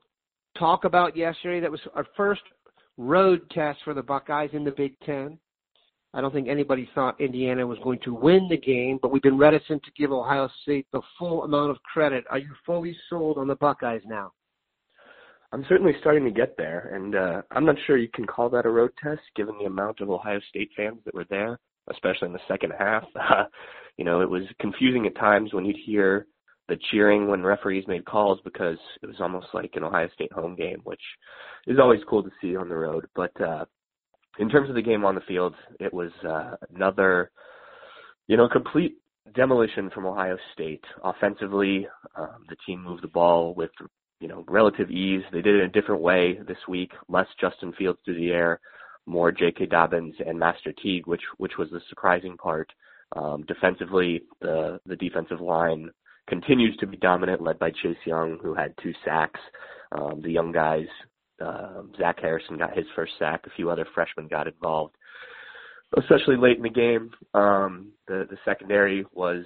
talk 0.59 0.85
about 0.85 1.17
yesterday. 1.17 1.61
That 1.61 1.71
was 1.71 1.81
our 1.95 2.07
first 2.17 2.43
road 2.97 3.43
test 3.51 3.79
for 3.85 3.95
the 3.95 4.03
Buckeyes 4.03 4.51
in 4.53 4.65
the 4.65 4.71
Big 4.71 4.99
Ten. 5.01 5.39
I 6.17 6.23
don't 6.23 6.33
think 6.33 6.49
anybody 6.49 6.89
thought 6.95 7.21
Indiana 7.21 7.67
was 7.67 7.79
going 7.85 7.99
to 8.05 8.15
win 8.15 8.49
the 8.49 8.57
game, 8.57 8.99
but 9.03 9.13
we've 9.13 9.21
been 9.21 9.37
reticent 9.37 9.83
to 9.83 9.91
give 9.99 10.11
Ohio 10.11 10.49
State 10.63 10.87
the 10.91 11.03
full 11.19 11.45
amount 11.45 11.71
of 11.71 11.77
credit. 11.83 12.25
Are 12.31 12.39
you 12.39 12.49
fully 12.65 12.97
sold 13.11 13.37
on 13.37 13.47
the 13.47 13.55
Buckeyes 13.57 14.01
now? 14.07 14.33
I'm 15.53 15.67
certainly 15.69 15.93
starting 16.01 16.25
to 16.25 16.31
get 16.31 16.57
there, 16.57 16.91
and 16.95 17.15
uh, 17.15 17.43
I'm 17.51 17.67
not 17.67 17.77
sure 17.87 17.99
you 17.99 18.09
can 18.15 18.27
call 18.27 18.49
that 18.49 18.65
a 18.65 18.71
road 18.71 18.93
test 19.03 19.21
given 19.37 19.57
the 19.59 19.67
amount 19.67 20.01
of 20.01 20.09
Ohio 20.09 20.41
State 20.49 20.71
fans 20.75 21.01
that 21.05 21.15
were 21.15 21.27
there, 21.29 21.59
especially 21.91 22.29
in 22.29 22.33
the 22.33 22.41
second 22.49 22.73
half. 22.79 23.05
You 23.99 24.05
know, 24.05 24.21
it 24.21 24.29
was 24.29 24.43
confusing 24.61 25.07
at 25.07 25.17
times 25.17 25.55
when 25.55 25.65
you'd 25.65 25.79
hear 25.87 26.27
the 26.69 26.77
cheering 26.91 27.29
when 27.29 27.43
referees 27.43 27.87
made 27.89 28.05
calls 28.05 28.39
because 28.45 28.77
it 29.03 29.07
was 29.07 29.17
almost 29.21 29.47
like 29.55 29.71
an 29.73 29.85
Ohio 29.85 30.07
State 30.13 30.33
home 30.35 30.55
game, 30.55 30.81
which 30.85 31.01
is 31.67 31.79
always 31.79 32.03
cool 32.07 32.23
to 32.23 32.31
see 32.43 32.57
on 32.57 32.69
the 32.69 32.75
road. 32.75 33.07
But 33.15 33.41
uh, 33.41 33.65
in 34.39 34.49
terms 34.49 34.69
of 34.69 34.75
the 34.75 34.83
game 34.83 35.05
on 35.05 35.15
the 35.15 35.21
field, 35.23 35.55
it 35.81 35.93
was 35.93 36.11
uh, 36.27 36.57
another, 36.75 37.31
you 38.27 38.37
know, 38.37 38.49
complete 38.49 38.99
demolition 39.35 39.91
from 39.91 40.07
Ohio 40.07 40.37
State. 40.53 40.85
Offensively, 41.03 41.87
um, 42.17 42.45
the 42.49 42.57
team 42.67 42.83
moved 42.83 43.03
the 43.03 43.09
ball 43.09 43.55
with 43.55 43.71
you 44.21 44.29
know, 44.29 44.45
relative 44.49 44.91
ease. 44.91 45.23
They 45.33 45.43
did 45.43 45.57
it 45.57 45.61
in 45.61 45.67
a 45.67 45.73
different 45.73 46.01
way 46.01 46.39
this 46.47 46.59
week. 46.69 46.93
Less 47.09 47.27
Justin 47.41 47.73
Fields 47.73 47.99
through 48.05 48.17
the 48.17 48.31
air, 48.31 48.61
more 49.05 49.31
J.K. 49.31 49.67
Dobbins 49.67 50.15
and 50.27 50.39
Master 50.39 50.73
Teague, 50.73 51.07
which 51.07 51.23
which 51.39 51.53
was 51.59 51.69
the 51.71 51.81
surprising 51.89 52.37
part. 52.37 52.71
Um, 53.15 53.45
defensively, 53.47 54.23
the 54.41 54.81
the 54.87 54.97
defensive 54.97 55.41
line 55.41 55.91
continues 56.29 56.77
to 56.79 56.87
be 56.87 56.97
dominant, 56.97 57.43
led 57.43 57.59
by 57.59 57.71
Chase 57.71 57.97
Young, 58.05 58.39
who 58.43 58.55
had 58.55 58.75
two 58.83 58.93
sacks. 59.05 59.41
Um, 59.93 60.21
the 60.23 60.33
young 60.33 60.51
guys, 60.51 60.87
uh, 61.45 61.83
Zach 61.99 62.19
Harrison 62.21 62.59
got 62.59 62.77
his 62.77 62.87
first 62.95 63.13
sack. 63.19 63.43
A 63.47 63.51
few 63.51 63.71
other 63.71 63.87
freshmen 63.95 64.29
got 64.29 64.47
involved, 64.47 64.95
especially 65.99 66.37
late 66.37 66.57
in 66.57 66.63
the 66.63 66.71
game. 66.71 67.11
Um, 67.35 67.93
the 68.09 68.27
the 68.31 68.39
secondary 68.45 69.05
was 69.13 69.45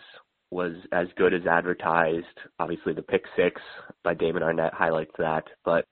was 0.51 0.73
as 0.93 1.07
good 1.17 1.33
as 1.33 1.47
advertised. 1.47 2.27
Obviously, 2.59 2.93
the 2.93 3.03
pick 3.03 3.25
six 3.37 3.61
by 4.03 4.15
Damon 4.15 4.43
Arnette 4.43 4.75
highlights 4.75 5.13
that, 5.19 5.45
but 5.65 5.87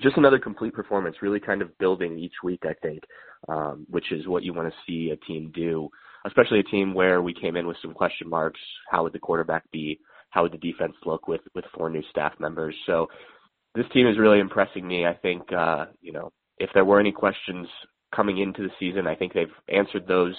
just 0.00 0.16
another 0.16 0.38
complete 0.38 0.72
performance, 0.72 1.16
really 1.20 1.40
kind 1.40 1.60
of 1.60 1.76
building 1.78 2.18
each 2.18 2.32
week, 2.42 2.62
I 2.64 2.74
think, 2.80 3.02
um, 3.48 3.86
which 3.90 4.10
is 4.10 4.26
what 4.26 4.42
you 4.42 4.54
want 4.54 4.68
to 4.68 4.74
see 4.86 5.10
a 5.10 5.16
team 5.26 5.52
do, 5.54 5.90
especially 6.24 6.60
a 6.60 6.64
team 6.64 6.94
where 6.94 7.20
we 7.20 7.34
came 7.34 7.56
in 7.56 7.66
with 7.66 7.76
some 7.82 7.92
question 7.92 8.28
marks. 8.28 8.60
How 8.90 9.02
would 9.02 9.12
the 9.12 9.18
quarterback 9.18 9.70
be? 9.70 9.98
How 10.30 10.42
would 10.42 10.52
the 10.52 10.58
defense 10.58 10.94
look 11.04 11.28
with, 11.28 11.42
with 11.54 11.66
four 11.76 11.90
new 11.90 12.02
staff 12.10 12.32
members? 12.38 12.74
So 12.86 13.08
this 13.74 13.86
team 13.92 14.06
is 14.06 14.18
really 14.18 14.40
impressing 14.40 14.86
me. 14.86 15.06
I 15.06 15.14
think, 15.14 15.52
uh, 15.52 15.86
you 16.00 16.12
know, 16.12 16.30
if 16.58 16.70
there 16.74 16.84
were 16.84 17.00
any 17.00 17.12
questions 17.12 17.66
coming 18.14 18.38
into 18.38 18.62
the 18.62 18.70
season, 18.78 19.06
I 19.06 19.14
think 19.14 19.32
they've 19.32 19.46
answered 19.68 20.06
those 20.06 20.34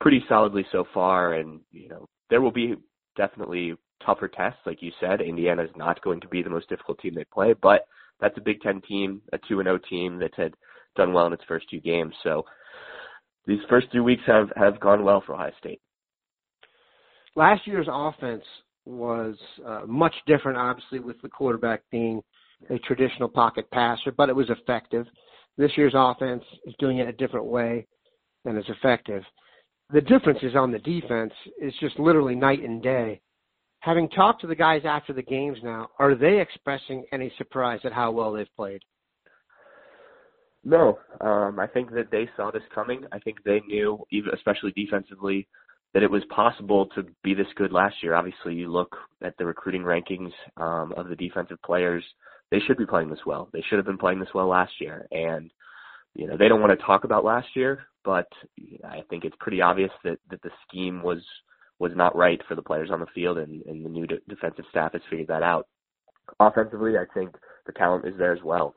pretty 0.00 0.22
solidly 0.28 0.66
so 0.72 0.84
far. 0.92 1.34
And, 1.34 1.60
you 1.72 1.88
know, 1.88 2.06
there 2.28 2.40
will 2.40 2.52
be 2.52 2.74
definitely 3.16 3.74
tougher 4.04 4.28
tests, 4.28 4.60
like 4.66 4.82
you 4.82 4.92
said. 5.00 5.20
Indiana 5.20 5.62
is 5.62 5.70
not 5.76 6.02
going 6.02 6.20
to 6.20 6.28
be 6.28 6.42
the 6.42 6.50
most 6.50 6.68
difficult 6.68 6.98
team 6.98 7.14
they 7.14 7.24
play, 7.24 7.54
but 7.60 7.86
that's 8.20 8.36
a 8.36 8.42
Big 8.42 8.60
Ten 8.60 8.80
team, 8.82 9.22
a 9.32 9.38
two 9.48 9.60
and 9.60 9.68
O 9.68 9.72
oh 9.72 9.78
team 9.90 10.18
that 10.18 10.34
had 10.36 10.54
done 10.96 11.12
well 11.12 11.26
in 11.26 11.32
its 11.32 11.44
first 11.48 11.66
two 11.70 11.80
games. 11.80 12.14
So 12.22 12.44
these 13.46 13.60
first 13.68 13.88
three 13.90 14.00
weeks 14.00 14.22
have 14.26 14.48
have 14.56 14.80
gone 14.80 15.04
well 15.04 15.22
for 15.24 15.34
Ohio 15.34 15.52
State. 15.58 15.80
Last 17.34 17.66
year's 17.66 17.88
offense 17.90 18.44
was 18.86 19.36
uh, 19.66 19.82
much 19.86 20.14
different, 20.26 20.58
obviously, 20.58 21.00
with 21.00 21.20
the 21.22 21.28
quarterback 21.28 21.82
being 21.90 22.22
a 22.70 22.78
traditional 22.80 23.28
pocket 23.28 23.70
passer, 23.70 24.12
but 24.12 24.28
it 24.28 24.36
was 24.36 24.50
effective. 24.50 25.06
This 25.58 25.72
year's 25.76 25.94
offense 25.96 26.44
is 26.66 26.74
doing 26.78 26.98
it 26.98 27.08
a 27.08 27.12
different 27.12 27.46
way 27.46 27.86
and 28.44 28.58
is 28.58 28.64
effective 28.68 29.22
the 29.92 30.00
difference 30.00 30.40
is 30.42 30.56
on 30.56 30.72
the 30.72 30.78
defense 30.80 31.32
is 31.60 31.72
just 31.80 31.98
literally 31.98 32.34
night 32.34 32.62
and 32.62 32.82
day. 32.82 33.20
Having 33.80 34.08
talked 34.10 34.40
to 34.40 34.46
the 34.46 34.54
guys 34.54 34.82
after 34.84 35.12
the 35.12 35.22
games 35.22 35.58
now, 35.62 35.88
are 35.98 36.14
they 36.14 36.40
expressing 36.40 37.04
any 37.12 37.32
surprise 37.38 37.80
at 37.84 37.92
how 37.92 38.10
well 38.10 38.32
they've 38.32 38.46
played? 38.56 38.82
No, 40.64 40.98
um, 41.20 41.60
I 41.60 41.68
think 41.68 41.92
that 41.92 42.10
they 42.10 42.28
saw 42.36 42.50
this 42.50 42.64
coming. 42.74 43.04
I 43.12 43.20
think 43.20 43.44
they 43.44 43.60
knew, 43.68 44.04
even 44.10 44.34
especially 44.34 44.72
defensively, 44.72 45.46
that 45.94 46.02
it 46.02 46.10
was 46.10 46.24
possible 46.34 46.86
to 46.96 47.04
be 47.22 47.34
this 47.34 47.46
good 47.54 47.70
last 47.70 47.94
year. 48.02 48.14
Obviously, 48.14 48.54
you 48.54 48.72
look 48.72 48.96
at 49.22 49.36
the 49.38 49.46
recruiting 49.46 49.82
rankings 49.82 50.32
um, 50.56 50.92
of 50.96 51.08
the 51.08 51.14
defensive 51.14 51.58
players; 51.64 52.02
they 52.50 52.60
should 52.60 52.76
be 52.76 52.86
playing 52.86 53.10
this 53.10 53.24
well. 53.26 53.48
They 53.52 53.62
should 53.68 53.78
have 53.78 53.86
been 53.86 53.98
playing 53.98 54.20
this 54.20 54.34
well 54.34 54.48
last 54.48 54.72
year, 54.80 55.06
and 55.10 55.50
you 56.14 56.26
know 56.26 56.36
they 56.36 56.48
don't 56.48 56.60
want 56.60 56.78
to 56.78 56.86
talk 56.86 57.04
about 57.04 57.24
last 57.24 57.48
year, 57.54 57.80
but 58.04 58.28
I 58.84 59.02
think 59.10 59.24
it's 59.24 59.36
pretty 59.40 59.60
obvious 59.60 59.90
that 60.04 60.18
that 60.30 60.42
the 60.42 60.50
scheme 60.66 61.02
was 61.02 61.22
was 61.78 61.92
not 61.94 62.16
right 62.16 62.40
for 62.48 62.54
the 62.54 62.62
players 62.62 62.90
on 62.90 63.00
the 63.00 63.06
field, 63.14 63.38
and, 63.38 63.62
and 63.66 63.84
the 63.84 63.90
new 63.90 64.06
de- 64.06 64.20
defensive 64.28 64.64
staff 64.70 64.92
has 64.92 65.02
figured 65.10 65.28
that 65.28 65.42
out. 65.42 65.66
Offensively, 66.40 66.96
I 66.96 67.04
think 67.12 67.34
the 67.66 67.72
talent 67.72 68.06
is 68.06 68.14
there 68.16 68.32
as 68.32 68.42
well. 68.42 68.74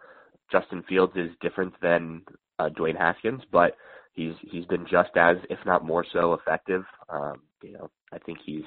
Justin 0.52 0.84
Fields 0.90 1.14
is 1.16 1.30
different 1.42 1.74
than 1.82 2.24
uh, 2.58 2.70
Dwayne 2.70 2.98
Haskins, 2.98 3.42
but 3.52 3.76
he's 4.14 4.34
he's 4.42 4.66
been 4.66 4.86
just 4.90 5.12
as, 5.16 5.38
if 5.50 5.60
not 5.66 5.86
more 5.86 6.06
so, 6.12 6.34
effective. 6.34 6.84
Um, 7.08 7.42
you 7.62 7.74
know, 7.74 7.90
I 8.12 8.18
think 8.20 8.40
he's 8.46 8.64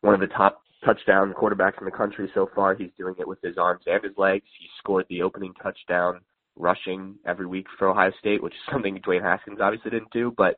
one 0.00 0.14
of 0.14 0.20
the 0.20 0.26
top 0.26 0.60
touchdown 0.84 1.34
quarterbacks 1.36 1.78
in 1.78 1.84
the 1.84 1.90
country 1.90 2.30
so 2.34 2.48
far. 2.54 2.74
He's 2.74 2.90
doing 2.96 3.14
it 3.18 3.28
with 3.28 3.40
his 3.42 3.58
arms 3.58 3.82
and 3.86 4.02
his 4.02 4.16
legs. 4.16 4.44
He 4.58 4.66
scored 4.78 5.06
the 5.08 5.22
opening 5.22 5.54
touchdown 5.62 6.20
rushing 6.56 7.16
every 7.26 7.46
week 7.46 7.66
for 7.78 7.88
Ohio 7.88 8.12
State, 8.18 8.42
which 8.42 8.54
is 8.54 8.60
something 8.72 9.00
Dwayne 9.00 9.22
Haskins 9.22 9.58
obviously 9.60 9.90
didn't 9.90 10.12
do, 10.12 10.32
but 10.36 10.56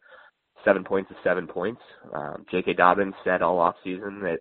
seven 0.65 0.85
points 0.85 1.11
is 1.11 1.17
seven 1.25 1.47
points. 1.47 1.81
Um, 2.15 2.45
J.K. 2.51 2.75
Dobbins 2.75 3.15
said 3.25 3.43
all 3.43 3.59
off 3.59 3.77
season 3.83 4.21
that 4.23 4.41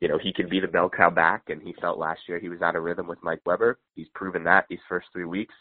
you 0.00 0.08
know, 0.08 0.18
he 0.18 0.32
can 0.32 0.48
be 0.50 0.60
the 0.60 0.68
bell 0.68 0.90
cow 0.94 1.08
back, 1.08 1.44
and 1.48 1.62
he 1.62 1.74
felt 1.80 1.98
last 1.98 2.20
year 2.28 2.38
he 2.38 2.50
was 2.50 2.60
out 2.60 2.76
of 2.76 2.82
rhythm 2.82 3.06
with 3.06 3.22
Mike 3.22 3.40
Weber. 3.46 3.78
He's 3.94 4.08
proven 4.14 4.44
that 4.44 4.66
these 4.68 4.80
first 4.86 5.06
three 5.12 5.24
weeks. 5.24 5.54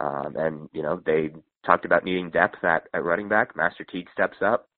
Um, 0.00 0.34
and, 0.36 0.68
you 0.72 0.82
know, 0.82 1.00
they 1.04 1.30
talked 1.64 1.84
about 1.84 2.04
needing 2.04 2.30
depth 2.30 2.64
at, 2.64 2.88
at 2.94 3.04
running 3.04 3.28
back. 3.28 3.54
Master 3.54 3.84
Teague 3.84 4.08
steps 4.12 4.38
up. 4.44 4.68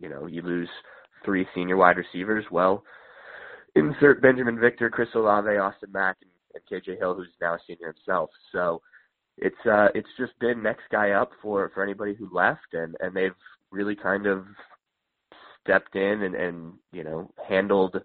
You 0.00 0.08
know, 0.08 0.26
you 0.26 0.42
lose 0.42 0.68
three 1.24 1.46
senior 1.54 1.76
wide 1.76 1.96
receivers. 1.96 2.44
Well, 2.50 2.82
insert 3.80 4.22
Binjimen 4.22 4.60
Victor, 4.60 4.90
Chris 4.90 5.08
Olave, 5.14 5.56
Austin 5.56 5.90
Mack, 5.92 6.16
and, 6.22 6.30
and 6.54 6.82
KJ 6.82 6.98
Hill, 6.98 7.14
who's 7.14 7.28
now 7.40 7.54
a 7.54 7.58
senior 7.66 7.92
himself. 7.92 8.30
So 8.52 8.80
it's 9.38 9.56
uh 9.66 9.88
it's 9.94 10.08
just 10.18 10.38
been 10.38 10.62
next 10.62 10.82
guy 10.90 11.12
up 11.12 11.30
for 11.42 11.70
for 11.74 11.82
anybody 11.82 12.14
who 12.14 12.28
left 12.32 12.74
and 12.74 12.94
and 13.00 13.14
they've 13.14 13.34
really 13.70 13.96
kind 13.96 14.26
of 14.26 14.44
stepped 15.62 15.94
in 15.96 16.22
and, 16.22 16.34
and 16.34 16.72
you 16.92 17.04
know 17.04 17.30
handled 17.48 17.96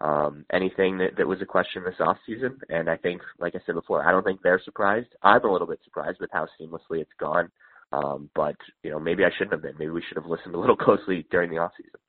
um, 0.00 0.44
anything 0.52 0.98
that, 0.98 1.16
that 1.16 1.26
was 1.26 1.40
a 1.40 1.46
question 1.46 1.82
this 1.84 1.94
off 2.00 2.16
season. 2.26 2.58
And 2.68 2.90
I 2.90 2.96
think, 2.96 3.22
like 3.38 3.54
I 3.54 3.60
said 3.64 3.74
before, 3.74 4.06
I 4.06 4.10
don't 4.10 4.24
think 4.24 4.40
they're 4.42 4.60
surprised. 4.62 5.08
I'm 5.22 5.44
a 5.44 5.52
little 5.52 5.66
bit 5.66 5.80
surprised 5.84 6.18
with 6.20 6.30
how 6.32 6.46
seamlessly 6.60 7.00
it's 7.00 7.10
gone. 7.18 7.50
Um, 7.92 8.28
but 8.34 8.56
you 8.82 8.90
know, 8.90 8.98
maybe 8.98 9.24
I 9.24 9.30
shouldn't 9.30 9.52
have 9.52 9.62
been. 9.62 9.76
Maybe 9.78 9.90
we 9.90 10.02
should 10.02 10.16
have 10.16 10.26
listened 10.26 10.54
a 10.54 10.58
little 10.58 10.76
closely 10.86 11.26
during 11.30 11.50
the 11.50 11.58
off 11.58 11.72
season. 11.76 12.00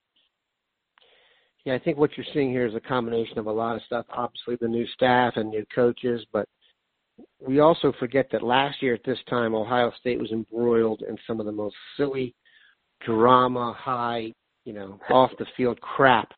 Yeah, 1.66 1.74
I 1.74 1.78
think 1.78 1.98
what 1.98 2.16
you're 2.16 2.26
seeing 2.32 2.50
here 2.50 2.66
is 2.66 2.74
a 2.74 2.80
combination 2.80 3.38
of 3.38 3.46
a 3.46 3.52
lot 3.52 3.76
of 3.76 3.82
stuff. 3.82 4.06
Obviously, 4.08 4.56
the 4.58 4.68
new 4.68 4.86
staff 4.94 5.34
and 5.36 5.50
new 5.50 5.66
coaches, 5.74 6.24
but 6.32 6.48
we 7.46 7.60
also 7.60 7.92
forget 7.98 8.28
that 8.32 8.42
last 8.42 8.80
year 8.80 8.94
at 8.94 9.04
this 9.04 9.18
time, 9.28 9.54
Ohio 9.54 9.92
State 10.00 10.18
was 10.18 10.30
embroiled 10.32 11.02
in 11.06 11.18
some 11.26 11.40
of 11.40 11.46
the 11.46 11.52
most 11.52 11.76
silly, 11.98 12.34
drama, 13.04 13.74
high 13.76 14.32
you 14.66 14.74
know, 14.74 14.98
off 15.10 15.30
the 15.38 15.46
field 15.56 15.80
crap 15.80 16.28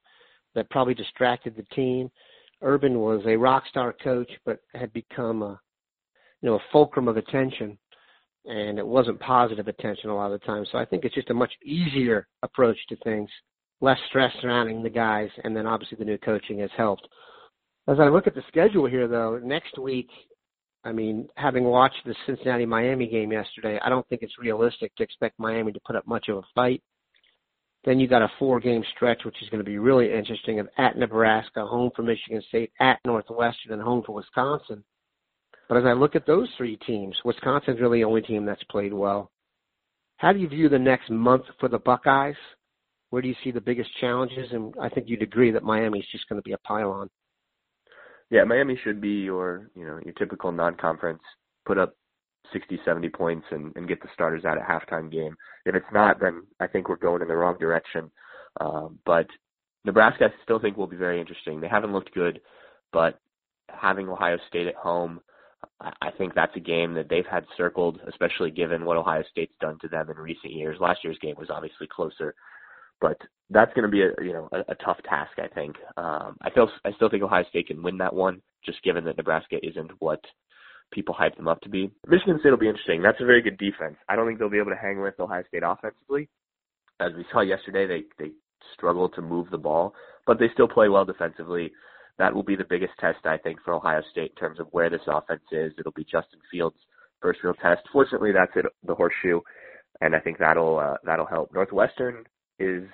that 0.54 0.70
probably 0.70 0.94
distracted 0.94 1.56
the 1.56 1.74
team. 1.74 2.08
Urban 2.62 3.00
was 3.00 3.22
a 3.26 3.36
rock 3.36 3.64
star 3.68 3.92
coach, 3.92 4.30
but 4.44 4.60
had 4.74 4.92
become 4.92 5.42
a, 5.42 5.58
you 6.42 6.48
know, 6.48 6.56
a 6.56 6.62
fulcrum 6.70 7.08
of 7.08 7.16
attention, 7.16 7.76
and 8.44 8.78
it 8.78 8.86
wasn't 8.86 9.18
positive 9.20 9.66
attention 9.66 10.10
a 10.10 10.14
lot 10.14 10.32
of 10.32 10.40
the 10.40 10.46
time. 10.46 10.64
So 10.70 10.78
I 10.78 10.84
think 10.84 11.04
it's 11.04 11.14
just 11.14 11.30
a 11.30 11.34
much 11.34 11.52
easier 11.64 12.28
approach 12.42 12.76
to 12.88 12.96
things, 12.96 13.28
less 13.80 13.98
stress 14.08 14.32
surrounding 14.40 14.82
the 14.82 14.90
guys, 14.90 15.30
and 15.44 15.56
then 15.56 15.66
obviously 15.66 15.96
the 15.98 16.04
new 16.04 16.18
coaching 16.18 16.58
has 16.60 16.70
helped. 16.76 17.06
As 17.88 17.98
I 18.00 18.08
look 18.08 18.26
at 18.26 18.34
the 18.34 18.42
schedule 18.48 18.86
here, 18.86 19.08
though, 19.08 19.38
next 19.42 19.78
week, 19.78 20.08
I 20.84 20.92
mean, 20.92 21.28
having 21.36 21.64
watched 21.64 22.04
the 22.04 22.14
Cincinnati 22.26 22.66
Miami 22.66 23.06
game 23.08 23.32
yesterday, 23.32 23.78
I 23.82 23.88
don't 23.88 24.06
think 24.08 24.22
it's 24.22 24.38
realistic 24.38 24.94
to 24.96 25.02
expect 25.02 25.38
Miami 25.38 25.72
to 25.72 25.80
put 25.86 25.96
up 25.96 26.06
much 26.06 26.28
of 26.28 26.38
a 26.38 26.42
fight. 26.54 26.82
Then 27.84 28.00
you 28.00 28.08
got 28.08 28.22
a 28.22 28.30
four 28.38 28.60
game 28.60 28.84
stretch, 28.94 29.24
which 29.24 29.40
is 29.42 29.48
going 29.48 29.64
to 29.64 29.68
be 29.70 29.78
really 29.78 30.12
interesting 30.12 30.60
of 30.60 30.68
at 30.78 30.96
Nebraska, 30.96 31.64
home 31.64 31.90
for 31.94 32.02
Michigan 32.02 32.42
State, 32.48 32.72
at 32.80 32.98
Northwestern, 33.04 33.72
and 33.72 33.82
home 33.82 34.02
for 34.04 34.12
Wisconsin. 34.12 34.84
But 35.68 35.78
as 35.78 35.84
I 35.84 35.92
look 35.92 36.16
at 36.16 36.26
those 36.26 36.48
three 36.56 36.76
teams, 36.86 37.16
Wisconsin's 37.24 37.80
really 37.80 38.00
the 38.00 38.04
only 38.04 38.22
team 38.22 38.44
that's 38.44 38.62
played 38.64 38.92
well. 38.92 39.30
How 40.16 40.32
do 40.32 40.38
you 40.38 40.48
view 40.48 40.68
the 40.68 40.78
next 40.78 41.10
month 41.10 41.44
for 41.60 41.68
the 41.68 41.78
Buckeyes? 41.78 42.34
Where 43.10 43.22
do 43.22 43.28
you 43.28 43.34
see 43.42 43.50
the 43.50 43.60
biggest 43.60 43.90
challenges? 44.00 44.48
And 44.52 44.74
I 44.80 44.88
think 44.88 45.08
you'd 45.08 45.22
agree 45.22 45.50
that 45.50 45.62
Miami's 45.62 46.04
just 46.12 46.28
going 46.28 46.40
to 46.40 46.46
be 46.46 46.52
a 46.52 46.58
pylon. 46.58 47.08
Yeah, 48.30 48.44
Miami 48.44 48.78
should 48.84 49.00
be 49.00 49.22
your, 49.22 49.70
you 49.74 49.86
know, 49.86 49.98
your 50.04 50.12
typical 50.14 50.52
non-conference 50.52 51.22
put 51.64 51.78
up 51.78 51.94
60, 52.52 52.78
70 52.84 53.08
points 53.08 53.46
and, 53.50 53.72
and 53.76 53.88
get 53.88 54.02
the 54.02 54.08
starters 54.12 54.44
out 54.44 54.58
at 54.58 54.66
halftime 54.66 55.10
game. 55.10 55.34
If 55.64 55.74
it's 55.74 55.86
not, 55.92 56.20
then 56.20 56.42
I 56.60 56.66
think 56.66 56.88
we're 56.88 56.96
going 56.96 57.22
in 57.22 57.28
the 57.28 57.36
wrong 57.36 57.56
direction. 57.58 58.10
Um, 58.60 58.98
but 59.06 59.26
Nebraska, 59.84 60.26
I 60.26 60.42
still 60.42 60.58
think 60.58 60.76
will 60.76 60.86
be 60.86 60.96
very 60.96 61.20
interesting. 61.20 61.60
They 61.60 61.68
haven't 61.68 61.92
looked 61.92 62.14
good, 62.14 62.40
but 62.92 63.18
having 63.68 64.08
Ohio 64.08 64.38
State 64.48 64.66
at 64.66 64.74
home, 64.74 65.20
I 65.80 66.10
think 66.16 66.34
that's 66.34 66.56
a 66.56 66.60
game 66.60 66.94
that 66.94 67.08
they've 67.08 67.26
had 67.26 67.44
circled, 67.56 68.00
especially 68.08 68.50
given 68.50 68.84
what 68.84 68.96
Ohio 68.96 69.22
State's 69.30 69.54
done 69.60 69.78
to 69.80 69.88
them 69.88 70.10
in 70.10 70.16
recent 70.16 70.52
years. 70.52 70.78
Last 70.80 71.00
year's 71.04 71.18
game 71.20 71.36
was 71.38 71.50
obviously 71.50 71.86
closer, 71.86 72.34
but 73.00 73.16
that's 73.50 73.72
going 73.74 73.84
to 73.84 73.90
be 73.90 74.02
a 74.02 74.10
you 74.22 74.32
know 74.32 74.48
a, 74.52 74.72
a 74.72 74.74
tough 74.84 74.98
task. 75.08 75.32
I 75.38 75.48
think. 75.48 75.76
Um, 75.96 76.36
I 76.42 76.50
feel 76.50 76.68
I 76.84 76.92
still 76.92 77.08
think 77.08 77.22
Ohio 77.22 77.44
State 77.50 77.68
can 77.68 77.82
win 77.82 77.98
that 77.98 78.14
one, 78.14 78.42
just 78.64 78.82
given 78.82 79.04
that 79.04 79.16
Nebraska 79.16 79.56
isn't 79.62 79.92
what 80.00 80.20
people 80.92 81.14
hype 81.14 81.36
them 81.36 81.48
up 81.48 81.60
to 81.62 81.68
be. 81.68 81.90
Michigan 82.06 82.38
State 82.40 82.50
will 82.50 82.58
be 82.58 82.68
interesting. 82.68 83.02
That's 83.02 83.20
a 83.20 83.26
very 83.26 83.42
good 83.42 83.58
defense. 83.58 83.96
I 84.08 84.16
don't 84.16 84.26
think 84.26 84.38
they'll 84.38 84.50
be 84.50 84.58
able 84.58 84.70
to 84.70 84.76
hang 84.76 85.00
with 85.00 85.20
Ohio 85.20 85.42
State 85.48 85.62
offensively. 85.64 86.28
As 87.00 87.12
we 87.16 87.24
saw 87.32 87.40
yesterday, 87.40 87.86
they 87.86 88.24
they 88.24 88.32
struggle 88.74 89.08
to 89.10 89.22
move 89.22 89.50
the 89.50 89.58
ball, 89.58 89.94
but 90.26 90.38
they 90.38 90.48
still 90.52 90.68
play 90.68 90.88
well 90.88 91.04
defensively. 91.04 91.72
That 92.18 92.34
will 92.34 92.42
be 92.42 92.56
the 92.56 92.66
biggest 92.68 92.94
test 92.98 93.24
I 93.24 93.38
think 93.38 93.60
for 93.64 93.74
Ohio 93.74 94.02
State 94.10 94.32
in 94.32 94.36
terms 94.36 94.58
of 94.58 94.66
where 94.72 94.90
this 94.90 95.00
offense 95.06 95.42
is. 95.52 95.72
It'll 95.78 95.92
be 95.92 96.04
Justin 96.04 96.40
Fields' 96.50 96.76
first 97.22 97.40
real 97.44 97.54
test. 97.54 97.82
Fortunately, 97.92 98.32
that's 98.32 98.50
it, 98.56 98.66
the 98.84 98.94
horseshoe, 98.94 99.40
and 100.00 100.16
I 100.16 100.20
think 100.20 100.38
that'll 100.38 100.78
uh, 100.78 100.96
that'll 101.04 101.26
help. 101.26 101.52
Northwestern 101.54 102.24
is 102.58 102.88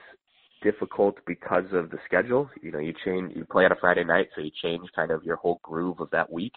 difficult 0.62 1.16
because 1.27 1.64
of 1.72 1.90
the 1.90 1.98
schedule. 2.07 2.50
You 2.62 2.72
know, 2.72 2.79
you 2.79 2.94
change 3.05 3.33
you 3.37 3.44
play 3.44 3.64
on 3.64 3.72
a 3.72 3.77
Friday 3.81 4.05
night, 4.05 4.29
so 4.35 4.40
you 4.40 4.50
change 4.62 4.88
kind 4.96 5.11
of 5.11 5.22
your 5.24 5.37
whole 5.37 5.61
groove 5.62 6.00
of 6.00 6.11
that 6.11 6.33
week. 6.33 6.55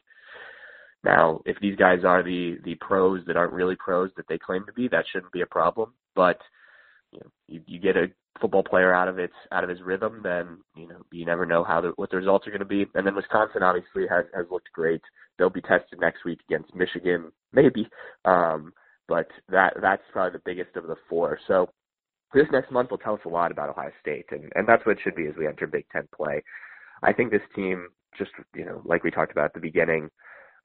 Now, 1.04 1.42
if 1.46 1.58
these 1.62 1.76
guys 1.76 2.00
are 2.06 2.24
the 2.24 2.58
the 2.64 2.76
pros 2.76 3.26
that 3.28 3.38
aren't 3.38 3.54
really 3.54 3.76
pros 3.76 4.10
that 4.18 4.28
they 4.28 4.38
claim 4.38 4.66
to 4.66 4.74
be, 4.74 4.88
that 4.88 5.06
shouldn't 5.12 5.32
be 5.32 5.42
a 5.42 5.46
problem. 5.46 5.94
But 6.16 6.40
you 7.12 7.20
know, 7.20 7.32
you, 7.48 7.62
you 7.68 7.80
get 7.80 7.96
a 7.96 8.08
football 8.42 8.64
player 8.64 8.94
out 8.94 9.08
of 9.08 9.20
its 9.20 9.34
out 9.52 9.64
of 9.64 9.70
his 9.70 9.82
rhythm, 9.82 10.22
then 10.24 10.58
you 10.76 10.88
know 10.88 11.02
you 11.12 11.26
never 11.26 11.46
know 11.46 11.64
how 11.64 11.82
the, 11.82 11.90
what 11.96 12.10
the 12.10 12.18
results 12.18 12.48
are 12.48 12.52
going 12.52 12.60
to 12.60 12.66
be. 12.66 12.86
And 12.96 13.06
then 13.06 13.16
Wisconsin 13.16 13.64
obviously 13.64 14.08
has 14.10 14.26
has 14.36 14.46
looked 14.50 14.72
great. 14.74 15.02
They'll 15.38 15.50
be 15.50 15.62
tested 15.62 16.00
next 16.00 16.26
week 16.26 16.40
against 16.50 16.74
Michigan, 16.74 17.32
maybe. 17.54 17.88
Um, 18.26 18.74
but 19.08 19.28
that 19.50 19.74
that's 19.82 20.04
probably 20.12 20.38
the 20.38 20.44
biggest 20.46 20.76
of 20.76 20.88
the 20.88 20.96
four. 21.10 21.40
So 21.48 21.70
this 22.34 22.48
next 22.52 22.72
month 22.72 22.92
will 22.92 22.98
tell 22.98 23.14
us 23.14 23.22
a 23.26 23.30
lot 23.30 23.52
about 23.52 23.70
Ohio 23.70 23.92
State, 24.02 24.26
and 24.32 24.52
and 24.56 24.68
that's 24.68 24.86
what 24.86 24.98
it 24.98 25.04
should 25.04 25.16
be 25.16 25.28
as 25.28 25.36
we 25.38 25.48
enter 25.48 25.68
Big 25.68 25.86
Ten 25.92 26.08
play. 26.16 26.44
I 27.04 27.14
think 27.14 27.32
this 27.32 27.42
team, 27.56 27.88
just 28.18 28.32
you 28.56 28.66
know, 28.66 28.82
like 28.86 29.04
we 29.04 29.12
talked 29.12 29.32
about 29.32 29.46
at 29.46 29.54
the 29.54 29.60
beginning, 29.60 30.10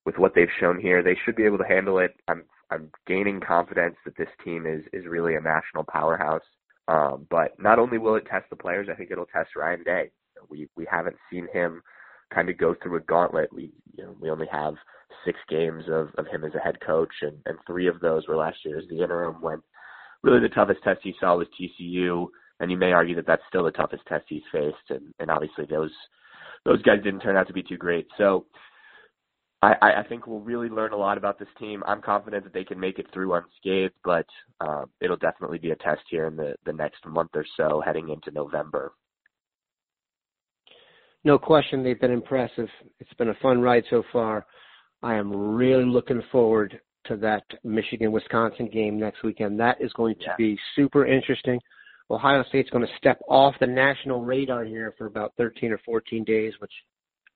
with 0.04 0.18
what 0.18 0.34
they've 0.34 0.48
shown 0.58 0.80
here, 0.80 1.02
they 1.02 1.16
should 1.24 1.36
be 1.36 1.44
able 1.44 1.58
to 1.58 1.64
handle 1.64 1.98
it. 1.98 2.14
I'm 2.28 2.44
I'm 2.70 2.90
gaining 3.06 3.40
confidence 3.40 3.96
that 4.04 4.16
this 4.16 4.28
team 4.44 4.66
is 4.66 4.82
is 4.92 5.06
really 5.06 5.36
a 5.36 5.40
national 5.40 5.84
powerhouse. 5.84 6.42
Um, 6.88 7.26
but 7.30 7.52
not 7.58 7.78
only 7.78 7.98
will 7.98 8.16
it 8.16 8.26
test 8.26 8.46
the 8.50 8.56
players, 8.56 8.88
I 8.90 8.94
think 8.94 9.10
it'll 9.10 9.26
test 9.26 9.54
Ryan 9.56 9.84
Day. 9.84 10.10
We 10.48 10.68
we 10.76 10.86
haven't 10.90 11.16
seen 11.30 11.46
him 11.52 11.82
kind 12.34 12.48
of 12.48 12.58
go 12.58 12.74
through 12.82 12.96
a 12.96 13.00
gauntlet. 13.00 13.52
We 13.52 13.72
you 13.96 14.04
know 14.04 14.16
we 14.20 14.30
only 14.30 14.48
have 14.50 14.74
six 15.24 15.38
games 15.48 15.84
of 15.88 16.08
of 16.18 16.26
him 16.26 16.44
as 16.44 16.54
a 16.54 16.58
head 16.58 16.80
coach, 16.84 17.14
and 17.22 17.38
and 17.46 17.58
three 17.66 17.86
of 17.86 18.00
those 18.00 18.26
were 18.26 18.36
last 18.36 18.58
year 18.64 18.78
as 18.78 18.88
the 18.88 19.02
interim. 19.02 19.40
When 19.40 19.62
really 20.22 20.40
the 20.40 20.48
toughest 20.54 20.82
test 20.82 21.00
he 21.02 21.14
saw 21.20 21.36
was 21.36 21.48
TCU, 21.60 22.26
and 22.60 22.70
you 22.70 22.76
may 22.76 22.92
argue 22.92 23.16
that 23.16 23.26
that's 23.26 23.42
still 23.48 23.64
the 23.64 23.70
toughest 23.72 24.04
test 24.06 24.24
he's 24.28 24.42
faced, 24.52 24.90
and 24.90 25.12
and 25.18 25.30
obviously 25.30 25.66
those 25.66 25.92
those 26.64 26.82
guys 26.82 27.02
didn't 27.02 27.20
turn 27.20 27.36
out 27.36 27.46
to 27.48 27.52
be 27.52 27.62
too 27.62 27.76
great. 27.76 28.06
So 28.18 28.46
I, 29.62 29.74
I 29.98 30.02
think 30.08 30.26
we'll 30.26 30.40
really 30.40 30.68
learn 30.68 30.92
a 30.92 30.96
lot 30.96 31.18
about 31.18 31.38
this 31.38 31.48
team. 31.58 31.84
I'm 31.86 32.02
confident 32.02 32.42
that 32.42 32.52
they 32.52 32.64
can 32.64 32.80
make 32.80 32.98
it 32.98 33.06
through 33.12 33.34
unscathed, 33.34 33.94
but 34.02 34.26
uh, 34.60 34.86
it'll 35.00 35.16
definitely 35.16 35.58
be 35.58 35.70
a 35.70 35.76
test 35.76 36.00
here 36.10 36.26
in 36.26 36.34
the, 36.34 36.56
the 36.66 36.72
next 36.72 37.06
month 37.06 37.30
or 37.34 37.46
so 37.56 37.80
heading 37.84 38.08
into 38.08 38.32
November. 38.32 38.92
No 41.22 41.38
question, 41.38 41.84
they've 41.84 42.00
been 42.00 42.10
impressive. 42.10 42.66
It's 42.98 43.14
been 43.14 43.28
a 43.28 43.38
fun 43.40 43.60
ride 43.60 43.84
so 43.88 44.02
far. 44.12 44.44
I 45.00 45.14
am 45.14 45.54
really 45.54 45.84
looking 45.84 46.22
forward 46.32 46.80
to 47.04 47.16
that 47.16 47.44
Michigan 47.64 48.12
Wisconsin 48.12 48.68
game 48.68 48.98
next 48.98 49.22
weekend. 49.22 49.58
That 49.60 49.80
is 49.80 49.92
going 49.92 50.16
to 50.16 50.24
Yeah. 50.26 50.36
be 50.36 50.58
super 50.74 51.06
interesting. 51.06 51.60
Ohio 52.10 52.42
State's 52.44 52.70
going 52.70 52.86
to 52.86 52.96
step 52.96 53.20
off 53.28 53.58
the 53.58 53.66
national 53.66 54.22
radar 54.22 54.64
here 54.64 54.92
for 54.98 55.06
about 55.06 55.32
13 55.36 55.72
or 55.72 55.78
14 55.78 56.24
days, 56.24 56.60
which 56.60 56.72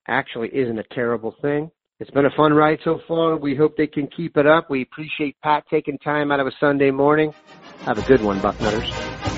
actually 0.08 0.54
isn't 0.54 0.78
a 0.78 0.84
terrible 0.84 1.32
thing. 1.42 1.70
It's 1.98 2.10
been 2.10 2.26
a 2.26 2.30
fun 2.30 2.52
ride 2.52 2.78
so 2.84 3.00
far. 3.08 3.36
We 3.36 3.54
hope 3.54 3.76
they 3.76 3.86
can 3.86 4.06
keep 4.08 4.36
it 4.36 4.46
up. 4.46 4.68
We 4.68 4.82
appreciate 4.82 5.36
Pat 5.42 5.64
taking 5.70 5.96
time 5.98 6.30
out 6.30 6.40
of 6.40 6.46
a 6.46 6.52
Sunday 6.60 6.90
morning. 6.90 7.32
Have 7.86 7.98
a 7.98 8.02
good 8.02 8.22
one, 8.22 8.38
Bucknutters. 8.40 9.35